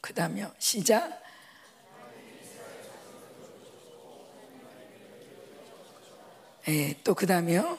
[0.02, 1.22] 그다음에 시작.
[6.68, 7.78] 예, 또 그 다음에요.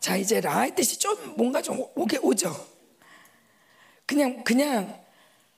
[0.00, 2.54] 자 이제 라의 뜻이 좀 뭔가 좀 오게 오죠.
[4.06, 5.02] 그냥 그냥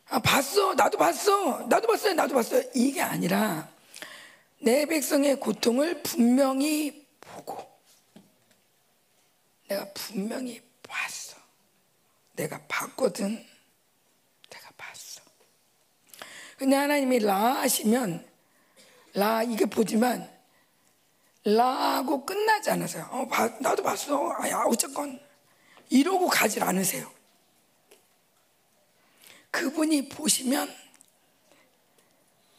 [0.09, 3.69] 아 봤어 나도 봤어 나도 봤어요 나도 봤어요 이게 아니라
[4.61, 7.76] 내 백성의 고통을 분명히 보고
[9.69, 11.37] 내가 분명히 봤어.
[12.35, 13.45] 내가 봤거든.
[14.51, 15.23] 내가 봤어.
[16.57, 18.27] 근데 하나님이 라 하시면
[19.15, 20.31] 라 이게 보지만
[21.45, 23.09] 라고 끝나지 않으세요.
[23.11, 24.33] 어, 봐, 나도 봤어.
[24.33, 25.21] 아, 야, 어쨌건
[25.89, 27.11] 이러고 가질 않으세요.
[29.51, 30.75] 그분이 보시면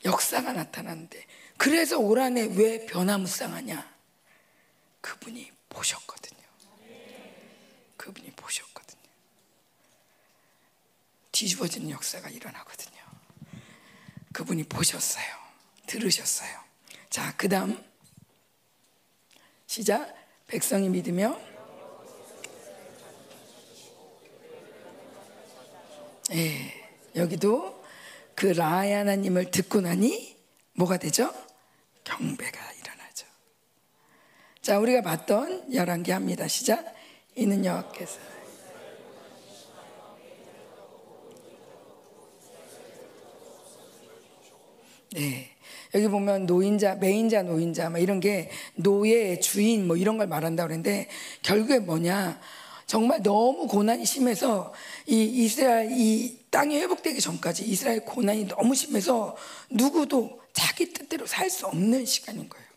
[0.06, 1.26] 역사가 나타나는데
[1.58, 3.96] 그래서 올 한해 왜 변화무쌍하냐?
[5.02, 6.37] 그분이 보셨거든요.
[8.08, 9.02] 그분이 보셨거든요.
[11.34, 13.02] 뒤집어지는 역사가 일어나거든요.
[14.32, 15.26] 그분이 보셨어요.
[15.88, 16.58] 들으셨어요.
[17.10, 17.84] 자, 그 다음.
[19.66, 20.16] 시작.
[20.48, 21.38] 백성이 믿으며.
[26.32, 27.84] 예, 여기도
[28.36, 30.38] 그 라의 하나님을 듣고 나니
[30.76, 31.34] 뭐가 되죠?
[32.06, 33.28] 경배가 일어나죠.
[34.62, 36.48] 자, 우리가 봤던 열한개 합니다.
[36.48, 36.97] 시작.
[37.38, 38.20] 이는 여호와께서
[45.14, 45.50] 네.
[45.94, 51.08] 여기 보면 노인자, 매인자, 노인자, 막 이런 게 노예, 주인 뭐 이런 걸 말한다 그러는데
[51.44, 52.40] 결국에 뭐냐.
[52.88, 54.74] 정말 너무 고난이 심해서
[55.06, 59.36] 이 이스라엘 이 땅이 회복되기 전까지 이스라엘 고난이 너무 심해서
[59.70, 62.68] 누구도 자기 뜻대로 살 수 없는 시간인 거예요.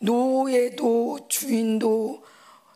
[0.00, 2.22] 노예도 주인도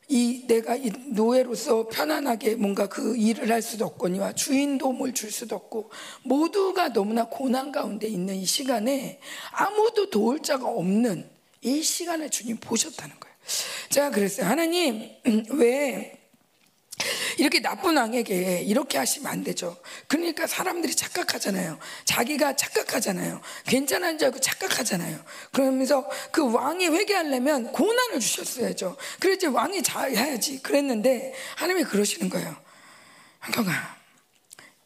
[0.08, 5.90] 이 내가 이 노예로서 편안하게 뭔가 그 일을 할 수도 없거니와 주인도 뭘줄 수도 없고
[6.24, 9.20] 모두가 너무나 고난 가운데 있는 이 시간에
[9.52, 11.28] 아무도 도울 자가 없는
[11.62, 13.34] 이 시간을 주님 보셨다는 거예요.
[13.88, 14.46] 제가 그랬어요.
[14.46, 15.10] 하나님
[15.52, 16.23] 왜
[17.38, 19.76] 이렇게 나쁜 왕에게 이렇게 하시면 안 되죠.
[20.06, 21.78] 그러니까 사람들이 착각하잖아요.
[22.04, 23.40] 자기가 착각하잖아요.
[23.66, 25.24] 괜찮은 줄 알고 착각하잖아요.
[25.52, 28.96] 그러면서 그 왕이 회개하려면 고난을 주셨어야죠.
[29.20, 30.62] 그래야지 왕이 잘해야지.
[30.62, 32.56] 그랬는데 하나님이 그러시는 거예요.
[33.40, 33.98] 한경아,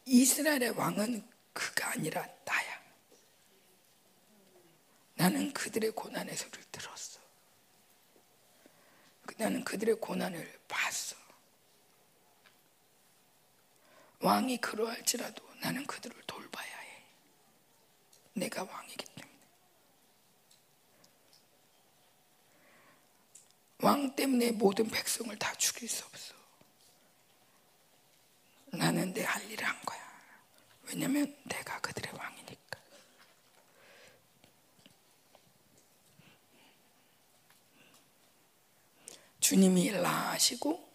[0.05, 2.79] 이 이스라엘의 왕은 그가 아니라 나야.
[5.15, 7.19] 나는 그들의 고난의 소리를 들었어.
[9.37, 11.18] 나는 그들의 고난을 봤어.
[14.19, 17.03] 왕이 그러할지라도 나는 그들을 돌봐야 해.
[18.33, 19.29] 내가 왕이기 때문에.
[23.81, 26.33] 왕 때문에 모든 백성을 다 죽일 수 없어.
[28.71, 29.99] 나는 내 할 일을 한 거야.
[30.83, 32.79] 왜냐면 내가 그들의 왕이니까.
[39.39, 40.87] 주님이 라하시고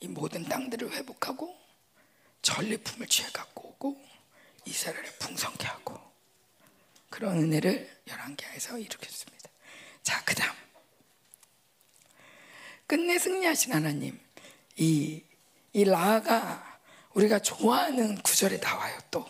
[0.00, 1.56] 이 모든 땅들을 회복하고
[2.42, 4.00] 전리품을 취해 갖고 오고
[4.64, 5.98] 이스라엘을 풍성케 하고
[7.08, 9.50] 그런 은혜를 열왕기하에서 이루겠습니다.
[10.02, 10.52] 자, 그다음.
[12.86, 14.20] 끝내 승리하신 하나님
[14.76, 15.22] 이,
[15.72, 16.78] 이 라가
[17.14, 19.26] 우리가 좋아하는 구절에 나와요 또.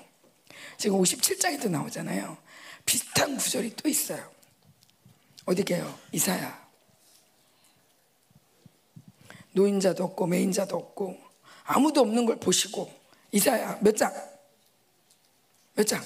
[0.78, 2.36] 지금 57장에도 나오잖아요.
[2.84, 4.30] 비슷한 구절이 또 있어요.
[5.44, 5.98] 어디게요?
[6.12, 6.62] 이사야.
[9.52, 11.20] 노인자도 없고 매인자도 없고
[11.64, 13.01] 아무도 없는 걸 보시고
[13.32, 14.12] 이사야 몇 장?
[15.74, 16.02] 몇 장?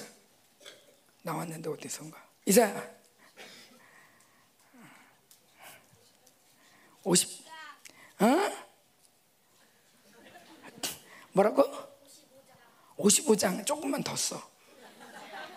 [1.21, 2.25] 나왔는데 어디선가?
[2.45, 2.97] 이사야
[7.03, 7.45] 50
[8.19, 8.25] 어?
[11.33, 11.63] 뭐라고?
[12.97, 14.41] 55장 조금만 더 써.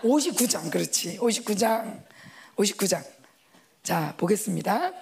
[0.02, 1.16] 59장 그렇지.
[1.18, 2.04] 59장.
[2.56, 3.02] 59장.
[3.82, 4.92] 자, 보겠습니다.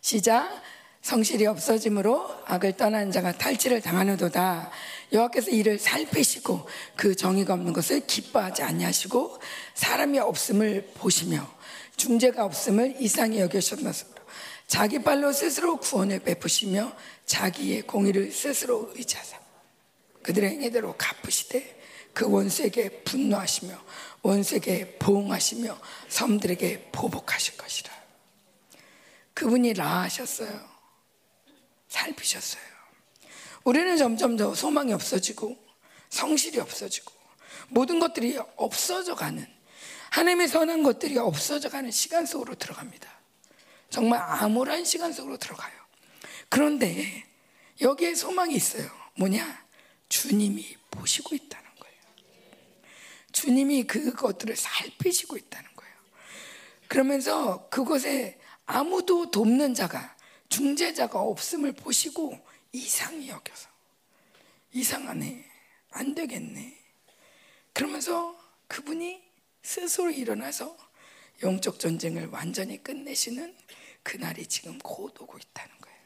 [0.00, 0.60] 시작.
[1.02, 4.70] 성실이 없어짐으로 악을 떠난 자가 탈취를 당하는도다.
[5.12, 9.38] 여호와께서 이를 살피시고 그 정의가 없는 것을 기뻐하지 아니하시고
[9.74, 11.46] 사람이 없음을 보시며
[11.96, 13.92] 중재가 없음을 이상히 여기셨으므로
[14.68, 16.92] 자기 발로 스스로 구원을 베푸시며
[17.26, 19.38] 자기의 공의를 스스로 의지하사
[20.22, 21.82] 그들의 행위대로 갚으시되
[22.14, 23.74] 그 원수에게 분노하시며
[24.22, 25.78] 원수에게 보응하시며
[26.08, 27.90] 섬들에게 보복하실 것이라
[29.34, 30.71] 그분이 라하셨어요
[31.92, 32.62] 살피셨어요
[33.64, 35.56] 우리는 점점 더 소망이 없어지고
[36.10, 37.12] 성실이 없어지고
[37.68, 39.46] 모든 것들이 없어져 가는
[40.10, 43.22] 하나님의 선한 것들이 없어져 가는 시간 속으로 들어갑니다
[43.92, 45.70] 정말 암울한 시간 속으로 들어가요.
[46.48, 47.26] 그런데
[47.82, 48.90] 여기에 소망이 있어요.
[49.18, 49.66] 뭐냐?
[50.08, 51.96] 주님이 보시고 있다는 거예요.
[53.32, 55.94] 주님이 그것들을 살피시고 있다는 거예요.
[56.88, 60.16] 그러면서 그곳에 아무도 돕는 자가,
[60.52, 62.38] 중재자가 없음을 보시고
[62.72, 63.70] 이상히 여겨서
[64.72, 65.44] 이상하네.
[65.92, 66.78] 안 되겠네.
[67.72, 68.38] 그러면서
[68.68, 69.22] 그분이
[69.62, 70.76] 스스로 일어나서
[71.42, 73.56] 영적 전쟁을 완전히 끝내시는
[74.02, 75.98] 그날이 지금 곧 오고 있다는 거예요.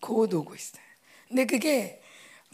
[0.00, 0.82] 곧 오고 있어요.
[1.28, 2.02] 근데 그게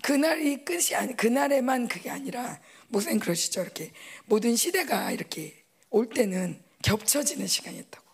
[0.02, 3.92] 그날이 끝이 아니 그날에만 그게 아니라 목사님 그러시죠 이렇게
[4.26, 8.06] 모든 시대가 이렇게 올 때는 겹쳐지는 시간이 있다고.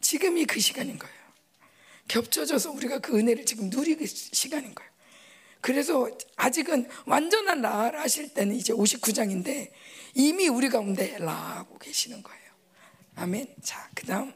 [0.00, 1.25] 지금이 그 시간인 거예요.
[2.08, 4.90] 겹쳐져서 우리가 그 은혜를 지금 누리는 시간인 거예요.
[5.60, 9.72] 그래서 아직은 완전한 라를 하실 때는 이제 59장인데
[10.14, 12.46] 이미 우리 가운데 라하고 계시는 거예요.
[13.16, 13.54] 아멘.
[13.62, 14.32] 자, 그 다음.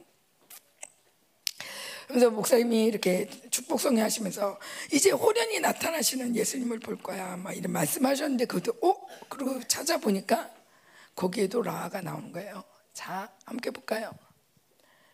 [2.08, 4.58] 그래서 목사님이 이렇게 축복성회 하시면서
[4.92, 7.36] 이제 호련히 나타나시는 예수님을 볼 거야.
[7.36, 8.96] 막 이런 말씀하셨는데 그것도, 어?
[9.28, 10.50] 그리고 찾아보니까
[11.14, 12.64] 거기에도 라가 나오는 거예요.
[12.92, 14.10] 자, 함께 볼까요?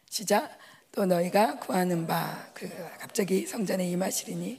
[0.08, 0.56] 시작.
[0.96, 2.66] 또 너희가 구하는 바, 그
[2.98, 4.58] 갑자기 성전에 임하시리니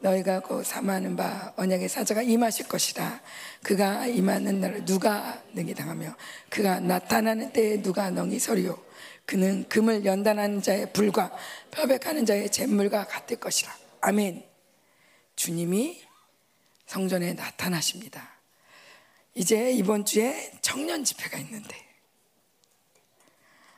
[0.00, 3.22] 너희가 그 사모하는 바 언약의 사자가 임하실 것이다.
[3.62, 6.16] 그가 임하는 날을 누가 능히 당하며
[6.50, 8.76] 그가 나타나는 때에 누가 능히 서리요.
[9.26, 11.30] 그는 금을 연단하는 자의 불과
[11.70, 13.72] 펴백하는 자의 잿물과 같을 것이라.
[14.00, 14.44] 아멘.
[15.36, 16.02] 주님이
[16.86, 18.28] 성전에 나타나십니다.
[19.34, 21.83] 이제 이번 주에 청년 집회가 있는데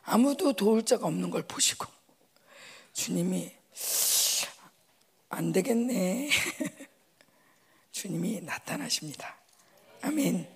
[0.07, 1.85] 아무도 도울 자가 없는 걸 보시고
[2.93, 3.53] 주님이
[5.29, 6.31] 안 되겠네.
[7.91, 9.37] 주님이 나타나십니다.
[10.03, 10.49] 아멘.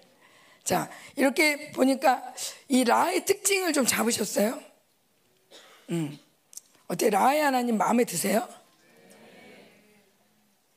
[0.63, 2.33] 자, 이렇게 보니까
[2.69, 4.63] 이 라의 특징을 좀 잡으셨어요?
[5.91, 6.19] 음.
[6.87, 8.49] 어때 라의 하나님 마음에 드세요?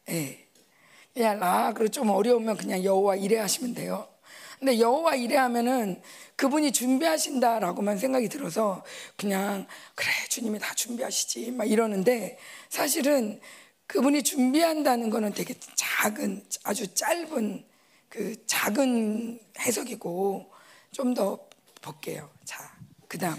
[0.10, 0.14] 예.
[0.14, 0.48] 네.
[1.14, 4.13] 그냥 라, 그리고 좀 어려우면 그냥 여호와 이래 하시면 돼요.
[4.64, 6.02] 근데 여호와 이래 하면은
[6.38, 8.82] 그분이 준비하신다라고만 생각이 들어서
[9.18, 12.38] 그냥 그래 주님이 다 준비하시지 막 이러는데
[12.70, 13.42] 사실은
[13.88, 17.66] 그분이 준비한다는 거는 되게 작은 아주 짧은
[18.08, 20.50] 그 작은 해석이고
[20.94, 21.38] 좀 더
[21.82, 22.30] 볼게요.
[22.46, 22.74] 자,
[23.10, 23.36] 그다음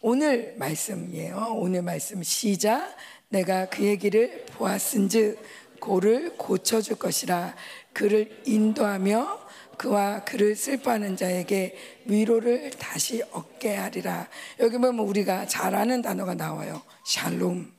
[0.00, 1.54] 오늘 말씀이에요.
[1.56, 2.94] 오늘 말씀 시작.
[3.28, 5.42] 내가 그 얘기를 보았은즉
[5.80, 7.56] 고를 고쳐줄 것이라
[7.92, 9.43] 그를 인도하며
[9.76, 14.28] 그와 그를 슬퍼하는 자에게 위로를 다시 얻게 하리라.
[14.60, 16.82] 여기 보면 우리가 잘 아는 단어가 나와요.
[17.06, 17.72] 샬롬.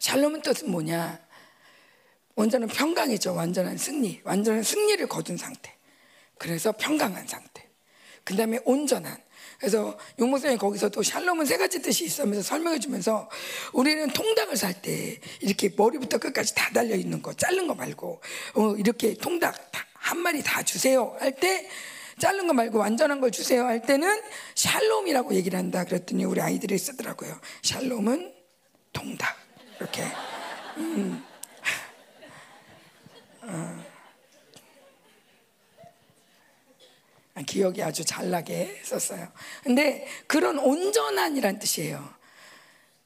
[0.00, 1.20] 샬롬은 뜻은 뭐냐?
[2.34, 3.34] 완전한 평강이죠.
[3.34, 4.20] 완전한 승리.
[4.24, 5.74] 완전한 승리를 거둔 상태.
[6.38, 7.68] 그래서 평강한 상태.
[8.24, 9.16] 그 다음에 온전한.
[9.58, 13.28] 그래서 용모선이 거기서 또 샬롬은 세 가지 뜻이 있으면서 설명해 주면서
[13.74, 18.22] 우리는 통닭을 살 때 이렇게 머리부터 끝까지 다 달려 있는 거, 자른 거 말고
[18.54, 21.68] 어, 이렇게 통닭 다, 한 마리 다 주세요 할 때
[22.18, 24.20] 자른 거 말고 완전한 걸 주세요 할 때는
[24.54, 27.40] 샬롬이라고 얘기를 한다 그랬더니 우리 아이들이 쓰더라고요.
[27.62, 28.34] 샬롬은
[28.92, 29.36] 통닭
[29.78, 30.04] 이렇게.
[30.76, 31.24] 음.
[33.40, 33.84] 어.
[37.46, 39.32] 기억이 아주 잘나게 썼어요.
[39.64, 42.06] 근데 그런 온전한이란 뜻이에요.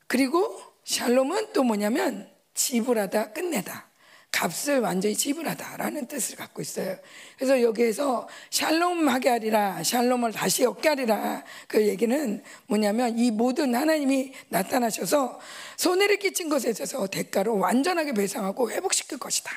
[0.09, 3.88] 그리고 샬롬은 또 뭐냐면 지불하다 끝내다.
[4.35, 6.97] 값을 완전히 지불하다라는 뜻을 갖고 있어요.
[7.37, 11.45] 그래서 여기에서 샬롬하게 하리라, 샬롬을 다시 얻게 하리라.
[11.68, 15.39] 그 얘기는 뭐냐면 이 모든 하나님이 나타나셔서
[15.76, 19.53] 손해를 끼친 것에 있어서 대가로 완전하게 배상하고 회복시킬 것이다.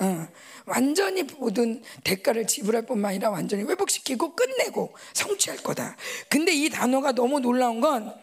[0.00, 0.28] 어,
[0.66, 5.96] 완전히 모든 대가를 지불할 뿐만 아니라 완전히 회복시키고 끝내고 성취할 거다.
[6.28, 8.14] 근데 이 단어가 너무 놀라운 건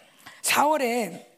[0.44, 1.29] 4월에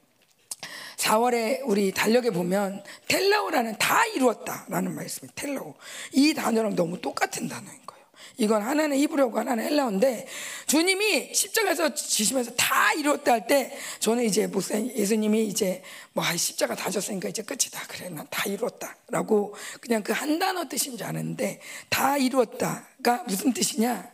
[1.01, 5.73] 4월에 우리 달력에 보면 텔라오라는 다 이루었다라는 말씀이 텔라오.
[6.13, 8.05] 이 단어랑 너무 똑같은 단어인 거예요.
[8.37, 10.27] 이건 하나는 히브리어고 하나는 헬라어인데
[10.67, 15.81] 주님이 십자가에서 지시면서 다 이루었다 할 때 저는 이제 목사님 예수님이 이제
[16.13, 17.81] 뭐 아, 십자가 다 졌으니까 이제 끝이다.
[17.87, 24.07] 그래 난 다 이루었다라고 그냥 그 한 단어 뜻인 줄 아는데 다 이루었다가 무슨 뜻이냐?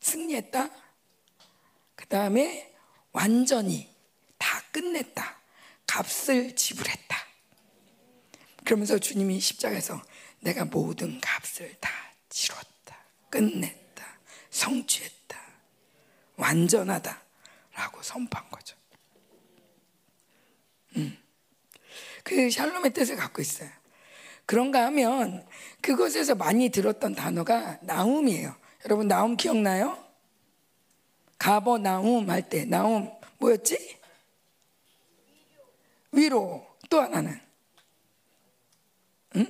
[0.00, 0.70] 승리했다.
[1.96, 2.72] 그 다음에
[3.12, 3.88] 완전히
[4.38, 5.39] 다 끝냈다.
[5.90, 7.16] 값을 지불했다.
[8.64, 10.00] 그러면서 주님이 십자가에서
[10.38, 11.90] 내가 모든 값을 다
[12.28, 12.96] 치렀다.
[13.28, 14.06] 끝냈다.
[14.50, 15.40] 성취했다.
[16.36, 17.22] 완전하다.
[17.74, 18.76] 라고 선포한 거죠.
[20.96, 21.18] 음.
[22.22, 23.68] 그 샬롬의 뜻을 갖고 있어요.
[24.46, 25.44] 그런가 하면
[25.80, 28.54] 그곳에서 많이 들었던 단어가 나움이에요.
[28.84, 29.98] 여러분 나움 기억나요?
[31.38, 33.99] 가버 나움 할 때 나움 뭐였지?
[36.12, 37.40] 위로 또 하나는
[39.36, 39.46] 응?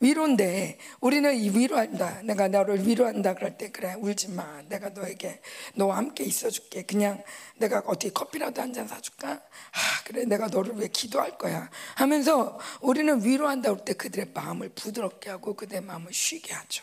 [0.00, 2.22] 위로인데 우리는 이 위로한다.
[2.22, 4.60] 내가 너를 위로한다 그럴 때 그래 울지 마.
[4.62, 5.40] 내가 너에게
[5.74, 6.82] 너와 함께 있어줄게.
[6.82, 7.22] 그냥
[7.56, 9.30] 내가 어떻게 커피라도 한 잔 사줄까?
[9.30, 9.40] 아
[10.04, 11.70] 그래 내가 너를 위해 기도할 거야.
[11.94, 16.82] 하면서 우리는 위로한다 그럴 때 그들의 마음을 부드럽게 하고 그들의 마음을 쉬게 하죠.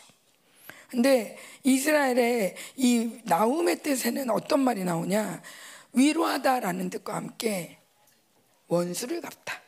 [0.88, 5.42] 근데 이스라엘의 이 나움의 뜻에는 어떤 말이 나오냐?
[5.92, 7.79] 위로하다라는 뜻과 함께
[8.70, 9.60] 원수를 갚다.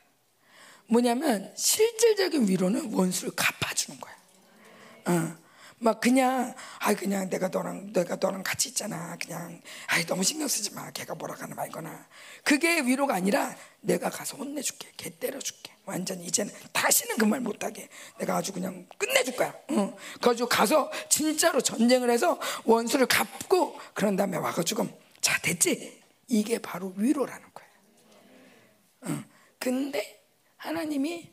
[0.89, 4.15] 뭐냐면 실질적인 위로는 원수를 갚아주는 거야.
[5.07, 5.43] 어.
[5.79, 9.17] 막 그냥 아 그냥 내가 너랑 내가 너랑 같이 있잖아.
[9.21, 10.89] 그냥 아 너무 신경 쓰지 마.
[10.93, 12.07] 걔가 뭐라 하나 말거나.
[12.45, 14.93] 그게 위로가 아니라 내가 가서 혼내줄게.
[14.97, 15.73] 걔 때려줄게.
[15.85, 17.89] 완전히 이제는 다시는 그 말 못하게
[18.21, 19.53] 내가 아주 그냥 끝내줄 거야.
[19.71, 19.97] 어.
[20.21, 24.87] 그래가지고 가서 진짜로 전쟁을 해서 원수를 갚고 그런 다음에 와가지고
[25.21, 26.01] 자 됐지.
[26.29, 27.52] 이게 바로 위로라는.
[29.59, 30.23] 근데
[30.57, 31.31] 하나님이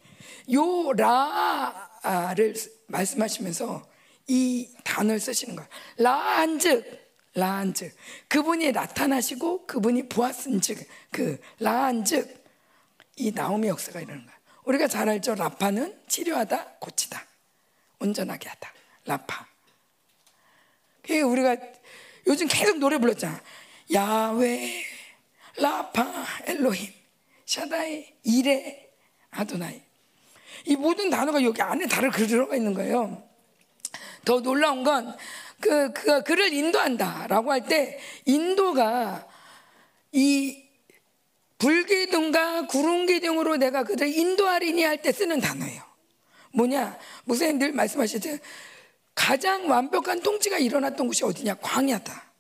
[0.53, 2.55] 요 라를
[2.87, 3.87] 말씀하시면서
[4.27, 5.69] 이 단어를 쓰시는 거예요.
[5.97, 7.95] 라한즉 라한즉
[8.27, 12.43] 그분이 나타나시고 그분이 보았은즉 그 라한즉
[13.15, 14.39] 이 나옴의 역사가 이러는 거예요.
[14.65, 15.35] 우리가 잘 알죠.
[15.35, 17.25] 라파는 치료하다 고치다
[17.99, 18.73] 온전하게 하다
[19.05, 19.47] 라파.
[21.03, 21.55] 그 우리가
[22.27, 23.41] 요즘 계속 노래 불렀잖아.
[23.93, 24.83] 야외
[25.57, 26.98] 라파 엘로힘
[27.49, 28.91] 샤다이 이레
[29.31, 29.81] 아도나이
[30.65, 33.27] 이 모든 단어가 여기 안에 다를 들어가 있는 거예요.
[34.23, 35.17] 더 놀라운 건
[35.59, 39.27] 그, 그, 그를 인도한다 라고 할 때, 인도가
[40.11, 40.63] 이
[41.57, 45.81] 불기둥과 구름기둥으로 내가 그들 인도하리니 할 때 쓰는 단어예요.
[46.53, 46.99] 뭐냐?
[47.25, 48.41] 목사님 늘 말씀하시듯
[49.15, 51.55] 가장 완벽한 통치가 일어났던 곳이 어디냐?
[51.55, 52.31] 광야다.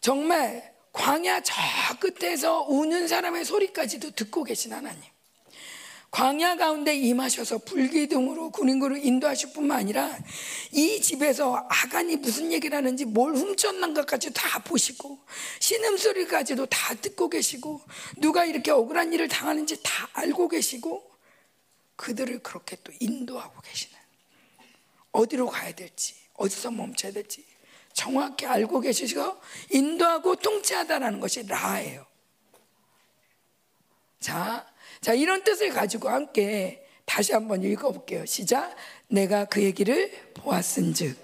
[0.00, 1.52] 정말 광야 저
[1.98, 5.02] 끝에서 우는 사람의 소리까지도 듣고 계신 하나님.
[6.12, 10.16] 광야 가운데 임하셔서 불기둥으로 군인구를 인도하실 뿐만 아니라
[10.70, 15.18] 이 집에서 아간이 무슨 얘기를 하는지 뭘 훔쳤는 것까지 다 보시고
[15.58, 17.80] 신음소리까지도 다 듣고 계시고
[18.18, 21.02] 누가 이렇게 억울한 일을 당하는지 다 알고 계시고
[21.96, 23.98] 그들을 그렇게 또 인도하고 계시는
[25.10, 27.44] 어디로 가야 될지 어디서 멈춰야 될지
[27.94, 29.36] 정확히 알고 계시고
[29.70, 32.04] 인도하고 통치하다라는 것이 라예요.
[34.20, 34.66] 자,
[35.00, 38.26] 자, 이런 뜻을 가지고 함께 다시 한번 읽어볼게요.
[38.26, 38.74] 시작.
[39.08, 41.16] 내가 그 얘기를 보았은즉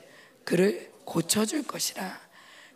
[0.45, 2.21] 그를 고쳐줄 것이라.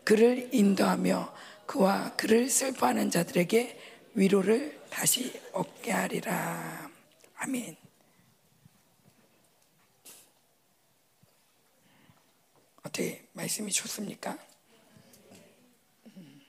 [0.03, 1.33] 그를 인도하며
[1.67, 3.81] 그와 그를 슬퍼하는 자들에게
[4.15, 6.91] 위로를 다시 얻게 하리라.
[7.37, 7.84] 아멘.
[12.95, 14.39] 어떻게 말씀이 좋습니까?
[16.17, 16.41] 음.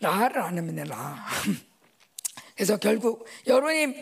[0.00, 1.26] 라를 안 하면 라.
[2.56, 3.94] 그래서 결국 여러님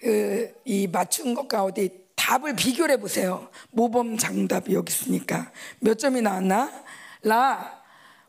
[0.00, 3.50] 그, 이 맞춘 것과 어디 답을 비교해 보세요.
[3.70, 6.84] 모범 장답이 여기 있으니까 몇 점이 나왔나?
[7.22, 7.82] 라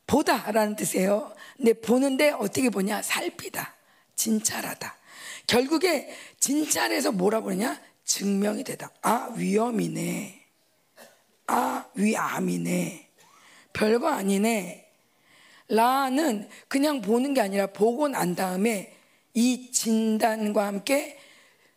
[0.05, 1.33] 보다라는 뜻이에요.
[1.55, 3.01] 근데 보는데 어떻게 보냐?
[3.01, 3.73] 살피다,
[4.15, 4.97] 진찰하다.
[5.47, 7.79] 결국에 진찰해서 뭐라 그러냐?
[8.03, 8.91] 증명이 되다.
[9.01, 10.40] 아 위험이네.
[11.51, 13.09] 아 위암이네.
[13.73, 14.89] 별거 아니네.
[15.67, 18.97] 라는 그냥 보는 게 아니라 보고 난 다음에
[19.33, 21.17] 이 진단과 함께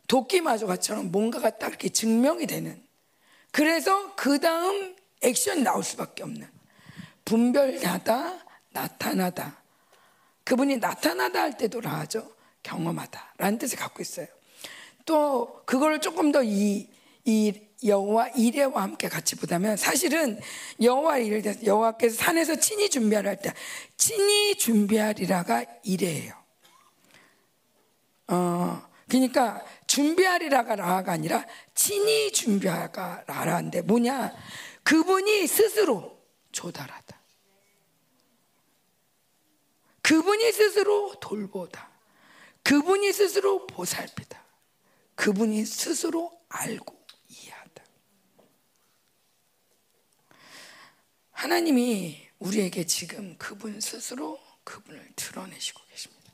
[0.06, 2.80] 도끼마저가처럼 뭔가가 딱 이렇게 증명이 되는.
[3.50, 6.48] 그래서 그 다음 액션이 나올 수밖에 없는.
[7.24, 9.60] 분별하다 나타나다.
[10.44, 12.32] 그분이 나타나다 할 때도 라하죠.
[12.62, 13.34] 경험하다.
[13.38, 14.26] 라는 뜻을 갖고 있어요.
[15.04, 16.94] 또 그걸 조금 더 이
[17.24, 17.52] 이
[17.82, 20.40] 여호와 이레와 함께 같이 보다면 사실은
[20.80, 23.52] 여호와 이레 여호와께서 산에서 친히 준비하라 할 때
[23.96, 26.34] 친히 준비하리라가 이레예요
[28.28, 31.44] 어, 그러니까 준비하리라가 라가 아니라
[31.74, 34.34] 친히 준비하가 라라인데 뭐냐?
[34.82, 36.18] 그분이 스스로
[36.52, 37.20] 조달하다.
[40.02, 41.90] 그분이 스스로 돌보다.
[42.62, 44.42] 그분이 스스로 보살피다.
[45.14, 46.94] 그분이 스스로 알고
[47.28, 47.84] 이해하다.
[51.34, 56.32] 하나님이 우리에게 지금 그분 스스로 그분을 드러내시고 계십니다.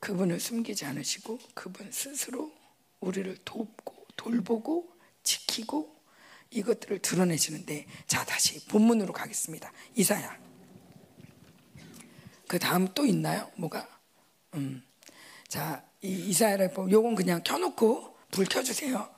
[0.00, 2.52] 그분을 숨기지 않으시고 그분 스스로
[3.00, 4.90] 우리를 돕고 돌보고
[5.22, 5.94] 지키고
[6.50, 9.72] 이것들을 드러내시는데 자 다시 본문으로 가겠습니다.
[9.94, 10.38] 이사야.
[12.48, 13.50] 그 다음 또 있나요?
[13.56, 13.88] 뭐가?
[14.54, 14.82] 음.
[15.48, 19.15] 자, 이 이사야를 보면 요건 그냥 켜놓고 불 켜주세요.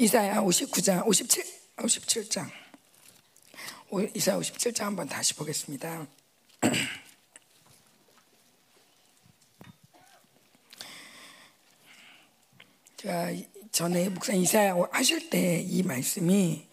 [0.00, 1.44] 이사야 59장, 57,
[1.76, 2.50] 57장.
[4.14, 6.06] 이사 57장 한번 다시 보겠습니다.
[12.96, 13.34] 제가
[13.70, 16.66] 전에 목사 이사야 하실 때 이 말씀이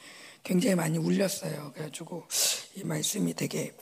[0.45, 1.73] 굉장히 많이 울렸어요.
[1.73, 2.25] 그래가지고
[2.75, 3.75] 이 말씀이 되게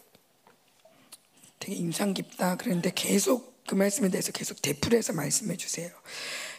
[1.59, 2.57] 되게 인상 깊다.
[2.57, 5.91] 그런데 계속 그 말씀에 대해서 계속 되풀이해서 말씀해 주세요.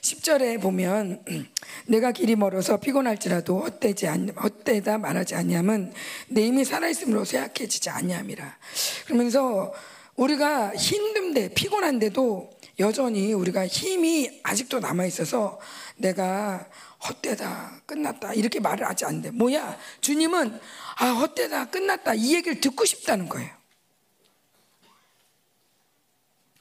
[0.06, 1.24] 10절에 보면
[1.86, 5.92] 내가 길이 멀어서 피곤할지라도 헛되지 않, 헛되다 말하지 아니함은
[6.28, 8.56] 내 힘이 살아있음으로 쇠약해지지 아니함이라.
[9.06, 9.74] 그러면서
[10.14, 15.58] 우리가 힘든데 피곤한데도 여전히 우리가 힘이 아직도 남아 있어서
[15.96, 16.68] 내가
[17.08, 20.60] 헛되다 끝났다 이렇게 말을 하지 않는데 뭐야 주님은
[20.98, 23.50] 아 헛되다 끝났다 이 얘기를 듣고 싶다는 거예요.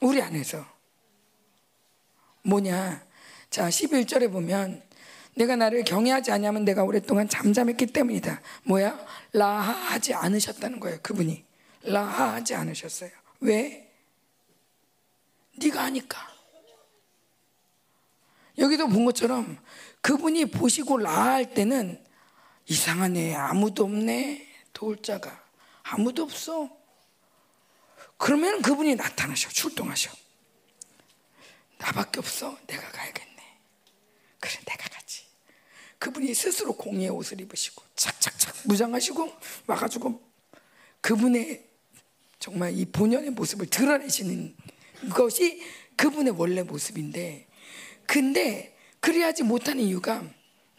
[0.00, 0.64] 우리 안에서
[2.42, 3.05] 뭐냐
[3.56, 4.82] 자 11절에 보면
[5.34, 8.42] 내가 나를 경외하지 않냐면 내가 오랫동안 잠잠했기 때문이다.
[8.64, 9.02] 뭐야?
[9.32, 10.98] 라하하지 않으셨다는 거예요.
[11.02, 11.42] 그분이
[11.84, 13.08] 라하하지 않으셨어요.
[13.40, 13.90] 왜?
[15.56, 16.18] 네가 하니까.
[18.58, 19.58] 여기도 본 것처럼
[20.02, 22.04] 그분이 보시고 라할 때는
[22.66, 23.36] 이상하네.
[23.36, 24.46] 아무도 없네.
[24.74, 25.42] 도울 자가
[25.82, 26.68] 아무도 없어.
[28.18, 29.48] 그러면 그분이 나타나셔.
[29.48, 30.10] 출동하셔.
[31.78, 32.54] 나밖에 없어.
[32.66, 33.35] 내가 가야겠네.
[34.40, 35.24] 그래 내가 가지.
[35.98, 39.32] 그분이 스스로 공의 옷을 입으시고 착착착 무장하시고
[39.66, 40.22] 와가지고
[41.00, 41.64] 그분의
[42.38, 44.56] 정말 이 본연의 모습을 드러내시는
[45.14, 45.62] 것이
[45.96, 47.46] 그분의 원래 모습인데
[48.06, 50.22] 근데 그래야지 못하는 이유가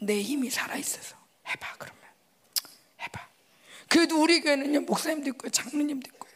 [0.02, 1.16] 내 힘이 살아있어서.
[1.48, 2.02] 해봐 그러면.
[3.02, 3.28] 해봐.
[3.90, 6.27] 그래도 우리 교회는요 목사님도 있고 장로님도 있고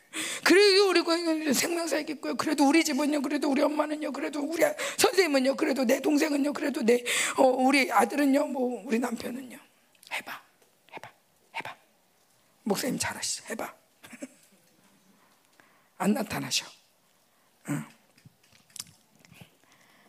[0.44, 1.02] 그래도 우리
[2.14, 2.36] 있고요.
[2.36, 3.22] 그래도 우리 집은요.
[3.22, 4.12] 그래도 우리 엄마는요.
[4.12, 4.64] 그래도 우리
[4.98, 5.56] 선생님은요.
[5.56, 6.54] 그래도 내 동생은요.
[6.54, 7.04] 그래도 내
[7.38, 8.48] 어, 우리 아들은요.
[8.48, 9.58] 뭐 우리 남편은요.
[10.12, 10.42] 해봐.
[10.94, 11.10] 해봐.
[11.56, 11.76] 해봐.
[12.64, 13.46] 목사님 잘하시죠.
[13.52, 13.74] 해봐.
[15.98, 16.66] 안 나타나셔.
[17.70, 17.86] 응.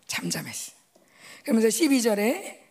[0.07, 0.73] 잠잠했어.
[1.45, 2.62] 그러면서 12절에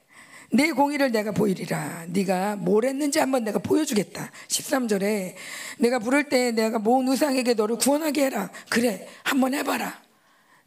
[0.54, 2.06] 내 공의를 내가 보이리라.
[2.10, 4.32] 네가 뭘 했는지 한번 내가 보여주겠다.
[4.48, 5.36] 13절에
[5.80, 8.50] 내가 부를 때 내가 모은 우상에게 너를 구원하게 해라.
[8.70, 10.02] 그래, 한번 해봐라.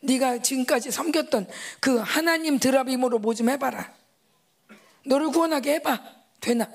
[0.01, 1.49] 네가 지금까지 섬겼던
[1.81, 3.93] 그 하나님 드라빔으로 뭐 좀 해봐라.
[5.07, 6.01] 너를 구원하게 해봐.
[6.41, 6.67] 되나?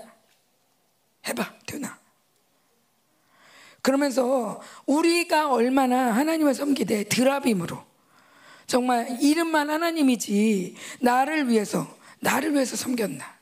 [1.28, 1.54] 해봐.
[1.66, 1.98] 되나?
[3.82, 7.84] 그러면서 우리가 얼마나 하나님을 섬기되 드라빔으로
[8.68, 11.88] 정말 이름만 하나님이지 나를 위해서
[12.20, 13.40] 나를 위해서 섬겼나.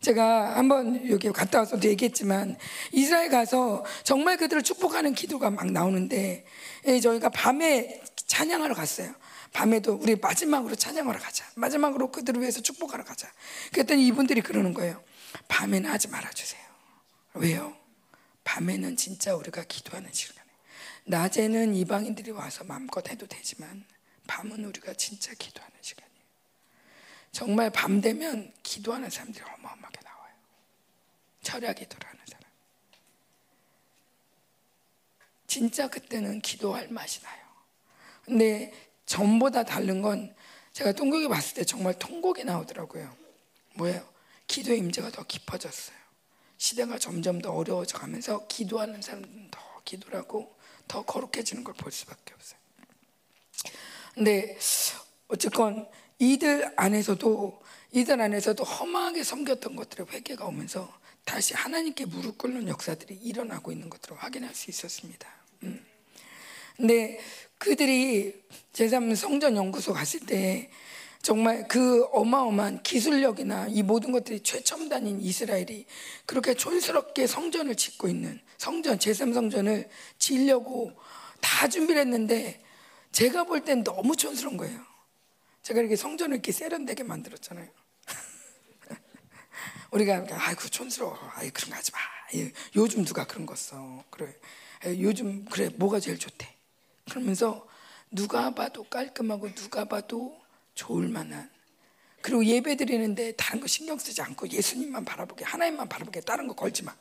[0.00, 2.56] 제가 한번 여기 갔다 와서도 얘기했지만
[2.92, 6.44] 이스라엘 가서 정말 그들을 축복하는 기도가 막 나오는데
[6.86, 9.12] 예, 저희가 밤에 찬양하러 갔어요.
[9.52, 11.44] 밤에도 우리 마지막으로 찬양하러 가자.
[11.56, 13.28] 마지막으로 그들을 위해서 축복하러 가자.
[13.72, 15.02] 그랬더니 이분들이 그러는 거예요.
[15.48, 16.62] 밤에는 하지 말아주세요.
[17.34, 17.76] 왜요?
[18.44, 20.48] 밤에는 진짜 우리가 기도하는 시간에
[21.04, 23.84] 낮에는 이방인들이 와서 마음껏 해도 되지만
[24.26, 26.07] 밤은 우리가 진짜 기도하는 시간이에요.
[27.32, 30.34] 정말 밤 되면 기도하는 사람들이 어마어마하게 나와요.
[31.42, 32.42] 철야 기도를 하는 사람.
[35.46, 37.46] 진짜 그때는 기도할 맛이 나요.
[38.24, 38.72] 근데
[39.06, 40.34] 전보다 다른 건
[40.72, 43.16] 제가 통곡에 봤을 때 정말 통곡이 나오더라고요.
[43.74, 44.06] 뭐예요?
[44.46, 45.96] 기도의 임재가 더 깊어졌어요.
[46.58, 50.56] 시대가 점점 더 어려워져 가면서 기도하는 사람들은 더 기도를 하고
[50.88, 52.58] 더 거룩해지는 걸 볼 수밖에 없어요.
[54.14, 54.58] 근데
[55.28, 55.88] 어쨌건
[56.18, 57.60] 이들 안에서도
[57.92, 60.92] 이들 안에서도 험하게 섬겼던 것들의 회개가 오면서
[61.24, 65.28] 다시 하나님께 무릎 꿇는 역사들이 일어나고 있는 것들을 확인할 수 있었습니다.
[65.64, 65.84] 음.
[66.76, 67.18] 근데
[67.58, 68.34] 그들이
[68.72, 70.70] 제3 성전 연구소 갔을 때
[71.20, 75.84] 정말 그 어마어마한 기술력이나 이 모든 것들이 최첨단인 이스라엘이
[76.24, 79.88] 그렇게 촌스럽게 성전을 짓고 있는 성전 제3 성전을
[80.18, 80.92] 지으려고
[81.40, 82.62] 다 준비를 했는데
[83.12, 84.87] 제가 볼 땐 너무 촌스러운 거예요.
[85.68, 87.68] 제가 이렇게 성전을 이렇게 세련되게 만들었잖아요.
[89.92, 91.98] 우리가 아이고 촌스러워, 아이 그런 거 하지 마.
[92.74, 94.02] 요즘 누가 그런 거 써?
[94.08, 94.34] 그래,
[94.98, 96.48] 요즘 그래 뭐가 제일 좋대?
[97.10, 97.68] 그러면서
[98.10, 100.40] 누가 봐도 깔끔하고 누가 봐도
[100.74, 101.50] 좋을 만한
[102.22, 106.82] 그리고 예배 드리는데 다른 거 신경 쓰지 않고 예수님만 바라보게 하나님만 바라보게 다른 거 걸지
[106.82, 106.96] 마.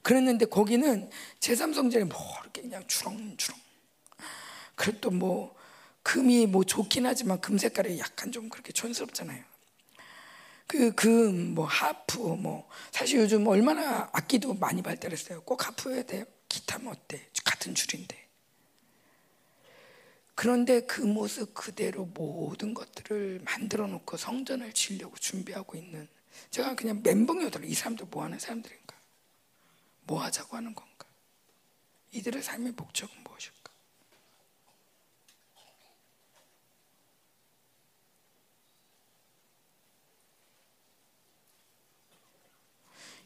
[0.00, 1.10] 그랬는데 거기는
[1.40, 3.60] 제3성전에 뭐 이렇게 그냥 주렁주렁.
[4.74, 5.59] 그리고 또뭐
[6.02, 9.44] 금이 뭐 좋긴 하지만 금 색깔이 약간 좀 그렇게 촌스럽잖아요.
[10.66, 15.42] 그 금, 뭐 하프, 뭐 사실 요즘 얼마나 악기도 많이 발달했어요.
[15.42, 16.24] 꼭 하프여야 돼요.
[16.48, 17.28] 기타면 어때?
[17.44, 18.28] 같은 줄인데.
[20.34, 26.08] 그런데 그 모습 그대로 모든 것들을 만들어 놓고 성전을 지려고 준비하고 있는
[26.50, 27.70] 제가 그냥 멘붕이 오더라고요.
[27.70, 28.96] 이 사람들 뭐 하는 사람들인가?
[30.04, 31.06] 뭐 하자고 하는 건가?
[32.12, 33.70] 이들의 삶의 목적은 무엇일까?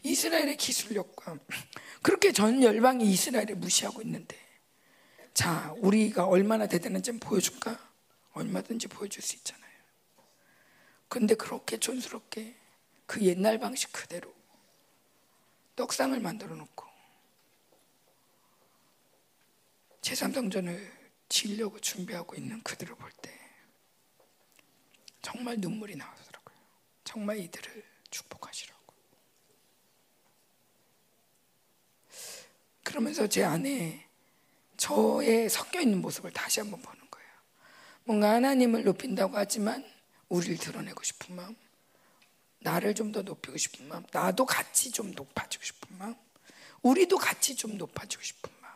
[0.04, 1.38] 이스라엘의 기술력과
[2.02, 4.38] 그렇게 전 열방이 이스라엘을 무시하고 있는데
[5.32, 7.92] 자 우리가 얼마나 대단한지 보여줄까?
[8.34, 9.64] 얼마든지 보여줄 수 있잖아요.
[11.08, 12.54] 근데 그렇게 촌스럽게
[13.06, 14.32] 그 옛날 방식 그대로
[15.76, 16.84] 떡상을 만들어 놓고
[20.02, 20.92] 제3성전을
[21.28, 23.32] 지려고 준비하고 있는 그들을 볼 때
[25.22, 26.54] 정말 눈물이 나오더라고요.
[27.02, 28.94] 정말 이들을 축복하시라고.
[32.84, 34.06] 그러면서 제 안에
[34.76, 37.28] 저의 섞여 있는 모습을 다시 한번 보는 거예요.
[38.04, 39.84] 뭔가 하나님을 높인다고 하지만
[40.28, 41.56] 우리를 드러내고 싶은 마음,
[42.60, 46.14] 나를 좀 더 높이고 싶은 마음, 나도 같이 좀 높아지고 싶은 마음,
[46.82, 48.74] 우리도 같이 좀 높아지고 싶은 마음,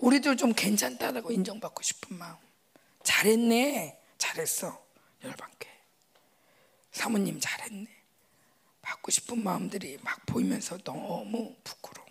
[0.00, 2.36] 우리도 좀 괜찮다라고 인정받고 싶은 마음,
[3.02, 4.84] 잘했네, 잘했어,
[5.24, 5.68] 열반께
[6.92, 7.88] 사모님 잘했네,
[8.82, 12.05] 받고 싶은 마음들이 막 보이면서 너무 부끄러워.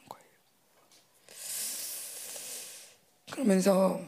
[3.31, 4.01] 그러면서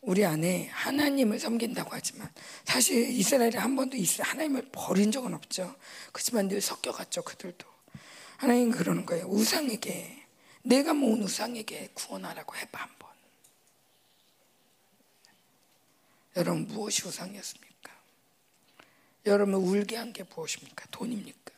[0.00, 2.32] 우리 안에 하나님을 섬긴다고 하지만
[2.64, 5.74] 사실 이스라엘이 한 번도 하나님을 버린 적은 없죠.
[6.12, 7.22] 그렇지만 늘 섞여갔죠.
[7.22, 7.66] 그들도
[8.36, 9.26] 하나님 그러는 거예요.
[9.26, 10.26] 우상에게
[10.62, 13.08] 내가 모은 우상에게 구원하라고 해봐 한번.
[16.36, 17.68] 여러분 무엇이 우상이었습니까?
[19.26, 20.86] 여러분을 울게 한 게 무엇입니까?
[20.90, 21.52] 돈입니까?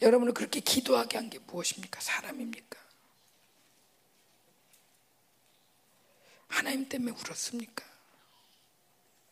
[0.00, 2.00] 여러분을 그렇게 기도하게 한 게 무엇입니까?
[2.00, 2.78] 사람입니까?
[6.48, 7.84] 하나님 때문에 울었습니까?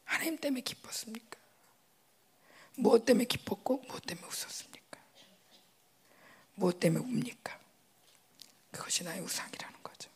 [0.04, 1.36] 하나님 때문에 기뻤습니까?
[2.76, 4.98] 무엇 때문에 기뻤고 무엇 때문에 웃었습니까?
[6.54, 7.58] 무엇 때문에 웁니까?
[8.70, 10.10] 그것이 나의 우상이라는 거죠.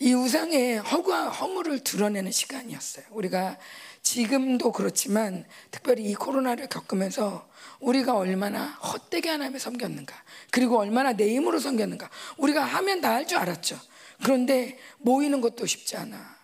[0.00, 3.06] 이 우상의 허가 허물을 드러내는 시간이었어요.
[3.10, 3.58] 우리가
[4.02, 7.48] 지금도 그렇지만 특별히 이 코로나를 겪으면서
[7.80, 10.14] 우리가 얼마나 헛되게 하나님을 섬겼는가
[10.50, 13.78] 그리고 얼마나 내 힘으로 섬겼는가 우리가 하면 다 할 줄 알았죠.
[14.22, 16.36] 그런데 모이는 것도 쉽지 않아.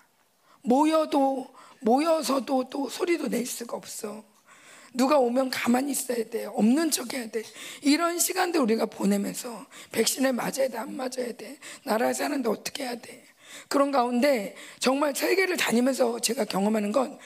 [0.62, 4.24] 모여도 모여서도 또 소리도 낼 수가 없어.
[4.94, 6.46] 누가 오면 가만히 있어야 돼.
[6.46, 7.42] 없는 척 해야 돼.
[7.82, 10.78] 이런 시간들 우리가 보내면서 백신을 맞아야 돼.
[10.78, 11.58] 안 맞아야 돼.
[11.82, 13.24] 나라에 사는데 어떻게 해야 돼.
[13.68, 17.18] 그런 가운데 정말 세계를 다니면서 제가 경험하는 건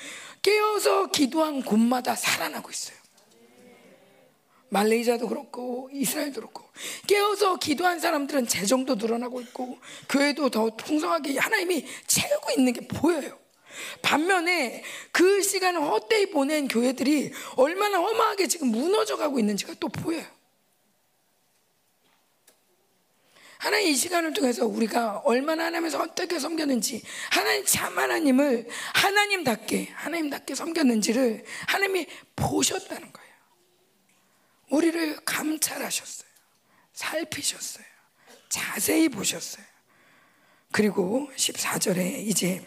[0.43, 2.98] 깨어서 기도한 곳마다 살아나고 있어요.
[4.71, 6.65] 말레이시아도 그렇고 이스라엘도 그렇고
[7.07, 9.79] 깨어서 기도한 사람들은 재정도 늘어나고 있고
[10.09, 13.39] 교회도 더 풍성하게 하나님이 채우고 있는 게 보여요.
[14.03, 14.83] 반면에
[15.13, 20.25] 그 시간을 헛되이 보낸 교회들이 얼마나 허망하게 지금 무너져 가고 있는지가 또 보여요.
[23.59, 31.45] 하나님 이 시간을 통해서 우리가 얼마나 하나님에서 어떻게 섬겼는지 하나님 참 하나님을 하나님답게 하나님답게 섬겼는지를
[31.67, 33.28] 하나님이 보셨다는 거예요.
[34.71, 36.29] 우리를 감찰하셨어요.
[36.93, 37.85] 살피셨어요.
[38.49, 39.65] 자세히 보셨어요.
[40.73, 42.65] 그리고 14절에 이제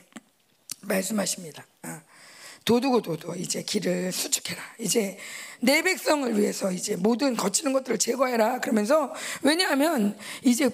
[0.82, 1.66] 말씀하십니다.
[1.84, 2.02] 아,
[2.66, 4.62] 도두고 도두 이제 길을 수축해라.
[4.80, 5.18] 이제
[5.60, 8.60] 내 백성을 위해서 이제 모든 거치는 것들을 제거해라.
[8.60, 10.70] 그러면서 왜냐하면 이제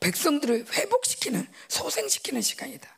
[0.00, 2.88] 백성들을 회복시키는 소생시키는 시간이다.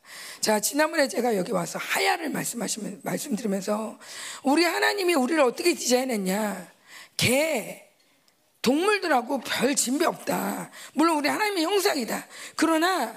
[0.41, 3.99] 자 지난번에 제가 여기 와서 하야를 말씀하시면 말씀드리면서
[4.43, 6.74] 우리 하나님이 우리를 어떻게 디자인했냐?
[7.17, 7.83] 개
[8.63, 10.71] 동물들하고 별 진배 없다.
[10.95, 12.27] 물론 우리 하나님의 형상이다.
[12.57, 13.15] 그러나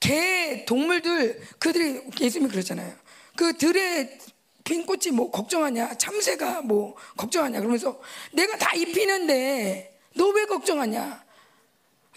[0.00, 2.94] 개 동물들 그들이 예수님이 그러잖아요.
[3.36, 4.18] 그 들에
[4.64, 5.96] 빈 꽃이 뭐 걱정하냐?
[5.98, 7.60] 참새가 뭐 걱정하냐?
[7.60, 8.00] 그러면서
[8.32, 11.24] 내가 다 입히는데 너 왜 걱정하냐?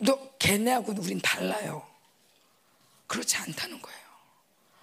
[0.01, 1.85] 너 걔네하고 우린 달라요.
[3.07, 3.99] 그렇지 않다는 거예요.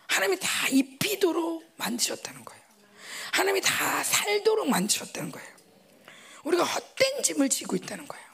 [0.09, 2.63] 하나님이 다 입히도록 만드셨다는 거예요.
[3.33, 5.56] 하나님이 다 살도록 만드셨다는 거예요.
[6.47, 8.25] 우리가 헛된 짐을 지고 있다는 거예요.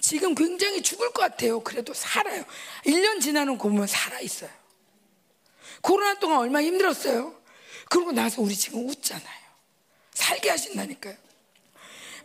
[0.00, 1.60] 지금 굉장히 죽을 것 같아요.
[1.60, 2.44] 그래도 살아요.
[2.86, 4.50] 1년 지나는 거 보면 살아있어요.
[5.82, 7.34] 코로나 동안 얼마나 힘들었어요.
[7.88, 9.40] 그러고 나서 우리 지금 웃잖아요.
[10.14, 11.16] 살게 하신다니까요.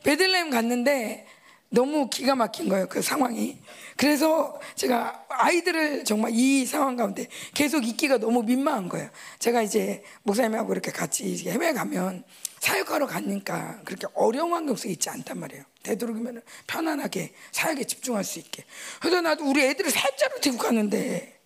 [0.04, 1.28] 베들레헴 갔는데
[1.70, 2.88] 너무 기가 막힌 거예요.
[2.88, 3.60] 그 상황이.
[3.98, 9.10] 그래서 제가 아이들을 정말 이 상황 가운데 계속 있기가 너무 민망한 거예요.
[9.40, 12.24] 제가 이제 목사님하고 이렇게 같이 해외 가면
[12.66, 15.64] 사역하러 가니까 그렇게 어려운 환경 속에 있지 않단 말이에요.
[15.84, 18.66] 되도록이면 편안하게 사역에 집중할 수 있게.
[19.00, 21.40] 그래서 나도 우리 애들을 살짝로 들고 가는데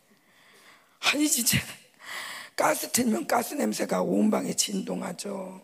[1.12, 1.58] 아니 진짜
[2.56, 5.62] 가스 틀면 가스 냄새가 온 방에 진동하죠.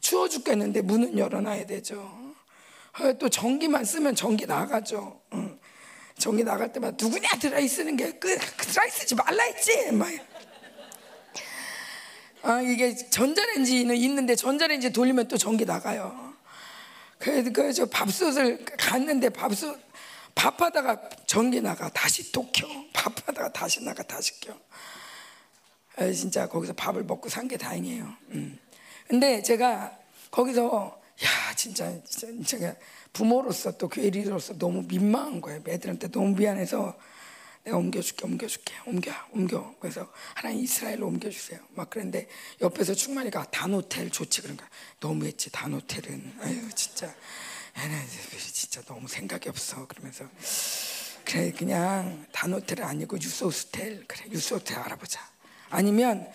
[0.00, 1.96] 추워 죽겠는데 문은 열어놔야 되죠.
[3.00, 5.22] 어, 또 전기만 쓰면 전기 나가죠.
[5.32, 5.58] 응.
[6.18, 9.90] 전기 나갈 때마다 누구냐 드라이 쓰는 게 그, 그 드라이 쓰지 말라 했지.
[9.92, 10.08] 막.
[12.42, 16.32] 아, 이게 전자레인지는 있는데 전자레인지 돌리면 또 전기 나가요.
[17.18, 19.78] 그래서 그저 밥솥을 갔는데 밥솥
[20.34, 22.66] 밥하다가 전기 나가 다시 또 켜.
[22.92, 24.54] 밥하다가 다시 나가 다시 켜.
[25.96, 28.12] 아, 진짜 거기서 밥을 먹고 산 게 다행이에요.
[28.30, 28.58] 음.
[29.06, 29.96] 근데 제가
[30.30, 32.74] 거기서 야 진짜 진짜 제가
[33.12, 35.62] 부모로서 또 교회 리더로서 너무 민망한 거예요.
[35.68, 36.96] 애들한테 너무 미안해서
[37.64, 39.74] 내가 옮겨줄게, 옮겨줄게, 옮겨, 옮겨.
[39.78, 41.60] 그래서 하나님 이스라엘로 옮겨주세요.
[41.70, 42.28] 막 그런데
[42.60, 44.68] 옆에서 충만이가 단호텔 좋지 그런 가.
[45.00, 46.38] 너무했지 단호텔은.
[46.40, 47.06] 아유 진짜,
[47.78, 48.06] 얘네
[48.52, 49.86] 진짜 너무 생각이 없어.
[49.86, 50.24] 그러면서
[51.24, 55.20] 그래 그냥 단호텔은 아니고 유소호스텔 그래 유소호텔 알아보자.
[55.70, 56.28] 아니면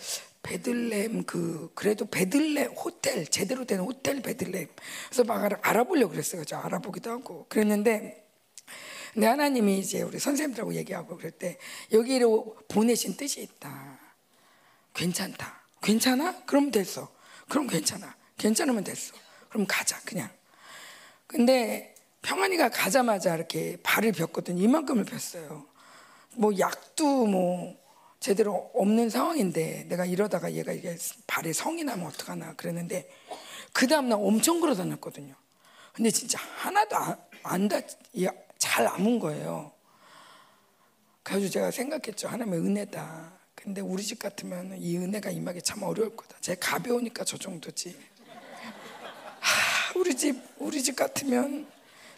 [0.44, 4.70] 베들렘 그 그래도 베들렘 호텔 제대로 된 호텔 베들렘
[5.10, 6.46] 그래서 막 알아, 알아보려고 그랬어요.
[6.46, 8.27] 저 알아보기도 하고 그랬는데
[9.18, 11.58] 근데 하나님이 이제 우리 선생님들하고 얘기하고 그럴 때
[11.92, 13.98] 여기로 보내신 뜻이 있다.
[14.94, 15.60] 괜찮다.
[15.82, 16.44] 괜찮아?
[16.46, 17.12] 그럼 됐어.
[17.50, 18.16] 그럼 괜찮아.
[18.38, 19.16] 괜찮으면 됐어.
[19.50, 20.30] 그럼 가자 그냥.
[21.26, 24.60] 근데 평안이가 가자마자 이렇게 발을 폈거든.
[24.60, 25.66] 이만큼을 폈어요.
[26.36, 27.76] 뭐 약도 뭐
[28.20, 30.96] 제대로 없는 상황인데 내가 이러다가 얘가 이게
[31.26, 33.10] 발에 성이 나면 어떡하나 그랬는데
[33.74, 35.34] 그 다음날 엄청 걸어 다녔거든요.
[35.92, 36.96] 근데 진짜 하나도
[37.42, 37.80] 안다
[38.58, 39.72] 잘 아문 거예요.
[41.24, 42.28] 그래서 제가 생각했죠.
[42.28, 43.34] 하나님의 은혜다.
[43.56, 46.38] 근데 우리 집 같으면 이 은혜가 임하기 참 어려울 거다.
[46.40, 47.98] 제 가벼우니까 저 정도지.
[49.40, 51.68] 하, 우리 집 우리 집 같으면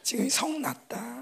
[0.03, 1.19] 지금 성 났다.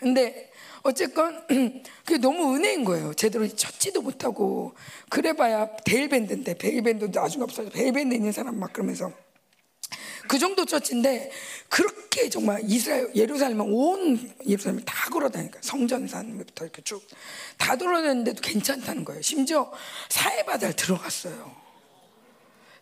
[0.00, 0.50] 근데
[0.82, 1.46] 어쨌건
[2.04, 3.12] 그게 너무 은혜인 거예요.
[3.14, 4.74] 제대로 쳤지도 못하고
[5.10, 7.70] 그래봐야 데일밴드인데 베일밴드도 나중에 없어져.
[7.70, 9.12] 베일밴드 있는 사람 막 그러면서
[10.30, 11.32] 그 정도 처치인데
[11.68, 17.04] 그렇게 정말 이스라엘 예루살렘 온 예루살렘을 다 걸어다니까 성전산부터 이렇게 쭉
[17.58, 19.20] 다 돌아다녔는데도 괜찮다는 거예요.
[19.22, 19.72] 심지어
[20.08, 21.54] 사해바다를 들어갔어요.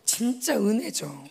[0.05, 1.23] 진짜 은혜죠.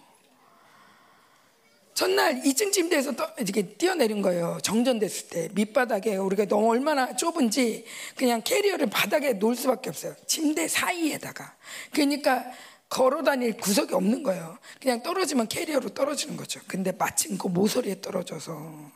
[1.94, 4.58] 전날 2층 침대에서 이렇게 뛰어내린 거예요.
[4.62, 7.84] 정전됐을 때 밑바닥에 우리가 너무 얼마나 좁은지
[8.16, 10.14] 그냥 캐리어를 바닥에 놓을 수밖에 없어요.
[10.26, 11.56] 침대 사이에다가
[11.92, 12.44] 그러니까
[12.88, 14.58] 걸어 다닐 구석이 없는 거예요.
[14.80, 16.60] 그냥 떨어지면 캐리어로 떨어지는 거죠.
[16.66, 18.90] 근데 마침 그 모서리에 떨어져서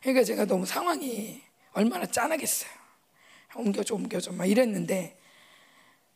[0.00, 1.42] 그러니까 제가 너무 상황이
[1.72, 2.70] 얼마나 짠하겠어요.
[3.54, 5.16] 옮겨줘 옮겨줘 막 이랬는데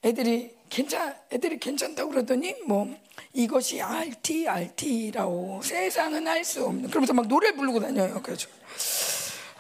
[0.04, 2.94] 애들이 괜찮 애들이 괜찮다고 그러더니 뭐
[3.32, 8.20] 이것이 RT RT라고 세상은 알 수 없는 그러면서 막 노래 부르고 다녀요.
[8.22, 8.48] 그래서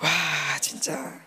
[0.00, 1.20] 와 진짜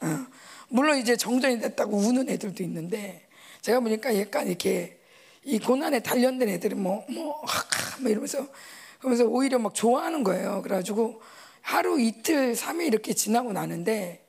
[0.00, 0.26] 어.
[0.68, 3.28] 물론 이제 정전이 됐다고 우는 애들도 있는데
[3.60, 4.98] 제가 보니까 약간 이렇게
[5.44, 7.44] 이 고난에 단련된 애들이 뭐뭐 뭐,
[8.00, 8.46] 뭐 이러면서
[8.98, 10.62] 그러면서 오히려 막 좋아하는 거예요.
[10.62, 11.20] 그래가지고
[11.60, 14.26] 하루 이틀 삼일 이렇게 지나고 나는데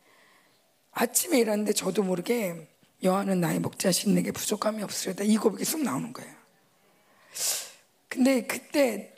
[0.92, 2.68] 아침에 일하는데 저도 모르게
[3.04, 6.34] 여하는 나의 목자신 내게 부족함이 없으려다 이 고백이 쑥 나오는 거예요.
[8.10, 9.14] 근데 그때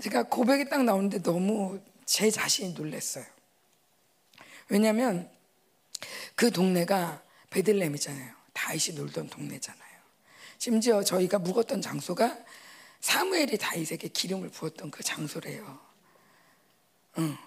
[0.00, 3.24] 제가 고백이 딱 나오는데 너무 제 자신이 놀랐어요.
[4.68, 5.28] 왜냐하면
[6.34, 8.32] 그 동네가 베들레헴이잖아요.
[8.52, 9.89] 다윗이 놀던 동네잖아요.
[10.60, 12.38] 심지어 저희가 묵었던 장소가
[13.00, 15.80] 사무엘이 다윗에게 기름을 부었던 그 장소래요.
[17.16, 17.38] 응.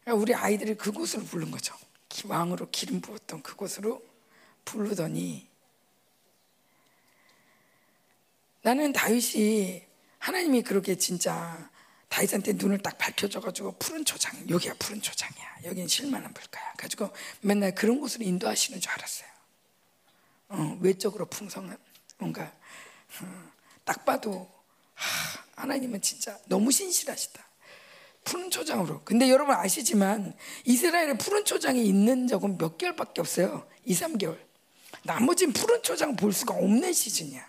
[0.00, 1.76] 그러니까 우리 아이들이 그곳으로 부른 거죠.
[2.24, 4.02] 왕으로 기름 부었던 그곳으로
[4.64, 5.46] 부르더니
[8.62, 9.84] 나는 다윗이
[10.18, 11.70] 하나님이 그렇게 진짜
[12.08, 17.10] 다윗한테 눈을 딱 밝혀줘가지고 푸른 초장 여기가 푸른 초장이야 여기는 실만한 물가야 가지고
[17.42, 19.28] 맨날 그런 곳으로 인도하시는 줄 알았어요
[20.48, 21.76] 어, 외적으로 풍성한
[22.18, 23.50] 뭔가 어,
[23.84, 24.50] 딱 봐도
[24.94, 27.44] 하, 하나님은 진짜 너무 신실하시다.
[28.24, 29.02] 푸른 초장으로.
[29.04, 30.34] 근데 여러분 아시지만
[30.64, 33.66] 이스라엘에 푸른 초장이 있는 적은 몇 개월밖에 없어요.
[33.84, 34.38] 2, 3개월.
[35.02, 37.46] 나머지는 푸른 초장 볼 수가 없는 시즌이야.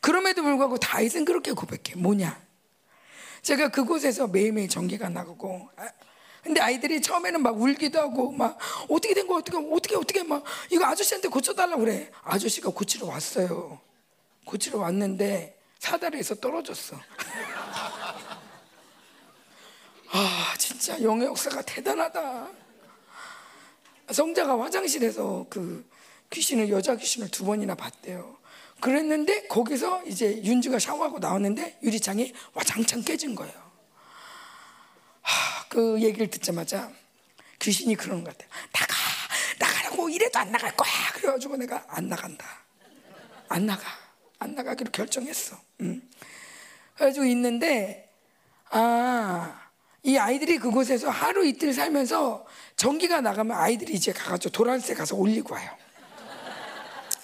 [0.00, 1.96] 그럼에도 불구하고 다윗은 그렇게 고백해.
[1.96, 2.44] 뭐냐?
[3.42, 5.88] 제가 그곳에서 매일매일 전기가 나가고 아,
[6.46, 8.56] 근데 아이들이 처음에는 막 울기도 하고 막
[8.88, 12.12] 어떻게 된 거야 어떻게 어떻게 어떻게 막 이거 아저씨한테 고쳐달라고 그래.
[12.22, 13.80] 아저씨가 고치러 왔어요.
[14.44, 16.96] 고치러 왔는데 사다리에서 떨어졌어.
[20.12, 22.48] 아 진짜 영의 역사가 대단하다.
[24.12, 25.84] 성자가 화장실에서 그
[26.30, 28.36] 귀신을 여자 귀신을 두 번이나 봤대요.
[28.80, 33.52] 그랬는데 거기서 이제 윤주가 샤워하고 나왔는데 유리창이 와장창 깨진 거예요.
[35.22, 36.90] 하, 그 얘기를 듣자마자
[37.58, 38.50] 귀신이 그러는 것 같아요.
[38.72, 38.94] 나가,
[39.58, 40.90] 나가라고 이래도 안 나갈 거야.
[41.14, 42.46] 그래가지고 내가 안 나간다.
[43.48, 43.84] 안 나가,
[44.38, 45.58] 안 나가기로 결정했어.
[45.80, 46.02] 음.
[46.94, 48.10] 그래가지고 있는데
[48.70, 49.68] 아,
[50.02, 55.70] 이 아이들이 그곳에서 하루 이틀 살면서 전기가 나가면 아이들이 이제 가가지고 도란세 가서 올리고 와요.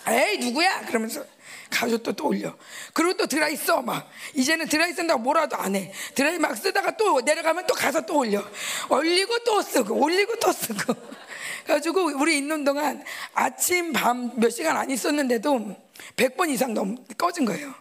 [0.09, 0.87] 에이 누구야?
[0.87, 1.25] 그러면서
[1.73, 2.55] 가지고 또, 올려.
[2.93, 4.09] 그리고 또 드라이 써, 막.
[4.35, 5.93] 이제는 드라이 쓴다고 뭐라도 안 해.
[6.15, 8.45] 드라이 막 쓰다가 또 내려가면 또 가서 또 올려.
[8.89, 10.95] 올리고 또 쓰고, 올리고 또 쓰고.
[11.65, 13.03] 그래가지고 우리 있는 동안
[13.35, 15.77] 아침, 밤 몇 시간 안 있었는데도
[16.17, 17.75] 100번 이상 넘, 꺼진 거예요.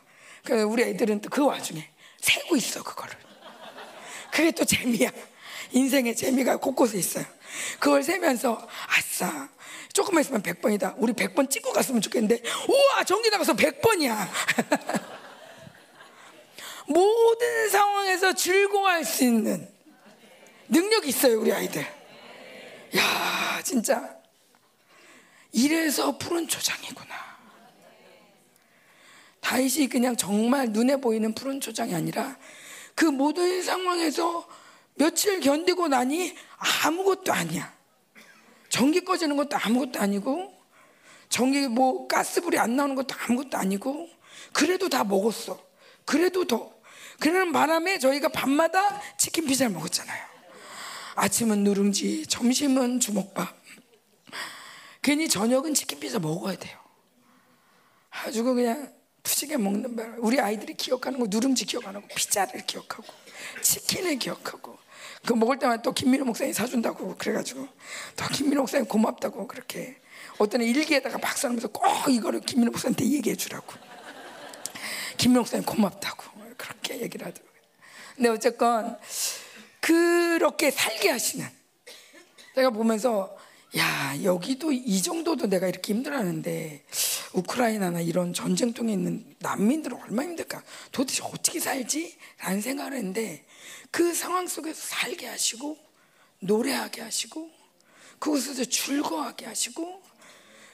[0.44, 1.88] 그 우리 애들은 또 그 와중에
[2.20, 3.16] 세고 있어, 그거를.
[4.32, 5.10] 그게 또 재미야.
[5.72, 7.26] 인생의 재미가 곳곳에 있어요.
[7.80, 9.50] 그걸 세면서, 아싸.
[9.94, 10.96] 조금만 있으면 100번이다.
[10.98, 14.28] 우리 100번 찍고 갔으면 좋겠는데, 우와, 전기 나가서 100번이야.
[16.88, 19.70] 모든 상황에서 즐거워할 수 있는
[20.68, 21.86] 능력이 있어요, 우리 아이들.
[22.98, 24.18] 야, 진짜.
[25.52, 27.32] 이래서 푸른 초장이구나.
[29.42, 32.38] 다윗이 그냥 정말 눈에 보이는 푸른 초장이 아니라
[32.96, 34.48] 그 모든 상황에서
[34.96, 36.36] 며칠 견디고 나니
[36.86, 37.74] 아무것도 아니야.
[38.72, 40.58] 전기 꺼지는 것도 아무것도 아니고
[41.30, 44.10] 전기 뭐 가스불이 안 나오는 것도 아무것도 아니고
[44.54, 45.62] 그래도 다 먹었어.
[46.06, 46.72] 그래도 더.
[47.20, 50.26] 그러는 바람에 저희가 밤마다 치킨 피자를 먹었잖아요.
[51.16, 53.62] 아침은 누룽지, 점심은 주먹밥.
[55.02, 56.80] 괜히 저녁은 치킨 피자 먹어야 돼요.
[58.10, 58.94] 가지고 그냥
[59.24, 63.04] 푸지게 먹는 바람 우리 아이들이 기억하는 거 누룽지 기억 안 하고 피자를 기억하고
[63.62, 64.78] 치킨을 기억하고
[65.26, 67.68] 그 먹을 때마다 또 김민호 목사님 사준다고 그래가지고
[68.16, 69.98] 또 김민호 목사님 고맙다고 그렇게
[70.38, 73.74] 어떤 일기에다가 막 써놓으면서 꼭 이거를 김민호 목사님한테 얘기해 주라고.
[75.18, 76.24] 김민호 목사님 고맙다고
[76.58, 77.62] 그렇게 얘기를 하더라고요.
[78.16, 78.98] 근데 어쨌건
[79.80, 81.48] 그렇게 살게 하시는
[82.56, 83.38] 제가 보면서
[83.78, 86.84] 야 여기도 이 정도도 내가 이렇게 힘들어하는데
[87.34, 92.18] 우크라이나나 이런 전쟁통에 있는 난민들은 얼마나 힘들까 도대체 어떻게 살지?
[92.40, 93.46] 라는 생각을 했는데
[93.90, 95.78] 그 상황 속에서 살게 하시고
[96.40, 97.50] 노래하게 하시고
[98.20, 100.02] 그곳에서 즐거워하게 하시고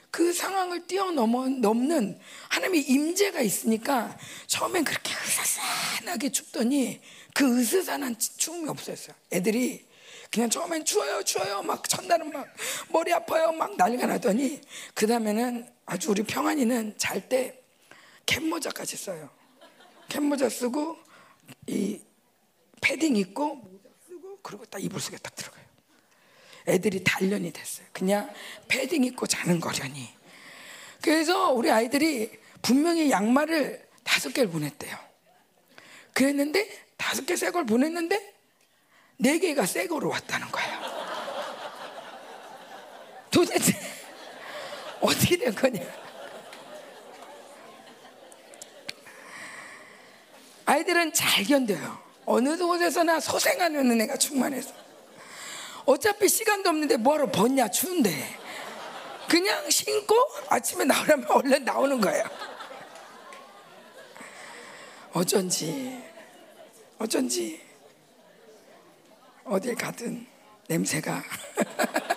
[0.09, 2.19] 그 상황을 뛰어넘는
[2.49, 4.17] 하나님의 임재가 있으니까
[4.47, 6.99] 처음엔 그렇게 으스스하게 춥더니
[7.33, 9.15] 그 으스스한 추움이 없었어요.
[9.31, 9.85] 애들이
[10.31, 12.47] 그냥 처음엔 추워요, 추워요, 막 첫날은 막
[12.89, 14.59] 머리 아파요, 막 난리가 나더니
[14.93, 17.59] 그 다음에는 아주 우리 평안이는 잘 때
[18.25, 19.29] 캡모자까지 써요.
[20.09, 20.97] 캡모자 쓰고
[21.67, 22.01] 이
[22.81, 23.79] 패딩 입고
[24.43, 25.63] 그리고 딱 이불 속에 딱 들어가요.
[26.67, 27.87] 애들이 단련이 됐어요.
[27.93, 28.29] 그냥
[28.67, 30.09] 패딩 입고 자는 거려니.
[31.01, 34.97] 그래서 우리 아이들이 분명히 양말을 다섯 개를 보냈대요.
[36.13, 38.35] 그랬는데 다섯 개 새 걸 보냈는데
[39.19, 40.81] 네 개가 새 거로 왔다는 거예요.
[43.31, 43.73] 도대체
[45.01, 45.81] 어떻게 된 거냐?
[50.65, 51.97] 아이들은 잘 견뎌요.
[52.25, 54.73] 어느 곳에서나 소생하는 은혜가 충만해서.
[55.85, 58.11] 어차피 시간도 없는데 뭐하러 벗냐 추운데.
[59.29, 60.15] 그냥 신고
[60.49, 62.23] 아침에 나오려면 얼른 나오는 거예요.
[65.13, 66.03] 어쩐지
[66.99, 67.61] 어쩐지
[69.45, 70.27] 어딜 가든
[70.67, 71.23] 냄새가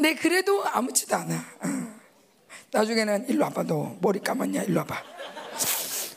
[0.00, 1.34] 근데 그래도 아무렇지도 않아.
[1.34, 2.00] 어.
[2.70, 3.98] 나중에는 일로 와봐 너.
[4.00, 4.62] 머리 감았냐?
[4.62, 4.96] 일로 와봐.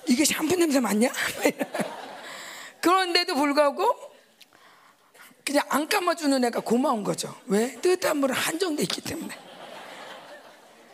[0.07, 1.11] 이게 샴푸 냄새 맞냐?
[2.81, 3.93] 그런데도 불구하고
[5.43, 7.35] 그냥 안 감아주는 애가 고마운 거죠.
[7.47, 7.73] 왜?
[7.81, 9.37] 뜨뜻한 물은 한정돼 있기 때문에.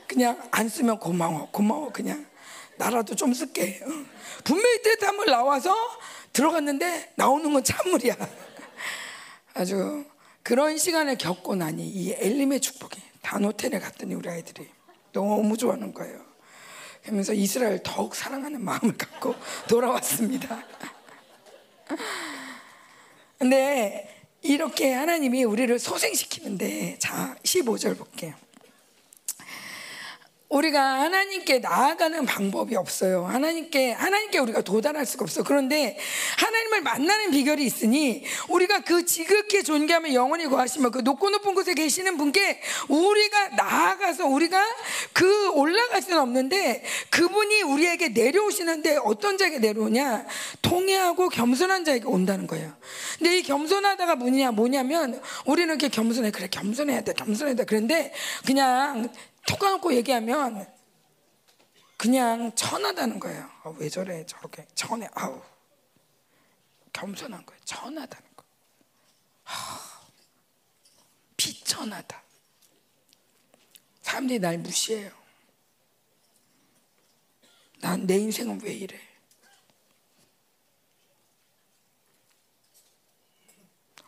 [0.08, 1.48] 그냥 안 쓰면 고마워.
[1.52, 2.26] 고마워 그냥.
[2.78, 3.84] 나라도 좀 쓸게.
[3.84, 3.90] 어.
[4.44, 5.76] 분명히 뜨뜻한 물 나와서
[6.34, 8.16] 들어갔는데 나오는 건 찬물이야.
[9.54, 10.06] 아주
[10.44, 14.68] 그런 시간을 겪고 나니 이 엘림의 축복이 단호텔에 갔더니 우리 아이들이
[15.12, 16.30] 너무 좋아하는 거예요.
[17.04, 19.36] 그러면서 이스라엘 더욱 사랑하는 마음을 갖고
[19.68, 20.64] 돌아왔습니다.
[23.38, 28.36] 근데 이렇게 하나님이 우리를 소생시키는데 자 15절 볼게요
[30.50, 33.24] 우리가 하나님께 나아가는 방법이 없어요.
[33.26, 35.44] 하나님께 하나님께 우리가 도달할 수가 없어.
[35.44, 35.96] 그런데
[36.40, 42.18] 하나님을 만나는 비결이 있으니 우리가 그 지극히 존귀하며 영원히 거하시며 그 높고 높은 곳에 계시는
[42.18, 44.60] 분께 우리가 나아가서 우리가
[45.14, 50.26] 그 올라갈 수는 없는데 그분이 우리에게 내려오시는데 어떤 자에게 내려오냐?
[50.64, 52.74] 통회하고 겸손한 자에게 온다는 거예요.
[53.20, 58.12] 근데 이 겸손하다가 뭐냐 뭐냐면 우리는 이렇게 겸손해 그래 겸손해야 돼 겸손해야 돼 그런데
[58.48, 59.10] 그냥
[59.50, 60.72] 톡 까놓고 얘기하면
[61.98, 63.50] 그냥 천하다는 거예요.
[63.64, 65.42] 아, 왜 저래 저렇게 천해 아우
[66.94, 67.60] 겸손한 거예요.
[67.66, 68.44] 천하다는 거.
[69.44, 70.02] 하,
[71.36, 72.24] 비천하다.
[74.04, 75.12] 사람들이 날 무시해요.
[77.82, 79.00] 난 내 인생은 왜 이래?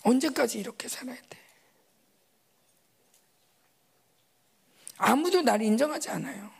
[0.03, 1.40] 언제까지 이렇게 살아야 돼?
[5.03, 6.51] 아무도 나를 인정하지 않아요.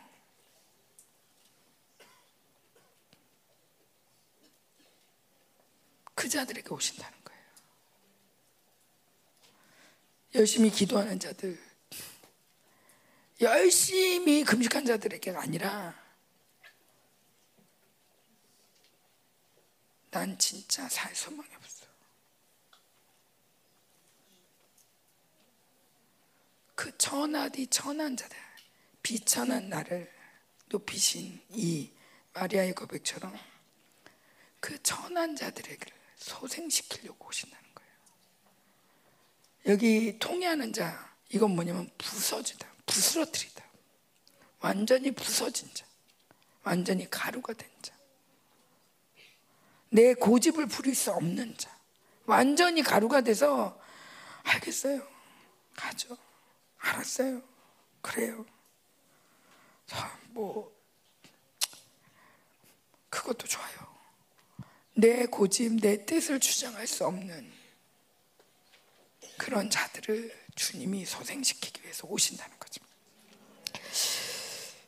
[6.16, 7.42] 그 자들에게 오신다는 거예요.
[10.34, 11.60] 열심히 기도하는 자들,
[13.42, 15.96] 열심히 금식한 자들에게가 아니라
[20.10, 21.86] 난 진짜 살 소망이 없어.
[26.82, 28.36] 그 천하디 천한 자들,
[29.04, 30.12] 비천한 나를
[30.66, 31.92] 높이신 이
[32.34, 33.38] 마리아의 고백처럼
[34.60, 35.86] 그 천한 자들에게
[36.16, 37.92] 소생시키려고 오신다는 거예요.
[39.68, 43.64] 여기 통해하는 자, 이건 뭐냐면 부서지다, 부스러뜨리다.
[44.62, 45.86] 완전히 부서진 자,
[46.64, 47.94] 완전히 가루가 된 자.
[49.90, 51.70] 내 고집을 부릴 수 없는 자,
[52.26, 53.80] 완전히 가루가 돼서
[54.42, 55.08] 알겠어요.
[55.76, 56.18] 가죠.
[56.82, 57.42] 알았어요.
[58.02, 58.46] 그래요.
[59.86, 60.72] 자, 뭐
[63.10, 63.92] 그것도 좋아요.
[64.96, 67.52] 내 고집, 내 뜻을 주장할 수 없는
[69.38, 72.84] 그런 자들을 주님이 소생시키기 위해서 오신다는 거죠.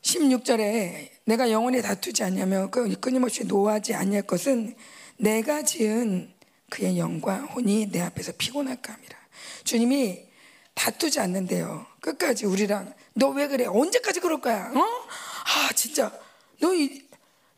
[0.02, 4.76] 16절에 내가 영원히 다투지 않냐며 그 끊임없이 노하지 아니할 것은
[5.18, 6.34] 내가 지은
[6.70, 9.18] 그의 영과 혼이 내 앞에서 피곤할까 함이라.
[9.64, 10.33] 주님이
[10.74, 11.86] 다투지 않는데요.
[12.02, 13.66] 끝까지 우리랑 너 왜 그래?
[13.66, 14.72] 언제까지 그럴 거야?
[14.76, 14.80] 어?
[14.80, 16.12] 아 진짜
[16.60, 17.08] 너 이,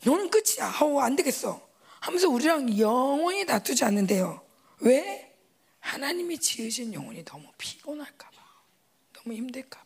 [0.03, 0.73] 너는 끝이야.
[0.79, 1.61] 아우 안 되겠어.
[2.01, 4.41] 하면서 우리랑 영원히 다투지 않는데요.
[4.81, 5.33] 왜?
[5.79, 8.35] 하나님이 지으신 영혼이 너무 피곤할까 봐.
[9.13, 9.84] 너무 힘들까 봐.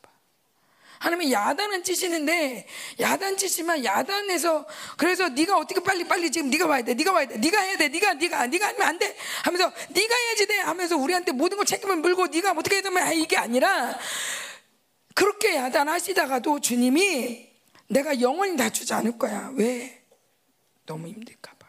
[0.99, 2.67] 하나님이 야단은 찌시는데
[2.99, 4.65] 야단 찌시면 야단에서
[4.97, 6.93] 그래서 네가 어떻게 빨리 빨리 지금 네가 와야 돼.
[6.93, 7.37] 네가 와야 돼.
[7.37, 7.87] 네가 해야 돼.
[7.87, 9.15] 네가 네가 네가 하면 안 돼.
[9.43, 10.59] 하면서 네가 해야지 돼.
[10.59, 13.97] 하면서 우리한테 모든 걸 책임을 물고 네가 어떻게 해야 되면 이게 아니라
[15.15, 17.47] 그렇게 야단하시다가도 주님이
[17.87, 19.51] 내가 영원히 다투지 않을 거야.
[19.55, 20.03] 왜?
[20.85, 21.67] 너무 힘들까 봐.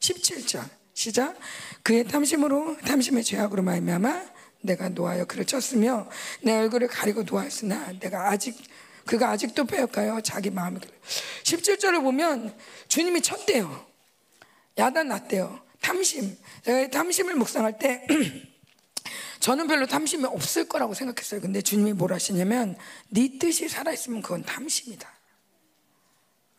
[0.00, 0.64] 17절
[0.94, 1.38] 시작.
[1.84, 6.08] 그의 탐심으로 탐심의 죄악으로 말미암아 내가 노하여 그를 쳤으며
[6.42, 8.56] 내 얼굴을 가리고 노하였으나 내가 아직
[9.06, 10.20] 그가 아직도 빼앗가요.
[10.20, 10.80] 자기 마음을
[11.44, 12.56] 17절을 보면
[12.88, 13.86] 주님이 쳤대요.
[14.78, 15.60] 야단 났대요.
[15.80, 16.36] 탐심.
[16.64, 18.06] 제가 이 탐심을 묵상할 때
[19.40, 21.40] 저는 별로 탐심이 없을 거라고 생각했어요.
[21.40, 22.76] 근데 주님이 뭘 하시냐면
[23.08, 25.10] 네 뜻이 살아있으면 그건 탐심이다.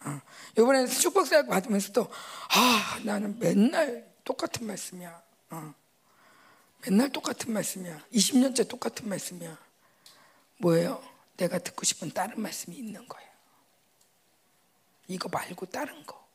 [0.06, 0.22] 어.
[0.58, 2.10] 이번에 축복사역 받으면서도
[2.50, 5.22] 아 나는 맨날 똑같은 말씀이야.
[5.52, 5.74] 어.
[6.84, 9.58] 맨날 똑같은 말씀이야 20년째 똑같은 말씀이야
[10.58, 11.04] 뭐예요?
[11.38, 13.30] 내가 듣고 싶은 다른 말씀이 있는 거예요
[15.08, 16.28] 이거 말고 다른 거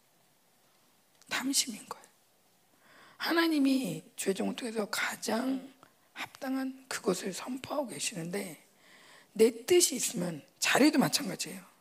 [1.28, 2.06] 탐심인 거예요
[3.16, 5.72] 하나님이 죄종을 통해서 가장
[6.12, 8.64] 합당한 그것을 선포하고 계시는데
[9.32, 11.76] 내 뜻이 있으면 자리도 마찬가지예요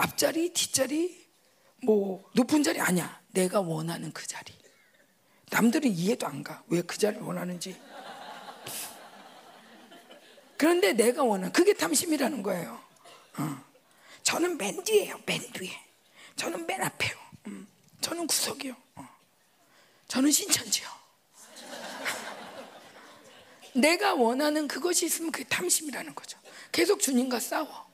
[0.00, 1.28] 앞자리, 뒷자리,
[1.82, 3.20] 뭐 높은 자리 아니야.
[3.32, 4.52] 내가 원하는 그 자리.
[5.50, 6.62] 남들은 이해도 안 가.
[6.68, 7.80] 왜 그 자리를 원하는지.
[10.56, 12.80] 그런데 내가 원하는 그게 탐심이라는 거예요.
[13.38, 13.64] 어.
[14.22, 15.18] 저는 맨 뒤에요.
[15.26, 15.72] 맨 뒤에.
[16.36, 17.12] 저는 맨 앞에요.
[17.46, 17.66] 음.
[18.00, 18.76] 저는 구석이요.
[18.96, 19.08] 어.
[20.08, 20.86] 저는 신천지요.
[23.74, 26.38] 내가 원하는 그것이 있으면 그게 탐심이라는 거죠.
[26.72, 27.90] 계속 주님과 싸워.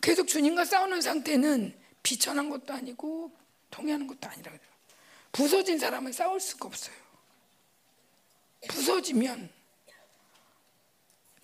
[0.00, 3.32] 계속 주님과 싸우는 상태는 비천한 것도 아니고
[3.70, 4.69] 통해하는 것도 아니라 그래요.
[5.32, 6.96] 부서진 사람은 싸울 수가 없어요.
[8.68, 9.50] 부서지면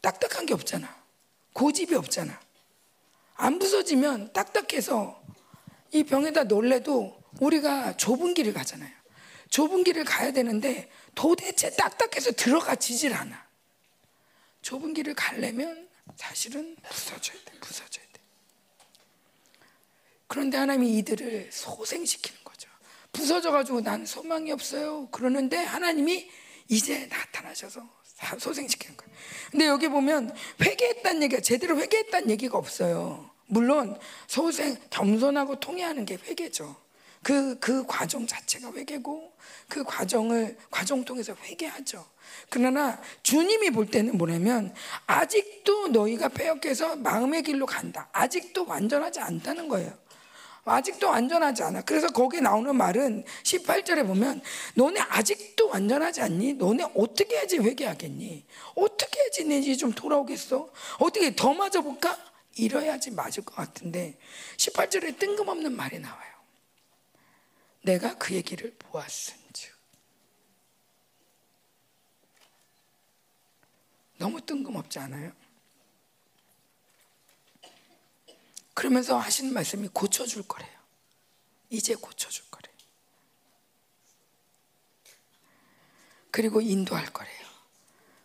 [0.01, 1.05] 딱딱한 게 없잖아.
[1.53, 2.39] 고집이 없잖아.
[3.35, 5.23] 안 부서지면 딱딱해서
[5.93, 8.95] 이 병에다 놀래도 우리가 좁은 길을 가잖아요.
[9.51, 13.47] 좁은 길을 가야 되는데 도대체 딱딱해서 들어가지질 않아.
[14.63, 17.59] 좁은 길을 가려면 사실은 부서져야 돼.
[17.61, 18.21] 부서져야 돼.
[20.27, 22.36] 그런데 하나님이 이들을 소생시키는.
[23.17, 25.09] 부서져가지고 난 소망이 없어요.
[25.11, 26.31] 그러는데 하나님이
[26.69, 27.81] 이제 나타나셔서
[28.39, 29.13] 소생시키는 거예요.
[29.51, 33.31] 근데 여기 보면 회개했다는 얘기가 제대로 회개했다는 얘기가 없어요.
[33.47, 36.77] 물론 소생, 겸손하고 통해하는 게 회개죠.
[37.23, 39.33] 그, 그 과정 자체가 회개고
[39.69, 42.05] 그 과정을, 과정 통해서 회개하죠.
[42.51, 44.75] 그러나 주님이 볼 때는 뭐냐면
[45.07, 48.09] 아직도 너희가 폐역해서 마음의 길로 간다.
[48.13, 49.93] 아직도 완전하지 않다는 거예요.
[50.67, 51.83] 아직도 완전하지 않아.
[51.83, 54.43] 그래서 거기에 나오는 말은 18절에 보면
[54.75, 56.55] 너네 아직도 완전하지 않니?
[56.55, 58.45] 너네 어떻게 해야지 회개하겠니?
[58.75, 60.69] 어떻게 해야지 내지 좀 돌아오겠어?
[60.99, 62.19] 어떻게 더 맞아볼까?
[62.57, 64.19] 이래야지 맞을 것 같은데
[64.57, 66.33] 18절에 뜬금없는 말이 나와요.
[67.83, 69.73] 내가 그 얘기를 보았은즉
[74.19, 75.31] 너무 뜬금없지 않아요?
[78.77, 80.71] 그러면서 하시는 말씀이 고쳐줄 거래요.
[81.71, 82.77] 이제 고쳐줄 거래요.
[86.31, 87.47] 그리고 인도할 거래요.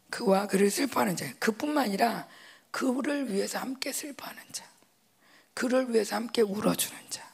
[0.10, 1.34] 그와 그를 슬퍼하는 자.
[1.40, 2.28] 그뿐만 아니라
[2.70, 4.70] 그를 위해서 함께 슬퍼하는 자.
[5.54, 7.32] 그를 위해서 함께 울어주는 자.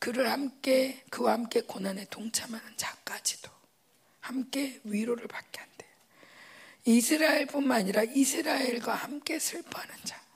[0.00, 3.52] 그를 함께 그와 함께 고난에 동참하는 자까지도
[4.18, 5.90] 함께 위로를 받게 한대요.
[6.86, 10.27] 이스라엘뿐만 아니라 이스라엘과 함께 슬퍼하는 자.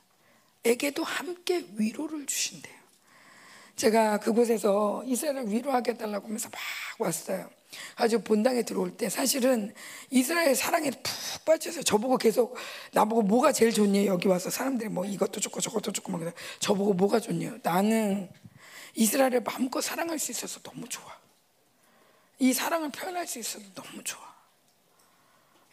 [0.64, 2.82] 에게도 함께 위로를 주신대요.
[3.76, 6.60] 제가 그곳에서 이스라엘을 위로하게 해달라고 하면서 막
[6.98, 7.50] 왔어요.
[7.96, 9.74] 아주 본당에 들어올 때 사실은
[10.10, 12.54] 이스라엘 사랑에 푹 빠져서 저보고 계속
[12.92, 17.18] 나보고 뭐가 제일 좋니 여기 와서 사람들이 뭐 이것도 좋고 저것도 좋고 막 저보고 뭐가
[17.20, 18.30] 좋냐 나는
[18.94, 21.04] 이스라엘을 마음껏 사랑할 수 있어서 너무 좋아
[22.38, 24.31] 이 사랑을 표현할 수 있어서 너무 좋아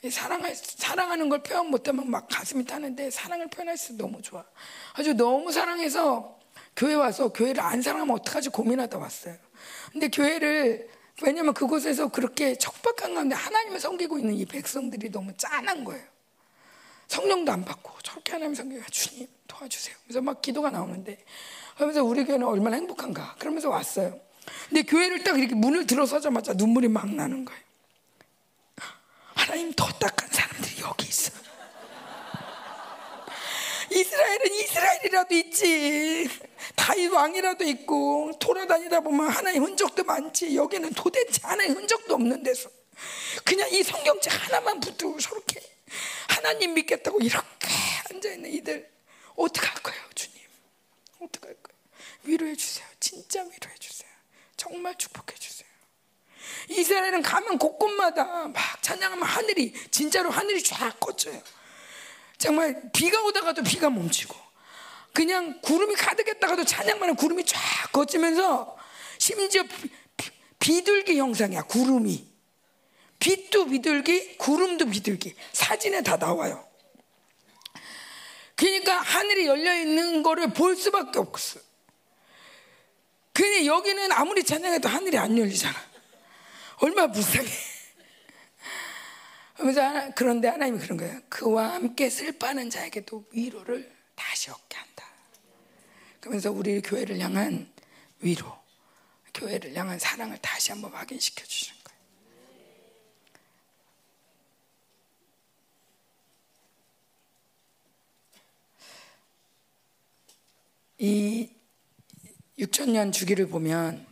[0.10, 4.46] 사랑할, 사랑하는 걸 표현 못하면 막 가슴이 타는데 사랑을 표현할 수 너무 좋아.
[4.94, 6.40] 아주 너무 사랑해서
[6.76, 9.36] 교회 와서 교회를 안 사랑하면 어떡하지 고민하다 왔어요.
[9.92, 10.90] 근데 교회를
[11.22, 16.04] 왜냐면 그곳에서 그렇게 척박한 가운데 하나님을 섬기고 있는 이 백성들이 너무 짠한 거예요.
[17.08, 19.96] 성령도 안 받고 저렇게 하나님 섬기고 주님 도와주세요.
[20.04, 21.18] 그래서 막 기도가 나오는데
[21.76, 24.18] 그러면서 우리 교회는 얼마나 행복한가 그러면서 왔어요.
[24.70, 27.69] 근데 교회를 딱 이렇게 문을 들어서자마자 눈물이 막 나는 거예요.
[29.60, 31.34] 하나님 더 딱한 사람들이 여기 있어.
[33.92, 36.30] 이스라엘은 이스라엘이라도 있지.
[36.78, 40.56] 다윗 왕이라도 있고 돌아다니다 보면 하나님 흔적도 많지.
[40.56, 42.70] 여기는 도대체 하나님 흔적도 없는 데서
[43.44, 45.62] 그냥 이 성경책 하나만 붙들고 저렇게
[46.30, 47.68] 하나님 믿겠다고 이렇게
[48.14, 48.90] 앉아 있는 이들
[49.36, 50.38] 어떻게 할 거예요, 주님?
[51.20, 51.80] 어떻게 할 거예요?
[52.24, 52.88] 위로해 주세요.
[53.02, 54.10] 진짜 위로해 주세요.
[54.56, 55.69] 정말 축복해 주세요.
[56.70, 61.42] 이스라엘은 가면 곳곳마다 막 찬양하면 하늘이 진짜로 하늘이 쫙 꽂혀요.
[62.38, 64.36] 정말 비가 오다가도 비가 멈추고
[65.14, 67.60] 그냥 구름이 가득했다가도 찬양만 하 구름이 쫙
[67.92, 68.78] 걷지면서
[69.18, 72.30] 심지어 비, 비둘기 형상이야 구름이
[73.20, 75.36] 빛도 비둘기, 구름도 비둘기.
[75.52, 76.66] 사진에 다 나와요.
[78.56, 81.60] 그러니까 하늘이 열려 있는 거를 볼 수밖에 없어.
[83.34, 85.89] 근데 여기는 아무리 찬양해도 하늘이 안 열리잖아.
[86.82, 87.50] 얼마나 불쌍해.
[89.56, 91.20] 하나, 그런데 하나님이 그런 거예요.
[91.28, 95.06] 그와 함께 슬퍼하는 자에게도 위로를 다시 얻게 한다.
[96.20, 97.72] 그러면서 우리 교회를 향한
[98.20, 98.58] 위로,
[99.34, 102.00] 교회를 향한 사랑을 다시 한번 확인시켜 주시는 거예요.
[111.00, 111.50] 이
[112.60, 114.06] 6천년 주기를 보면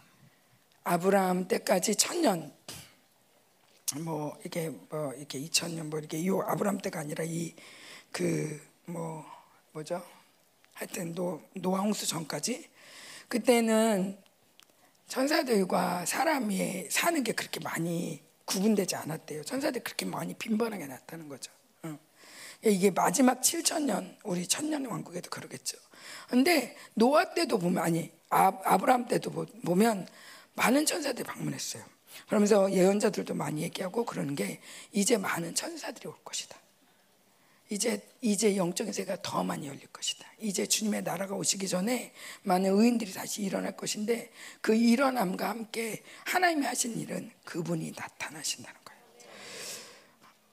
[0.84, 2.57] 아브라함 때까지 천년
[3.96, 7.54] 뭐 이게 뭐 이렇게 2천년 뭐 이렇게 이 아브라함 때가 아니라 이
[8.12, 8.60] 그
[8.90, 9.26] 뭐
[9.74, 10.02] 뭐죠?
[10.74, 12.70] 하여튼 노 노아 홍수 전까지
[13.28, 14.18] 그때는
[15.10, 19.44] 천사들과 사람이 사는 게 그렇게 많이 구분되지 않았대요.
[19.44, 21.52] 천사들이 그렇게 많이 빈번하게 났다는 거죠.
[21.84, 22.00] 응.
[22.64, 25.78] 이게 마지막 7천 년 우리 천년 왕국에도 그러겠죠.
[26.30, 30.08] 근데 노아 때도 보면 아니 아, 아브라함 때도 보- 보면
[30.56, 31.84] 많은 천사들이 방문했어요.
[32.28, 34.60] 그러면서 예언자들도 많이 얘기하고 그러는 게
[34.92, 36.58] 이제 많은 천사들이 올 것이다.
[37.70, 40.26] 이제 이제 영적인 세계가 더 많이 열릴 것이다.
[40.40, 42.14] 이제 주님의 나라가 오시기 전에
[42.44, 44.32] 많은 의인들이 다시 일어날 것인데
[44.62, 49.02] 그 일어남과 함께 하나님이 하신 일은 그분이 나타나신다는 거예요.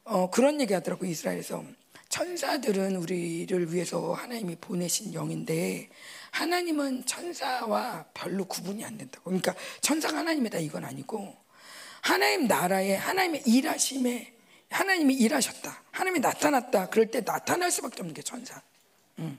[0.04, 1.64] 어, 그런 얘기 하더라고 이스라엘에서
[2.08, 5.88] 천사들은 우리를 위해서 하나님이 보내신 영인데
[6.32, 9.24] 하나님은 천사와 별로 구분이 안 된다고.
[9.24, 11.43] 그러니까 천사가 하나님이다 이건 아니고
[12.04, 14.34] 하나님 나라에 하나님의 일하심에
[14.68, 15.84] 하나님이 일하셨다.
[15.90, 16.90] 하나님이 나타났다.
[16.90, 18.60] 그럴 때 나타날 수밖에 없는 게 천사.
[19.20, 19.38] 음.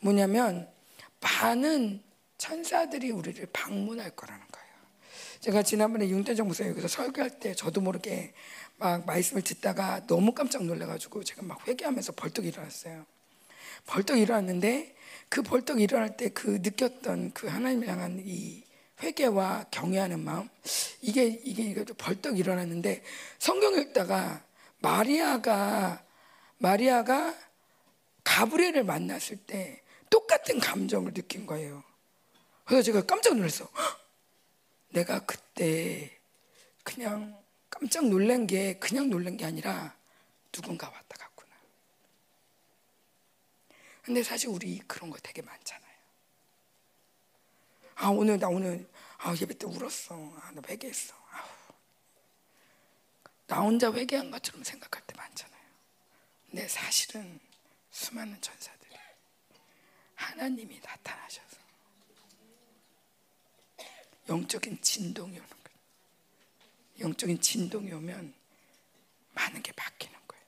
[0.00, 0.66] 뭐냐면
[1.20, 2.02] 많은
[2.38, 4.66] 천사들이 우리를 방문할 거라는 거예요.
[5.40, 8.32] 제가 지난번에 윤대정 목사 여기서 설교할 때 저도 모르게
[8.76, 13.04] 막 말씀을 듣다가 너무 깜짝 놀라가지고 제가 막 회개하면서 벌떡 일어났어요.
[13.84, 14.94] 벌떡 일어났는데
[15.28, 18.65] 그 벌떡 일어날 때 그 느꼈던 그 하나님을 향한 이
[19.02, 20.48] 회개와 경외하는 마음
[21.02, 23.02] 이게 이게 이게 벌떡 일어났는데
[23.38, 24.42] 성경 읽다가
[24.78, 26.02] 마리아가
[26.58, 27.34] 마리아가
[28.24, 31.82] 가브리엘을 만났을 때 똑같은 감정을 느낀 거예요.
[32.64, 33.64] 그래서 제가 깜짝 놀랐어.
[33.64, 34.06] 헉!
[34.90, 36.18] 내가 그때
[36.82, 37.38] 그냥
[37.70, 39.94] 깜짝 놀란 게 그냥 놀란 게 아니라
[40.50, 41.54] 누군가 왔다 갔구나.
[44.02, 45.85] 근데 사실 우리 그런 거 되게 많잖아요.
[47.96, 50.14] 아 오늘 나 오늘 아 예배 때 울었어.
[50.14, 51.14] 아, 나 회개했어.
[51.30, 51.48] 아우.
[53.46, 55.62] 나 혼자 회개한 것처럼 생각할 때 많잖아요.
[56.50, 57.40] 근데 사실은
[57.90, 58.96] 수많은 천사들이
[60.14, 61.56] 하나님이 나타나셔서
[64.28, 65.78] 영적인 진동이 오는 거예요.
[67.00, 68.34] 영적인 진동이 오면
[69.34, 70.44] 많은 게 바뀌는 거예요.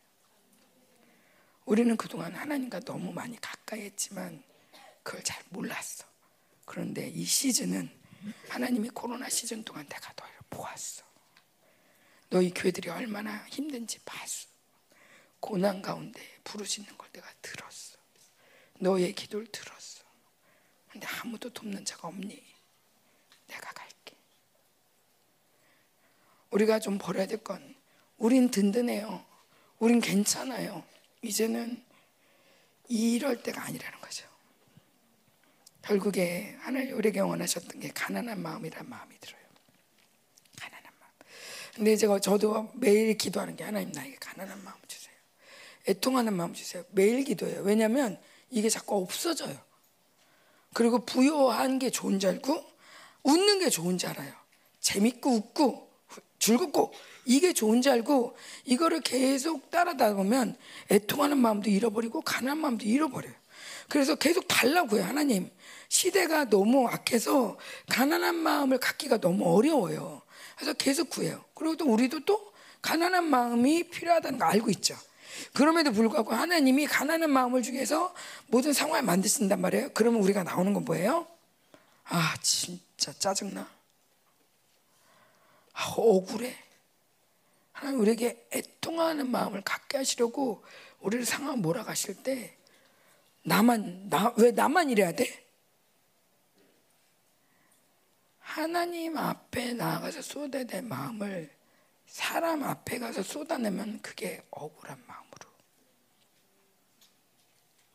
[1.64, 4.42] 우리는 그동안 하나님과 너무 많이 가까이 했지만
[5.02, 6.07] 그걸 잘 몰랐어.
[6.68, 7.90] 그런데 이 시즌은
[8.50, 11.02] 하나님이 코로나 시즌 동안 내가 너희를 보았어.
[12.28, 14.48] 너희 교회들이 얼마나 힘든지 봤어.
[15.40, 17.96] 고난 가운데 부르짖는 걸 내가 들었어.
[18.80, 20.04] 너의 기도를 들었어.
[20.90, 22.44] 근데 아무도 돕는 자가 없니?
[23.46, 24.14] 내가 갈게.
[26.50, 27.74] 우리가 좀 버려야 될 건
[28.18, 29.24] 우린 든든해요.
[29.78, 30.84] 우린 괜찮아요.
[31.22, 31.82] 이제는
[32.88, 34.27] 이럴 때가 아니라는 거죠.
[35.88, 39.40] 결국에 하나님 우리에게 원하셨던 게 가난한 마음이란 마음이 들어요.
[40.60, 41.12] 가난한 마음.
[41.74, 45.14] 근데 제가 저도 매일 기도하는 게 하나님 나에게 가난한 마음 주세요.
[45.88, 46.84] 애통하는 마음 주세요.
[46.90, 47.62] 매일 기도해요.
[47.62, 48.20] 왜냐하면
[48.50, 49.56] 이게 자꾸 없어져요.
[50.74, 52.62] 그리고 부여한 게 좋은 줄 알고
[53.22, 54.34] 웃는 게 좋은 줄 알아요.
[54.80, 55.90] 재밌고 웃고
[56.38, 56.92] 즐겁고
[57.24, 58.36] 이게 좋은 줄 알고
[58.66, 60.54] 이거를 계속 따라다 보면
[60.90, 63.32] 애통하는 마음도 잃어버리고 가난한 마음도 잃어버려요.
[63.88, 65.02] 그래서 계속 달라고요.
[65.02, 65.50] 하나님
[65.88, 67.56] 시대가 너무 악해서
[67.88, 70.22] 가난한 마음을 갖기가 너무 어려워요.
[70.56, 71.44] 그래서 계속 구해요.
[71.54, 72.52] 그리고 또 우리도 또
[72.82, 74.96] 가난한 마음이 필요하다는 거 알고 있죠.
[75.54, 78.14] 그럼에도 불구하고 하나님이 가난한 마음을 중에서
[78.48, 79.90] 모든 상황을 만드신단 말이에요.
[79.94, 81.26] 그러면 우리가 나오는 건 뭐예요?
[82.04, 83.68] 아 진짜 짜증나.
[85.72, 86.56] 아, 억울해.
[87.72, 90.64] 하나님 우리에게 애통하는 마음을 갖게 하시려고
[91.00, 92.56] 우리를 상황 몰아가실 때
[93.44, 95.47] 나만 나 왜 나만 이래야 돼?
[98.58, 101.48] 하나님 앞에 나가서 쏟아야 될 마음을
[102.08, 105.48] 사람 앞에 가서 쏟아내면 그게 억울한 마음으로.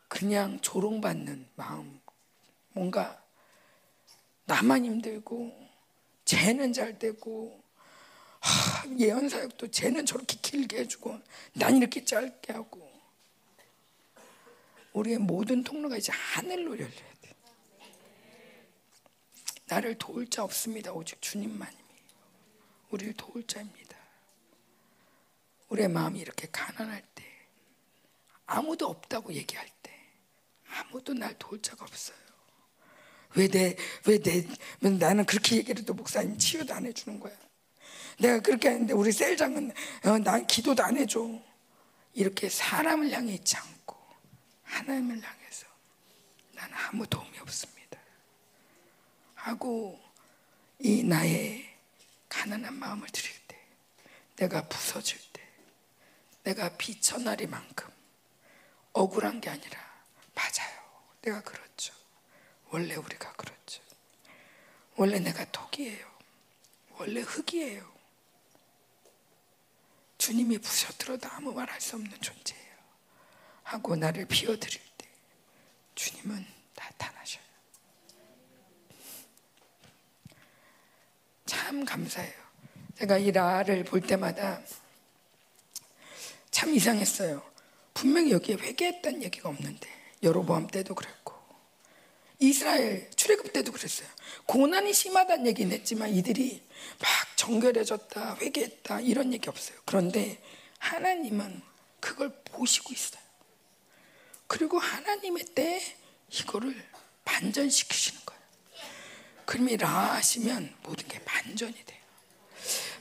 [0.07, 1.99] 그냥 조롱받는 마음.
[2.71, 3.21] 뭔가
[4.45, 5.51] 나만 힘들고
[6.23, 7.61] 쟤는 잘 되고
[8.39, 11.19] 하, 예언 사역도 쟤는 저렇게 길게 해주고
[11.55, 12.89] 난 이렇게 짧게 하고.
[14.93, 17.12] 우리의 모든 통로가 이제 하늘로 열려야 돼.
[19.67, 20.91] 나를 도울 자 없습니다.
[20.91, 21.77] 오직 주님만이
[22.89, 23.97] 우리를 도울 자입니다.
[25.69, 27.23] 우리의 마음이 이렇게 가난할 때
[28.45, 29.91] 아무도 없다고 얘기할 때
[30.67, 32.17] 아무도 날 도울 자가 없어요.
[33.35, 33.75] 왜 내,
[34.05, 34.47] 왜 내,
[34.81, 37.35] 왜 나는 그렇게 얘기를 해도 목사님 치유도 안 해주는 거야.
[38.19, 39.71] 내가 그렇게 했는데 우리 셀장은
[40.05, 41.41] 어, 난 기도도 안 해줘.
[42.13, 43.97] 이렇게 사람을 향해 있지 않고
[44.63, 45.65] 하나님을 향해서
[46.51, 47.72] 나는 아무 도움이 없습니다.
[49.43, 50.01] 하고
[50.79, 51.69] 이 나의
[52.29, 53.59] 가난한 마음을 드릴 때
[54.37, 55.45] 내가 부서질 때
[56.43, 57.89] 내가 비천하리만큼
[58.93, 59.79] 억울한 게 아니라
[60.33, 60.81] 맞아요.
[61.21, 61.93] 내가 그렇죠.
[62.69, 63.81] 원래 우리가 그렇죠.
[64.95, 66.09] 원래 내가 독이에요.
[66.91, 67.91] 원래 흙이에요.
[70.17, 72.73] 주님이 부셔들어도 아무 말 할 수 없는 존재예요.
[73.63, 75.09] 하고 나를 비워드릴 때
[75.95, 76.45] 주님은
[76.75, 77.42] 나타나셔요.
[81.53, 82.33] 참 감사해요.
[82.97, 84.59] 제가 이 라를 볼 때마다
[86.49, 87.43] 참 이상했어요.
[87.93, 89.87] 분명히 여기에 회개했다는 얘기가 없는데
[90.23, 91.33] 여로보암 때도 그랬고
[92.39, 94.07] 이스라엘 출애굽 때도 그랬어요.
[94.47, 96.61] 고난이 심하다는 얘기는 했지만 이들이
[96.99, 99.77] 막 정결해졌다, 회개했다 이런 얘기 없어요.
[99.85, 100.41] 그런데
[100.79, 101.61] 하나님은
[101.99, 103.21] 그걸 보시고 있어요.
[104.47, 105.81] 그리고 하나님의 때
[106.29, 106.75] 이거를
[107.23, 108.32] 반전시키시는 거예요.
[109.45, 111.99] 그림이 라 하시면 모든 게 반전이 돼요.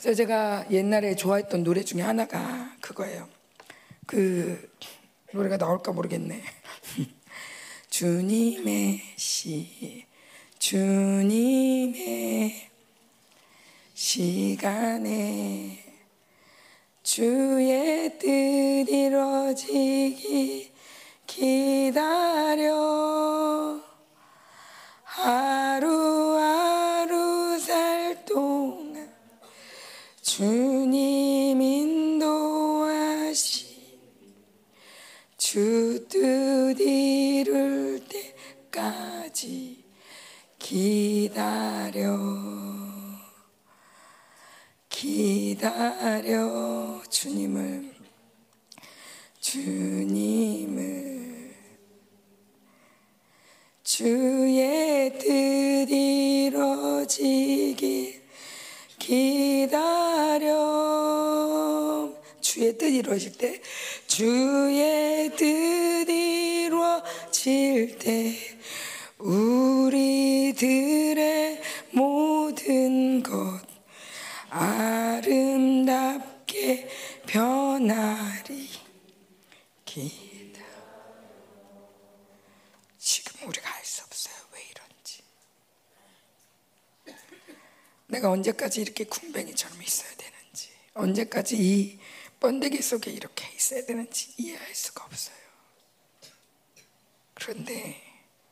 [0.00, 3.28] 그래서 제가 옛날에 좋아했던 노래 중에 하나가 그거예요.
[4.06, 4.70] 그
[5.32, 6.42] 노래가 나올까 모르겠네.
[7.88, 10.04] 주님의 시,
[10.58, 12.02] 주님의
[13.94, 15.84] 시간에
[17.02, 18.26] 주의 뜻
[18.88, 20.72] 이루어지기
[21.26, 22.72] 기다려
[25.14, 27.08] 하루하루
[27.58, 29.12] 살 동안
[30.22, 33.20] 주님 인도하시
[35.36, 38.02] 주뜻 이룰
[38.70, 39.84] 때까지
[40.58, 42.18] 기다려
[44.88, 46.22] 기다려
[47.10, 47.92] 주님을
[49.40, 51.31] 주님을
[53.94, 55.26] 주의 뜻
[55.90, 57.12] 이루어지길
[58.98, 60.48] 기다려
[62.40, 63.60] 주의 뜻 이루어질 때
[64.06, 68.34] 주의 뜻 이루어질 때
[69.18, 70.62] 우리들의
[71.90, 73.60] 모든 것
[74.48, 75.68] 아름답게
[77.26, 78.70] 변하리.
[79.84, 80.62] 기다
[82.98, 85.22] 지금 우리가 알 수 없어요 왜 이런지
[88.12, 91.98] 내가 언제까지 이렇게 군뱅이처럼 있어야 되는지 언제까지 이
[92.40, 95.36] 번데기 속에 이렇게 있어야 되는지 이해할 수가 없어요
[97.32, 98.02] 그런데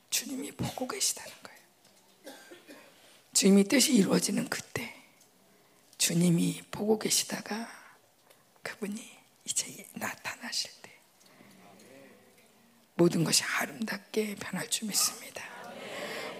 [0.08, 2.38] 주님이 보고 계시다는 거예요
[3.34, 4.94] 주님이 뜻이 이루어지는 그때
[5.98, 7.68] 주님이 보고 계시다가
[8.62, 10.90] 그분이 이제 나타나실 때
[12.94, 15.49] 모든 것이 아름답게 변할 줄 믿습니다.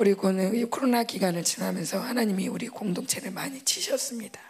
[0.01, 4.41] 우리 코로나 기간을 지나면서 하나님이 우리 공동체를 많이 치셨습니다.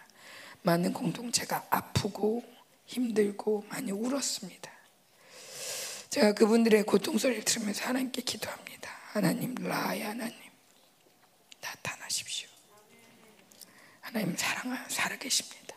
[0.61, 2.41] 많은 공동체가 아프고
[2.85, 4.71] 힘들고 많이 울었습니다.
[6.09, 8.89] 제가 그분들의 고통 소리를 들으면서 하나님께 기도합니다.
[9.07, 10.37] 하나님, 라의 하나님,
[11.59, 12.47] 나타나십시오.
[13.99, 15.75] 하나님 사랑 살아계십니다.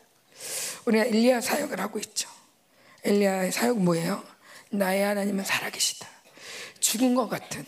[0.84, 2.30] 우리가 엘리야 사역을 하고 있죠.
[3.02, 4.24] 엘리야의 사역 뭐예요?
[4.70, 6.08] 나의 하나님은 살아계시다.
[6.78, 7.66] 죽은 것 같은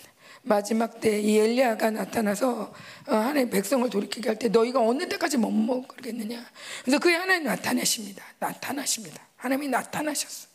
[0.56, 2.72] 마지막 때 이 엘리야가 나타나서
[3.08, 6.44] 어, 하나님 백성을 돌이키게 할 때 너희가 어느 때까지 못 먹겠느냐.
[6.84, 8.24] 그래서 그의 하나님 나타내십니다.
[8.38, 9.26] 나타나십니다.
[9.36, 10.46] 하나님이 나타나셨어.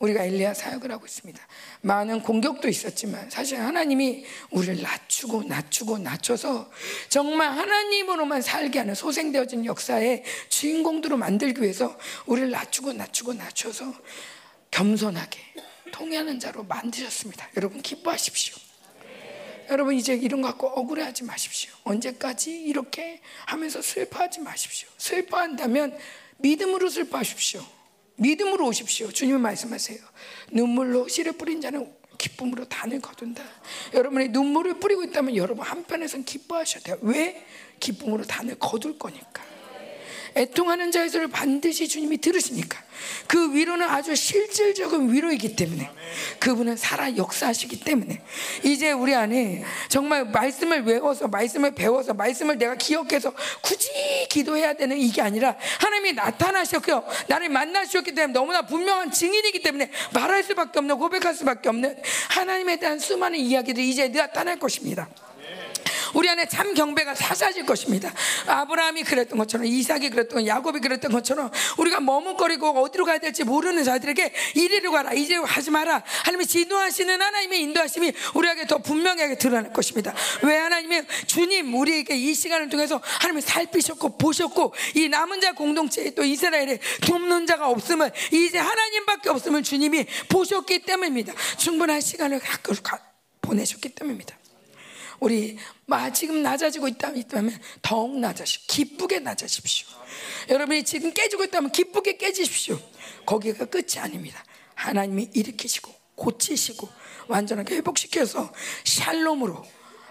[0.00, 1.40] 우리가 엘리야 사역을 하고 있습니다.
[1.82, 6.70] 많은 공격도 있었지만 사실 하나님이 우리를 낮추고 낮추고 낮춰서
[7.10, 11.96] 정말 하나님으로만 살게 하는 소생되어진 역사의 주인공들로 만들기 위해서
[12.26, 13.92] 우리를 낮추고 낮추고 낮춰서
[14.70, 15.38] 겸손하게
[15.92, 17.50] 통하는 자로 만드셨습니다.
[17.56, 18.69] 여러분 기뻐하십시오.
[19.70, 21.72] 여러분 이제 이런 거 갖고 억울해하지 마십시오.
[21.84, 24.88] 언제까지 이렇게 하면서 슬퍼하지 마십시오.
[24.98, 25.96] 슬퍼한다면
[26.38, 27.64] 믿음으로 슬퍼하십시오.
[28.16, 29.10] 믿음으로 오십시오.
[29.10, 29.98] 주님은 말씀하세요.
[30.50, 33.42] 눈물로 씨를 뿌린 자는 기쁨으로 단을 거둔다.
[33.94, 36.98] 여러분이 눈물을 뿌리고 있다면 여러분 한편에선 기뻐하셔야 돼요.
[37.00, 37.46] 왜?
[37.78, 39.49] 기쁨으로 단을 거둘 거니까.
[40.36, 42.78] 애통하는 자의 소리를 반드시 주님이 들으시니까.
[43.26, 45.90] 그 위로는 아주 실질적인 위로이기 때문에.
[46.38, 48.22] 그분은 살아 역사하시기 때문에.
[48.62, 53.32] 이제 우리 안에 정말 말씀을 외워서 말씀을 배워서 말씀을 내가 기억해서
[53.62, 53.88] 굳이
[54.28, 57.04] 기도해야 되는 이게 아니라 하나님이 나타나셨고요.
[57.28, 61.96] 나를 만나셨기 때문에 너무나 분명한 증인이기 때문에 말할 수밖에 없는 고백할 수밖에 없는
[62.30, 65.08] 하나님에 대한 수많은 이야기들이 이제 나타날 것입니다.
[66.14, 68.12] 우리 안에 참 경배가 사사질 것입니다.
[68.46, 74.32] 아브라함이 그랬던 것처럼 이삭이 그랬던 야곱이 그랬던 것처럼 우리가 머뭇거리고 어디로 가야 될지 모르는 자들에게
[74.54, 80.14] 이리로 가라 이리로 가지 마라 하나님이 지도하시는 하나님의 인도하심이 우리에게 더 분명하게 드러날 것입니다.
[80.42, 86.24] 왜 하나님이 주님 우리에게 이 시간을 통해서 하나님이 살피셨고 보셨고 이 남은 자 공동체에 또
[86.24, 91.32] 이스라엘에 돕는 자가 없음을 이제 하나님밖에 없음을 주님이 보셨기 때문입니다.
[91.58, 92.74] 충분한 시간을 갖고
[93.40, 94.39] 보내셨기 때문입니다.
[95.20, 98.66] 우리 막 지금 낮아지고 있다면 더욱 낮아십시오.
[98.68, 99.86] 기쁘게 낮아십시오.
[100.48, 102.80] 여러분이 지금 깨지고 있다면 기쁘게 깨지십시오.
[103.26, 104.42] 거기가 끝이 아닙니다.
[104.74, 106.88] 하나님이 일으키시고 고치시고
[107.28, 108.52] 완전하게 회복시켜서
[108.84, 109.64] 샬롬으로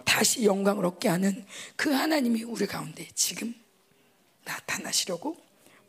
[0.05, 1.45] 다시 영광을 얻게 하는
[1.75, 3.53] 그 하나님이 우리 가운데 지금
[4.45, 5.37] 나타나시려고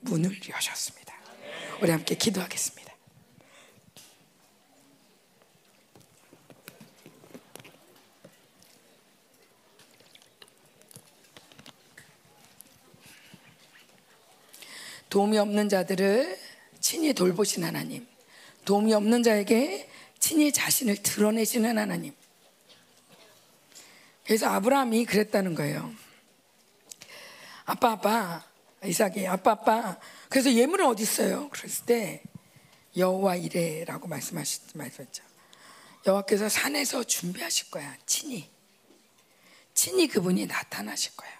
[0.00, 1.14] 문을 여셨습니다.
[1.80, 2.79] 우리 함께 기도하겠습니다.
[15.10, 16.38] 도움이 없는 자들을
[16.80, 18.06] 친히 돌보신 하나님,
[18.64, 22.14] 도움이 없는 자에게 친히 자신을 드러내시는 하나님.
[24.24, 25.92] 그래서 아브라함이 그랬다는 거예요.
[27.64, 28.44] 아빠, 아빠,
[28.84, 29.98] 이삭이 아빠, 아빠.
[30.28, 31.48] 그래서 예물은 어디 있어요?
[31.50, 32.22] 그랬을 때
[32.96, 35.24] 여호와 이래라고 말씀하셨 말씀했죠.
[36.06, 38.48] 여호와께서 산에서 준비하실 거야, 친히.
[39.74, 41.39] 친히 그분이 나타나실 거야.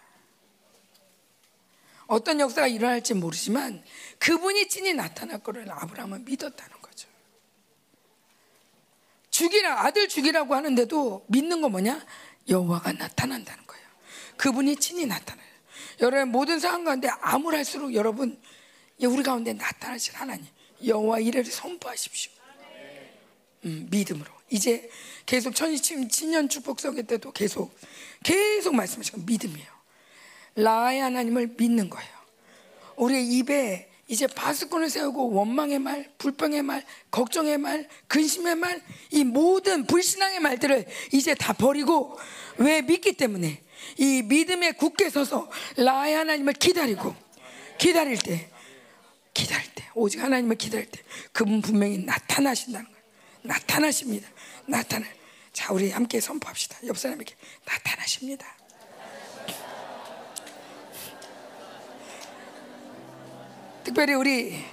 [2.10, 3.84] 어떤 역사가 일어날지 모르지만
[4.18, 7.08] 그분이 친히 나타날 거를 아브라함은 믿었다는 거죠.
[9.30, 12.04] 죽이라 아들 죽이라고 하는데도 믿는 건 뭐냐?
[12.48, 13.86] 여호와가 나타난다는 거예요.
[14.36, 15.46] 그분이 친히 나타나요.
[16.00, 18.42] 여러분 모든 상황 가운데 암울할수록 여러분
[19.00, 20.44] 우리 가운데 나타나실 하나님
[20.84, 22.32] 여호와 이래를 선포하십시오.
[23.66, 24.90] 음, 믿음으로 이제
[25.26, 27.72] 계속 천년 축복 성회 때도 계속
[28.24, 29.79] 계속 말씀하시고 믿음이에요.
[30.56, 32.10] 라의 하나님을 믿는 거예요.
[32.96, 38.82] 우리의 입에 이제 바스콘을 세우고 원망의 말, 불평의 말, 걱정의 말, 근심의 말,
[39.12, 42.18] 이 모든 불신앙의 말들을 이제 다 버리고
[42.58, 43.62] 왜 믿기 때문에
[43.98, 47.14] 이 믿음에 굳게 서서 라의 하나님을 기다리고
[47.78, 48.50] 기다릴 때
[49.32, 51.02] 기다릴 때 오직 하나님을 기다릴 때
[51.32, 53.00] 그분 분명히 나타나신다는 거예요.
[53.42, 54.28] 나타나십니다.
[54.66, 55.06] 나타나.
[55.52, 56.78] 자 우리 함께 선포합시다.
[56.86, 58.59] 옆 사람에게 나타나십니다.
[63.84, 64.64] 특별히 우리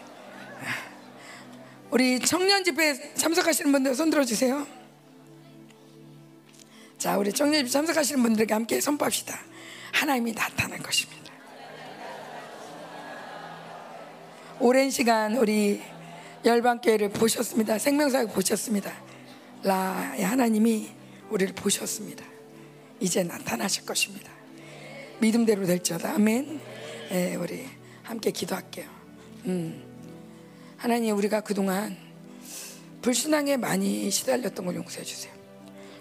[1.89, 4.67] 우리 청년 집회 참석하시는 분들 손 들어주세요.
[6.97, 9.39] 자, 우리 청년 집회 참석하시는 분들에게 함께 선포합시다.
[9.93, 11.31] 하나님이 나타날 것입니다.
[14.59, 15.81] 오랜 시간 우리
[16.43, 17.77] 열방교회를 보셨습니다.
[17.77, 18.91] 생명사역 보셨습니다.
[19.63, 20.89] 라의 하나님이
[21.29, 22.25] 우리를 보셨습니다.
[22.99, 24.31] 이제 나타나실 것입니다.
[25.19, 26.15] 믿음대로 될지어다.
[26.15, 26.59] 아멘.
[27.09, 27.65] 네, 우리
[28.03, 28.96] 함께 기도할게요.
[29.47, 29.81] 음,
[30.75, 31.95] 하나님 우리가 그동안
[33.01, 35.33] 불신앙에 많이 시달렸던 걸 용서해 주세요.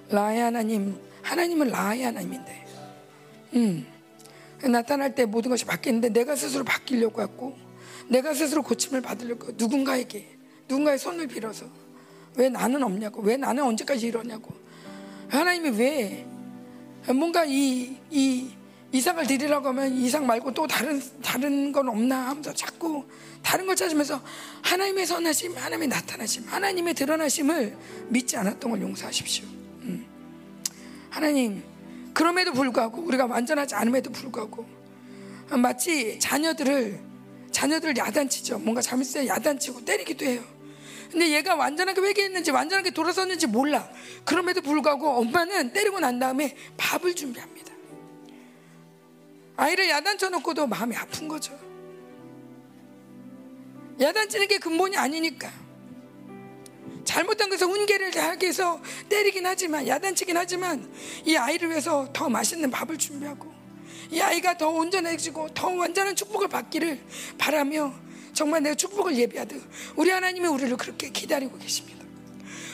[0.09, 2.67] 라의 하나님, 하나님은 라의 하나님인데,
[3.55, 3.87] 음,
[4.65, 7.57] 나타날 때 모든 것이 바뀌는데 내가 스스로 바뀌려고 했고,
[8.09, 10.29] 내가 스스로 고침을 받으려고 누군가에게
[10.69, 11.67] 누군가의 손을 빌어서
[12.35, 14.53] 왜 나는 없냐고, 왜 나는 언제까지 이러냐고,
[15.29, 16.27] 하나님이 왜
[17.13, 18.51] 뭔가 이, 이
[18.93, 23.05] 이상을 드리라고 하면 이상 말고 또 다른 다른 건 없나 하면서 자꾸
[23.43, 24.21] 다른 걸 찾으면서
[24.63, 27.77] 하나님의 선하심, 하나님의 나타나심, 하나님의 드러나심을
[28.09, 29.45] 믿지 않았던 걸 용서하십시오.
[29.83, 30.07] 음.
[31.11, 31.63] 하나님,
[32.15, 34.67] 그럼에도 불구하고 우리가 완전하지 않음에도 불구하고
[35.51, 37.01] 마치 자녀들을
[37.51, 38.59] 자녀들을 야단치죠.
[38.59, 40.43] 뭔가 잘못했 야단치고 때리기도 해요.
[41.11, 43.89] 근데 얘가 완전하게 회개했는지 완전하게 돌아섰는지 몰라.
[44.25, 47.76] 그럼에도 불구하고 엄마는 때리고 난 다음에 밥을 준비합니다.
[49.57, 51.59] 아이를 야단쳐 놓고도 마음이 아픈 거죠.
[54.01, 55.51] 야단치는 게 근본이 아니니까.
[57.05, 60.93] 잘못한 것에서 훈계를 하게 해서 때리긴 하지만 야단치긴 하지만
[61.25, 63.55] 이 아이를 위해서 더 맛있는 밥을 준비하고
[64.11, 67.01] 이 아이가 더 온전해지고 더 완전한 축복을 받기를
[67.39, 67.95] 바라며
[68.35, 69.63] 정말 내가 축복을 예비하듯
[69.95, 72.05] 우리 하나님이 우리를 그렇게 기다리고 계십니다.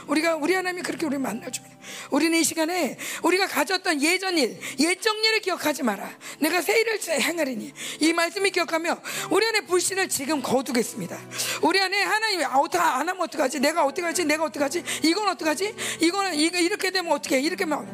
[0.08, 1.71] 우리가 우리 하나님이 그렇게 우리를 만나줍니다.
[2.10, 6.10] 우리는 이 시간에 우리가 가졌던 예전 일, 옛적 일을 기억하지 마라.
[6.38, 9.00] 내가 새 일을 행하리니 이 말씀을 기억하며
[9.30, 11.18] 우리 안에 불신을 지금 거두겠습니다.
[11.62, 13.60] 우리 안에 하나님이 아, 어떻게 안 하면 어떡하지?
[13.60, 14.24] 내가 어떡하지?
[14.24, 14.84] 내가 어떡하지?
[15.02, 15.74] 이건 어떡하지?
[16.00, 17.40] 이거는 이거 이렇게 되면 어떻게?
[17.40, 17.86] 이렇게 하면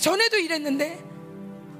[0.00, 1.10] 전에도 이랬는데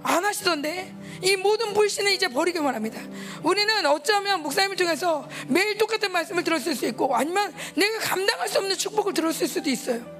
[0.02, 3.00] 안 하시던데 이 모든 불신을 이제 버리기만 합니다.
[3.42, 8.76] 우리는 어쩌면 목사님을 통해서 매일 똑같은 말씀을 들었을 수 있고 아니면 내가 감당할 수 없는
[8.76, 10.19] 축복을 들었을 수도 있어요.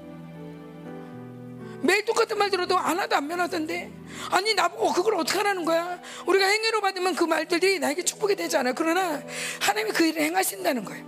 [1.82, 3.90] 매일 똑같은 말 들어도 안 하도 안 변하던데
[4.30, 9.22] 아니 나보고 그걸 어떻게 하라는 거야 우리가 행위로 받으면 그 말들이 나에게 축복이 되잖아 그러나
[9.60, 11.04] 하나님이 그 일을 행하신다는 거예요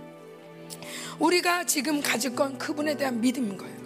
[1.19, 3.83] 우리가 지금 가질 건 그분에 대한 믿음인 거예요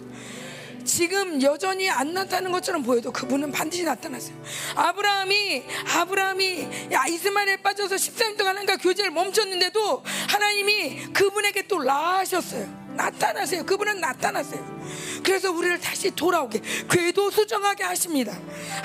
[0.88, 4.34] 지금 여전히 안 나타나는 것처럼 보여도 그분은 반드시 나타났어요.
[4.74, 5.62] 아브라함이
[5.94, 12.66] 아브라함이 야 이스마엘에 빠져서 13년 동안 하나님과 교제를 멈췄는데도 하나님이 그분에게 또 나으셨어요.
[12.96, 13.64] 나타나세요.
[13.64, 15.17] 그분은 나타나세요.
[15.22, 18.32] 그래서 우리를 다시 돌아오게 궤도 수정하게 하십니다.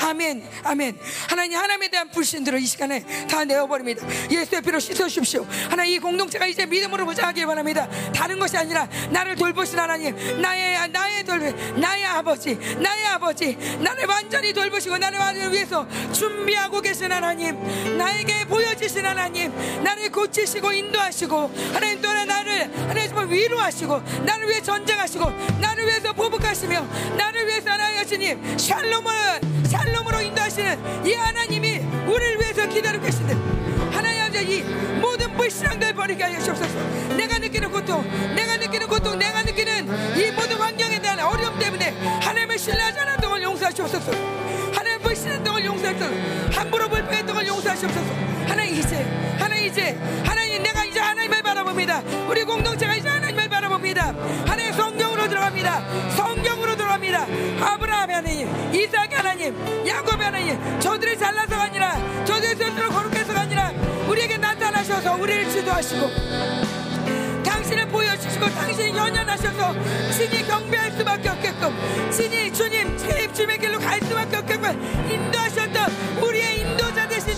[0.02, 0.98] 아멘, 아멘.
[1.30, 4.06] 하나님 하나님에 대한 불신들을 이 시간에 다 내어버립니다.
[4.30, 5.46] 예수의 피로 씻어주십시오.
[5.70, 7.88] 하나님 이 공동체가 이제 믿음으로 보자하기 바랍니다.
[8.14, 14.54] 다른 것이 아니라 나를 돌보신 하나님, 나의 나의 돌 나의 아버지, 나의 아버지, 나를 완전히
[14.54, 17.58] 돌보시고 나를 완전히 위해서 준비하고 계신 하나님,
[17.98, 19.52] 나에게 보여주신 하나님,
[19.84, 25.30] 나를 고치시고 인도하시고 하나님 또한 나를 하나님 위로하시고 나를 위해 전쟁하시고
[25.60, 26.88] 나를 위해서 보복하시며
[27.18, 29.12] 나를 위해서 하나님 주님 샬롬을
[29.68, 31.78] 샬롬으로 인도하시는 이 하나님이
[32.08, 33.34] 우리를 위해서 기다리고 계신데
[33.92, 34.64] 하나님 아버지 이
[35.00, 36.80] 모든 불신앙들 버리게 하여 주옵소서.
[37.16, 38.04] 내가 느끼는 고통
[38.36, 41.92] 내가 느끼는 고통 내가 느끼는 이 모든 환경에 대한 어려움 때문에
[42.22, 44.12] 하나님을 신뢰하지 않았던 걸 용서하시옵소서.
[44.74, 46.12] 하나님 불신했던 걸 용서하소서.
[46.60, 48.14] 함부로 불평했던 걸 용서하시옵소서.
[48.48, 49.06] 하나님 이제
[49.38, 52.02] 하나님 이제 하나님 내가 이제 하나님을 바라봅니다.
[52.28, 52.96] 우리 공동체가
[53.54, 54.16] 바라봅니다.
[54.48, 56.10] 하나님 성경으로 들어갑니다.
[56.16, 57.28] 성경으로 들어갑니다.
[57.62, 63.70] 아브라함 하나님 이삭 하나님 야곱 하나님 저들이 잘나서가 아니라 저들이 스스로 거룩해서가 아니라
[64.08, 66.10] 우리에게 나타나셔서 우리를 지도하시고
[67.44, 69.74] 당신을 보여주시고 당신이 연연하셔서
[70.12, 76.33] 신이 경배할 수밖에 없게끔 신이 주님 제 주의 길로 갈 수밖에 없게끔 인도하셨던 되신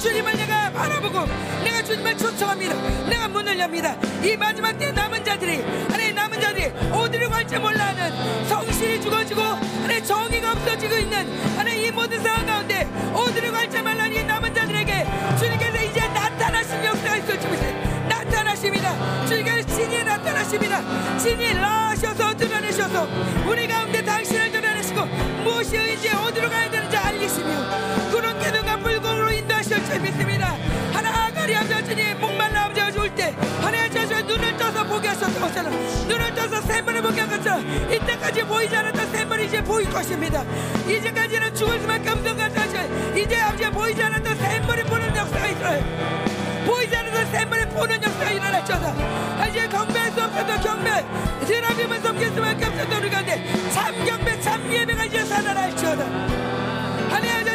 [0.05, 1.25] 주님을 내가 바라보고
[1.63, 2.75] 내가 주님을 초청합니다
[3.09, 8.45] 내가 문을 엽니다 이 마지막 때 남은 자들이 하나님 남은 자들이 어디로 갈지 몰라 하는
[8.45, 14.23] 성실이 죽어지고 하나님 정의가 없어지고 있는 하나님 이 모든 상황 가운데 어디로 갈지 말라는 이
[14.23, 15.07] 남은 자들에게
[15.39, 19.25] 주님께서 이제 나타나신 역사가 있을 줄이세요 나타나십니다.
[19.25, 21.17] 주님께서 친히 나타나십니다.
[21.17, 23.07] 친히 나셔서 드러내셔서
[23.47, 25.05] 우리 가운데 당신을 드러내시고
[25.43, 28.11] 무엇이 의지 어디로 가야 되는지 알리시며
[28.45, 30.55] 기둥과 불공으로 인도하실 줄 믿습니다.
[30.93, 35.73] 하나 아가리 아버지니 목말라 아버지가 올때 하나님 저저 눈을 떠서 보게 하셨던 것처럼
[36.07, 40.43] 눈을 떠서 샘물을 보게 한 것처럼 이때까지 보이지 않았던 샘물이 이제 보일 것입니다.
[40.87, 46.25] 이제까지는 죽을 수밖에 없는 것같이 이제 아버지가 보이지 않았던 샘물이 보는 역사가 있어요.
[46.67, 51.05] 보이지 않는 샘물을 보는 역사가 일어났죠다 이제 경배할 수 없어도 경배
[51.47, 56.54] 드라빔을 섬길 수밖에 없어도 우리 가운데 참 경배 참 예배가 이제 살아날지어다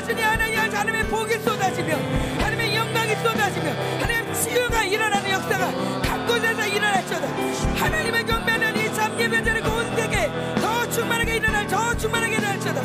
[0.03, 1.95] 아버지 하나님 하나님의 복이 쏟아지며
[2.39, 3.71] 하나님의 영광이 쏟아지며
[4.01, 7.29] 하나님 치유가 일어나는 역사가 각 곳에서 일어날지어다.
[7.77, 12.81] 하나님의 경배는 이 참 예배자를 온 세계 더 충만하게 일어날 더 충만하게 일어날지어다.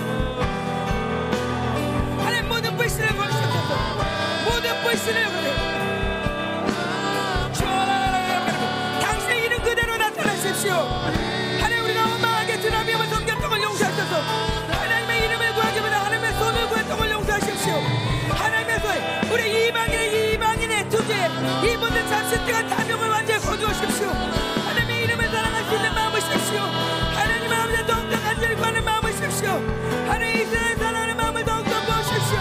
[2.26, 3.76] 하나님 모든 불신을 버리시옵소서.
[4.50, 5.56] 모든 불신을 버려
[9.02, 10.74] 당신의 이름 그대로 나타나십시오.
[11.62, 14.55] 하나님 우리가 원망하게 드라미움을 섬겼던 걸 용서하셔서
[21.06, 21.30] 투지에
[21.72, 24.08] 이 모든 잡신들과 탐욕을 완전히 거두십시오.
[24.10, 26.60] 하나님의 이름을 사랑할 수 있는 마음을 주십시오.
[26.60, 29.50] 하나님 아버지 더욱더 간절히 구하는 마음을 주십시오.
[30.08, 32.38] 하나님 이스라엘 사랑하는 마음을 더욱더 부으십시오.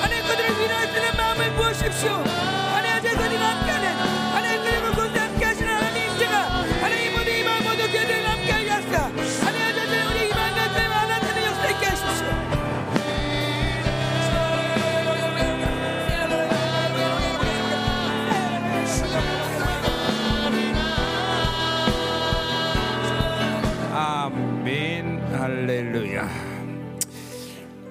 [0.00, 2.37] 하나님 그들을 위로할 수 있는 마음을 부으십시오.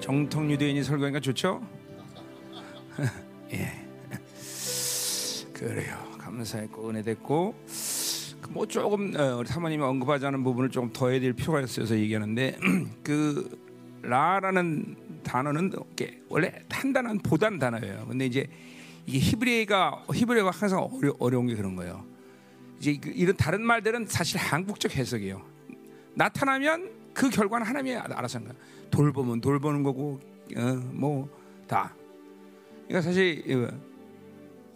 [0.08, 1.62] 정통 유대인이 설교하니까 좋죠?
[3.52, 3.70] 예.
[5.52, 5.98] 그래요.
[6.16, 7.54] 감사했고 은혜됐고.
[8.40, 12.56] 그뭐 조금 어, 우리 사모님이 언급하지 않은 부분을 조금 더 해야 될 필요가 있어서 얘기하는데
[13.04, 15.74] 그 라라는 단어는
[16.30, 18.06] 원래 단단한 보단 단어예요.
[18.08, 18.46] 근데 이제
[19.04, 22.02] 이게 히브리어가 히브리어가 항상 어려, 어려운 게 그런 거예요.
[22.80, 25.42] 이제 그 이런 다른 말들은 사실 한국적 해석이에요.
[26.14, 28.58] 나타나면 그 결과는 하나님이 알아서 하는 거야.
[28.90, 30.20] 돌보면 돌보는 거고
[30.56, 31.94] 어, 뭐다.
[32.86, 33.42] 그러니까 사실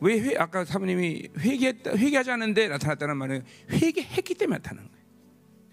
[0.01, 5.02] 왜 회, 아까 사모님이 회개했다, 회개하지 않는데 나타났다는 말은 회개했기 때문에 나타나는 거예요.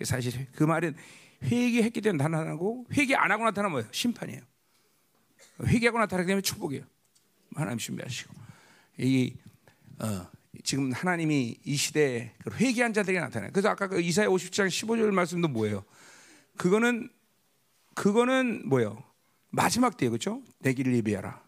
[0.03, 0.95] 사실 그 말은
[1.43, 3.89] 회개했기 때문에 나타나고 회개 안 하고 나타나면 뭐예요?
[3.91, 4.41] 심판이에요.
[5.65, 6.83] 회개하고 나타나기 때문에 축복이에요.
[7.55, 8.33] 하나님 준비하시고
[8.99, 9.33] 이
[9.99, 10.27] 어,
[10.63, 13.49] 지금 하나님이 이 시대에 그 회개한 자들이 나타나요.
[13.51, 15.83] 그래서 아까 그 이사야 50장 15절 말씀도 뭐예요?
[16.57, 17.09] 그거는
[17.99, 19.03] 그거는 뭐예요?
[19.49, 20.41] 마지막 때예요, 그렇죠?
[20.59, 21.43] 내 길을 예비하라.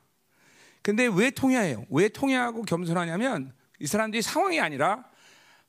[0.81, 1.85] 근데 왜 통회해요?
[1.89, 5.09] 왜 통회하고 겸손하냐면 이 사람들이 상황이 아니라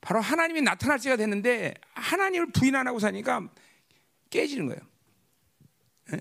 [0.01, 3.47] 바로 하나님이 나타날 때가 됐는데 하나님을 부인 안 하고 사니까
[4.29, 4.81] 깨지는 거예요.
[6.11, 6.19] 예?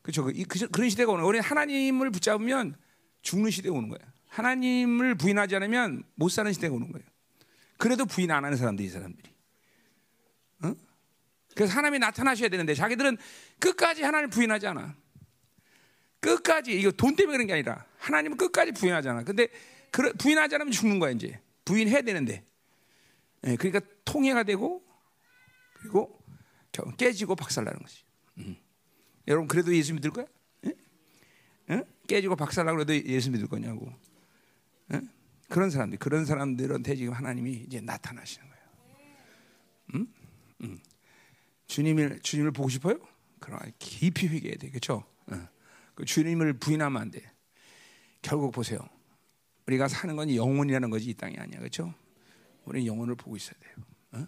[0.00, 0.22] 그렇죠?
[0.22, 1.42] 그, 그, 그런 시대가 오는 거예요.
[1.42, 2.76] 하나님을 붙잡으면
[3.22, 4.06] 죽는 시대가 오는 거예요.
[4.28, 7.04] 하나님을 부인하지 않으면 못 사는 시대가 오는 거예요.
[7.78, 9.35] 그래도 부인 안 하는 사람들이 이 사람들이.
[11.56, 11.66] 어?
[11.66, 13.16] 그래서 하나님이 나타나셔야 되는데 자기들은
[13.58, 14.94] 끝까지 하나님을 부인하지 않아.
[16.20, 19.24] 끝까지 이거 돈 때문에 그런 게 아니라 하나님은 끝까지 부인하잖아.
[19.24, 19.48] 근데
[20.18, 21.40] 부인하지 않으면 죽는 거야 이제.
[21.64, 22.44] 부인해야 되는데.
[23.46, 24.84] 예, 그러니까 통해가 되고
[25.74, 26.22] 그리고
[26.98, 28.04] 깨지고 박살나는 거지.
[28.38, 28.56] 음.
[29.26, 30.26] 여러분 그래도 예수 믿을 거야?
[30.66, 30.74] 예?
[31.70, 31.84] 예?
[32.06, 33.90] 깨지고 박살나고 그래도 예수 믿을 거냐고.
[34.92, 35.00] 예?
[35.48, 38.64] 그런 사람들, 그런 사람들한테 지금 하나님이 이제 나타나시는 거예요.
[39.94, 40.14] 음?
[40.62, 40.78] 음.
[41.66, 42.98] 주님을 주님을 보고 싶어요?
[43.40, 45.04] 그럼 깊이 회개해야 돼, 그렇죠?
[45.94, 47.22] 그 주님을 부인하면 안 돼.
[48.22, 48.78] 결국 보세요.
[49.66, 51.94] 우리가 사는 건 영혼이라는 거지 이 땅이 아니야, 그렇죠?
[52.64, 53.74] 우리는 영혼을 보고 있어야 돼요.
[54.12, 54.26] 어?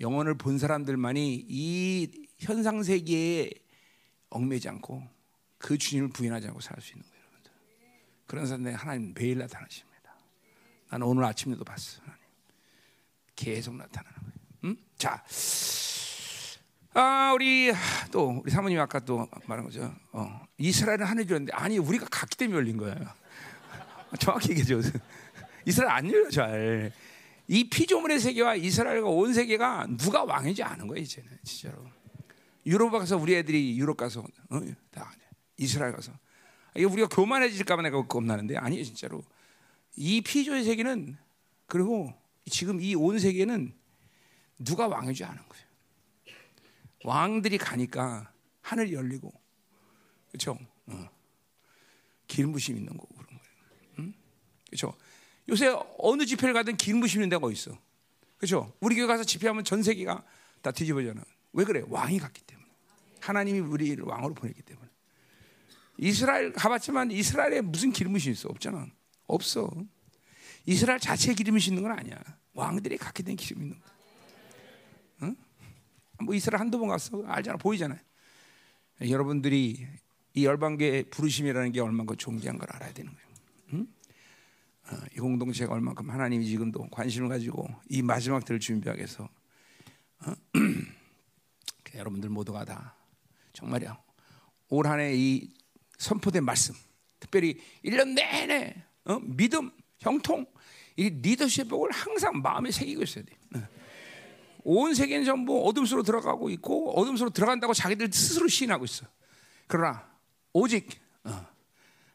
[0.00, 3.50] 영혼을 본 사람들만이 이 현상 세계에
[4.30, 5.02] 얽매지 않고
[5.58, 7.52] 그 주님을 부인하지 않고 살 수 있는 거예요, 여러분들.
[8.26, 10.16] 그런 사람들 하나님 매일 나타나십니다.
[10.90, 12.24] 나는 오늘 아침에도 봤어, 하나님.
[13.36, 14.34] 계속 나타나는 거예요.
[14.64, 14.76] 음?
[14.96, 15.22] 자,
[16.94, 17.72] 아 우리
[18.12, 19.92] 또 우리 사모님 아까 또 말한 거죠.
[20.12, 22.96] 어, 이스라엘은 하늘 줄였는데 아니 우리가 갔기 때문에 열린 거예요.
[24.20, 24.80] 정확히 얘기죠.
[25.66, 26.92] 이스라엘 안 열려 잘.
[27.48, 31.84] 이 피조물의 세계와 이스라엘과 온 세계가 누가 왕이지 않은 거예요 이제는 진짜로.
[32.64, 34.60] 유럽 가서 우리 애들이 유럽 가서 어,
[34.90, 35.12] 다
[35.58, 36.12] 이스라엘 가서
[36.74, 39.22] 이게 우리가 교만해질까봐 내가 겁나는데 아니에요 진짜로.
[39.96, 41.16] 이 피조의 세계는
[41.66, 42.14] 그리고
[42.46, 43.74] 지금 이 온 세계는
[44.58, 45.63] 누가 왕이지 않은 거예요.
[47.04, 48.32] 왕들이 가니까
[48.62, 49.32] 하늘이 열리고
[50.28, 50.58] 그렇죠?
[50.86, 51.08] 어.
[52.26, 53.42] 기름 부심 있는 거고 그런 거예요.
[54.00, 54.14] 응?
[54.68, 54.96] 그렇죠?
[55.48, 57.78] 요새 어느 집회를 가든 기름 부심 있는 데가 있어?
[58.38, 58.72] 그렇죠?
[58.80, 60.24] 우리 교회 가서 집회하면 전 세계가
[60.62, 61.22] 다 뒤집어져나.
[61.52, 61.84] 왜 그래?
[61.86, 62.68] 왕이 갔기 때문에.
[63.20, 64.88] 하나님이 우리를 왕으로 보냈기 때문에.
[65.98, 68.48] 이스라엘 가봤지만 이스라엘에 무슨 기름 부심 있어?
[68.48, 68.86] 없잖아.
[69.26, 69.70] 없어.
[70.66, 72.18] 이스라엘 자체에 기름 부심 있는 건 아니야.
[72.54, 73.86] 왕들이 갖게 된 기름 있는 거.
[73.86, 73.93] 응?
[76.24, 77.98] 뭐 이스라엘 한두 번 갔어 알잖아 보이잖아요.
[79.08, 79.86] 여러분들이
[80.34, 83.28] 이 열방계 부르심이라는 게 얼마큼 존귀한 걸 알아야 되는 거예요.
[83.74, 83.86] 응?
[84.90, 89.28] 어, 이 공동체가 얼마큼 하나님이 지금도 관심을 가지고 이 마지막 때를 준비하기 위해서
[90.26, 90.32] 어?
[91.94, 92.96] 여러분들 모두가 다
[93.52, 93.96] 정말이야
[94.68, 95.52] 올 한해 이
[95.98, 96.74] 선포된 말씀
[97.20, 98.74] 특별히 1년 내내
[99.04, 99.18] 어?
[99.20, 100.46] 믿음, 형통
[100.96, 103.36] 이 리더십 복을 항상 마음에 새기고 있어야 돼.
[104.64, 104.70] 어.
[104.72, 109.06] 온 세계는 전부 어둠 속으로 들어가고 있고 어둠 속으로 들어간다고 자기들 스스로 시인하고 있어.
[109.66, 110.06] 그러나
[110.52, 110.88] 오직
[111.24, 111.46] 어,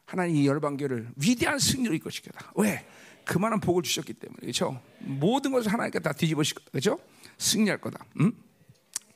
[0.04, 2.52] 하나님 이 열방교를 위대한 승리로 이끌시켜다.
[2.56, 2.86] 왜?
[3.24, 4.80] 그만한 복을 주셨기 때문에 그렇죠.
[4.98, 6.70] 모든 것을 하나님께 다 뒤집으실 거다.
[6.70, 6.98] 그렇죠?
[7.38, 8.04] 승리할 거다.
[8.20, 8.32] 음?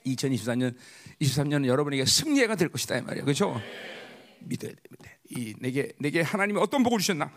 [0.06, 0.76] 2024년,
[1.20, 3.24] 23년은 여러분에게 승리가 될 것이다 이 말이야.
[3.24, 3.60] 그렇죠?
[4.40, 5.18] 믿어야 돼.
[5.30, 7.32] 이 내게 내게 하나님이 어떤 복을 주셨나?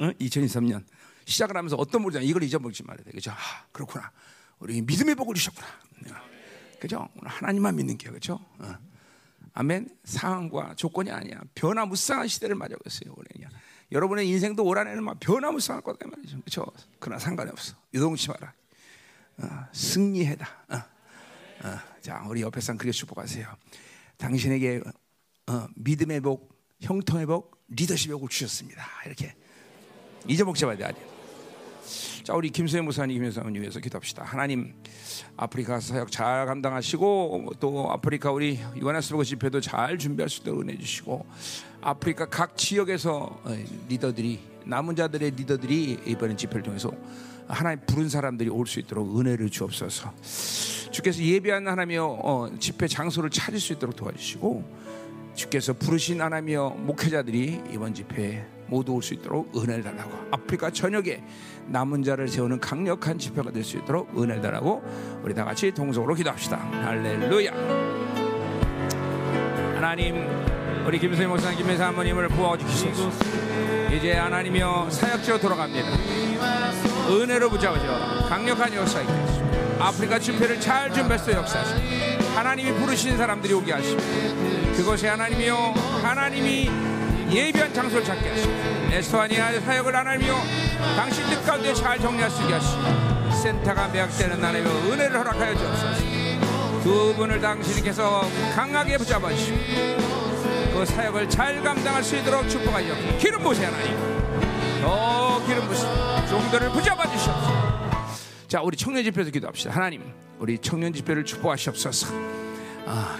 [0.00, 0.10] 어?
[0.18, 0.84] 2023년
[1.26, 3.10] 시작을 하면서 어떤 주나 이걸 잊어버리지 말아야 돼.
[3.10, 3.30] 그렇죠?
[3.30, 4.10] 아, 그렇구나.
[4.62, 5.66] 우리 믿음의 복을 주셨구나.
[6.78, 7.08] 그죠?
[7.20, 8.40] 하나님만 믿는 게 그죠?
[8.58, 8.74] 어.
[9.54, 9.88] 아멘.
[10.04, 11.40] 상황과 조건이 아니야.
[11.54, 13.14] 변화무쌍한 시대를 맞이하고 있어요.
[13.16, 13.48] 올해냐.
[13.90, 16.40] 여러분의 인생도 올 한해는 막 변화무쌍할 거다 말이죠.
[16.40, 16.66] 그렇죠?
[16.98, 17.74] 그러나 상관이 없어.
[17.92, 18.52] 유동치 마라.
[19.38, 20.48] 어, 승리해다.
[20.68, 20.76] 어.
[21.68, 21.78] 어.
[22.00, 23.46] 자, 우리 옆에 사람 그렇게 축복하세요.
[24.16, 24.80] 당신에게
[25.48, 28.84] 어, 믿음의 복, 형통의 복, 리더십의 복을 주셨습니다.
[29.06, 29.34] 이렇게
[30.26, 31.11] 잊어먹지 말아야 돼.
[32.24, 34.22] 자, 우리 김수현 목사님, 김수현 위해서 기도합시다.
[34.22, 34.72] 하나님,
[35.36, 41.26] 아프리카 사역 잘 감당하시고 또 아프리카 우리 유한나스로 집회도 잘 준비할 수 있도록 은혜 주시고
[41.80, 43.56] 아프리카 각 지역에서 어,
[43.88, 46.92] 리더들이 남은 자들의 리더들이 이번에 집회를 통해서
[47.48, 50.12] 하나님 부른 사람들이 올 수 있도록 은혜를 주옵소서.
[50.92, 54.82] 주께서 예비한 하나님여 어, 집회 장소를 찾을 수 있도록 도와주시고
[55.34, 60.10] 주께서 부르신 하나님여 목회자들이 이번 집회에 모두 올 수 있도록 은혜를 달라고.
[60.30, 61.22] 아프리카 전역에
[61.66, 64.82] 남은 자를 세우는 강력한 지표가 될 수 있도록 은혜를 달라고
[65.22, 66.56] 우리 다 같이 동성으로 기도합시다.
[66.56, 67.52] 할렐루야.
[69.76, 70.26] 하나님
[70.86, 73.10] 우리 김수희 목사님 김혜사 사모님을 부어주시소서.
[73.92, 75.88] 이제 하나님이여 사역지로 돌아갑니다.
[77.10, 81.80] 은혜로 붙잡으셔 강력한 역사 있게 하시고 아프리카 집회를 잘 준비해서 역사하시고
[82.36, 84.00] 하나님이 부르신 사람들이 오게 하시고
[84.76, 85.54] 그것이 하나님이요
[86.02, 86.70] 하나님이
[87.32, 88.52] 예비한 장소를 찾게 하시고
[88.92, 90.34] 에스토아니아 사역을 하나님이요
[90.96, 96.82] 당신 뜻 가운데 잘 정리할 수 있게 하시고 센터가 매약되는 하나님의 은혜를 허락하여 주옵소서.
[96.82, 98.22] 두 분을 당신께서
[98.54, 99.56] 강하게 붙잡아 주시고
[100.74, 103.96] 그 사역을 잘 감당할 수 있도록 축복하여 기름 부으세요 하나님
[104.82, 107.82] 더 기름 부으시고 종들을 붙잡아 주시옵소서.
[108.48, 109.70] 자 우리 청년 집회에서 기도합시다.
[109.70, 110.02] 하나님
[110.38, 112.08] 우리 청년 집회를 축복하시옵소서.
[112.12, 112.41] 아,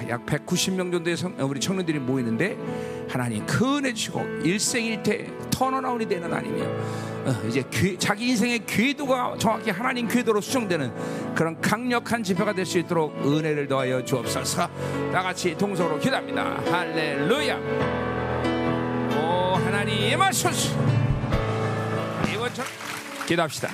[0.08, 2.56] 약 190명 정도의 성- 우리 청년들이 모이는데
[3.08, 6.64] 하나님 큰 은혜 주시고 일생일대 턴어라운이 되는 하나님이요.
[7.24, 12.78] 어, 이제 궤- 자기 인생의 궤도가 정확히 하나님 궤도로 수정되는 그런 강력한 집회가 될 수
[12.78, 14.68] 있도록 은혜를 더하여 주옵소서.
[15.12, 16.60] 다 같이 동서로 기도합니다.
[16.70, 17.56] 할렐루야.
[19.16, 20.74] 오 하나님 마소서
[22.32, 22.70] 이번처럼
[23.26, 23.68] 기도합시다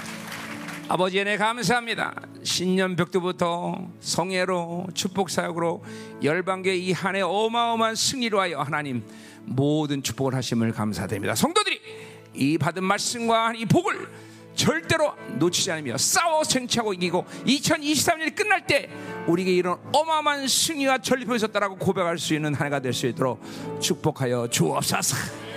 [0.90, 2.15] 아버지 은혜 감사합니다.
[2.43, 5.85] 신년 벽두부터 성예로 축복 사역으로
[6.23, 9.05] 열방계 이 한해 어마어마한 승리로 하여 하나님
[9.44, 11.35] 모든 축복을 하심을 감사드립니다.
[11.35, 11.78] 성도들이
[12.35, 14.09] 이 받은 말씀과 이 복을
[14.55, 18.89] 절대로 놓치지 않으며 싸워 쟁취하고 이기고 2023년이 끝날 때
[19.27, 23.43] 우리에게 이런 어마어마한 승리와 전리품이 있었다라고 고백할 수 있는 한 해가 될 수 있도록
[23.81, 25.47] 축복하여 주옵소서.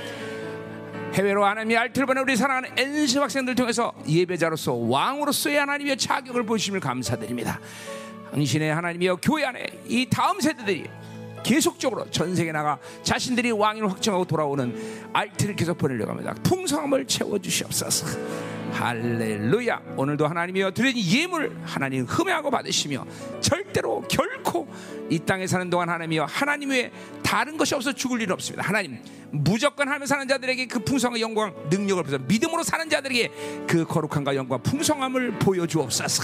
[1.14, 7.60] 해외로 하나님의 알트를 보내 우리 사랑하는 엔스 학생들 통해서 예배자로서 왕으로서의 하나님의 자격을 보심을 감사드립니다.
[8.32, 10.86] 당신의 하나님이여 교회 안에 이 다음 세대들이
[11.44, 16.34] 계속적으로 전 세계 나가 자신들이 왕위를 확정하고 돌아오는 알트를 계속 보내려고 합니다.
[16.44, 18.51] 풍성함을 채워 주시옵소서.
[18.72, 19.82] 할렐루야.
[19.98, 23.06] 오늘도 하나님이여 드린 예물 하나님 흠양하고 받으시며
[23.40, 24.68] 절대로 결코
[25.10, 26.92] 이 땅에 사는 동안 하나님이여 하나님 외에
[27.22, 28.68] 다른 것이 없어 죽을 일 없습니다.
[28.68, 29.00] 하나님
[29.32, 34.62] 무조건 하며 사는 자들에게 그 풍성한 영광 능력을 보여 믿음으로 사는 자들에게 그 거룩함과 영광
[34.64, 36.24] 풍성함을 보여주옵소서.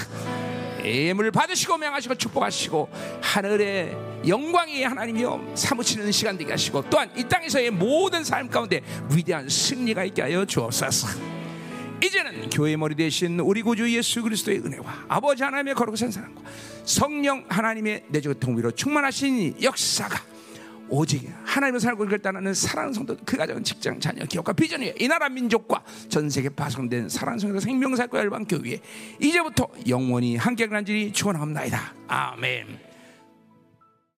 [0.83, 2.89] 예물을 받으시고 명하시고 축복하시고
[3.21, 3.97] 하늘의
[4.27, 8.81] 영광이 하나님이여 사무치는 시간 되게 하시고 또한 이 땅에서의 모든 삶 가운데
[9.13, 11.46] 위대한 승리가 있게 하여 주옵소서.
[12.03, 16.41] 이제는 교회 머리 대신 우리 구주 예수 그리스도의 은혜와 아버지 하나님의 거룩한 사랑과
[16.83, 20.21] 성령 하나님의 내적 통비로 충만하신 이 역사가
[20.89, 25.83] 오직 하나님을 살고 결단하는 사랑하는 성도 그 가정은 직장 자녀 기업과 비전이에요 이 나라 민족과
[26.07, 28.79] 전 세계 파송된 사랑하는 성도 생명사과 열방 교회
[29.19, 31.93] 이제부터 영원히 함께 간절히 축원합니다.
[32.07, 32.86] 아멘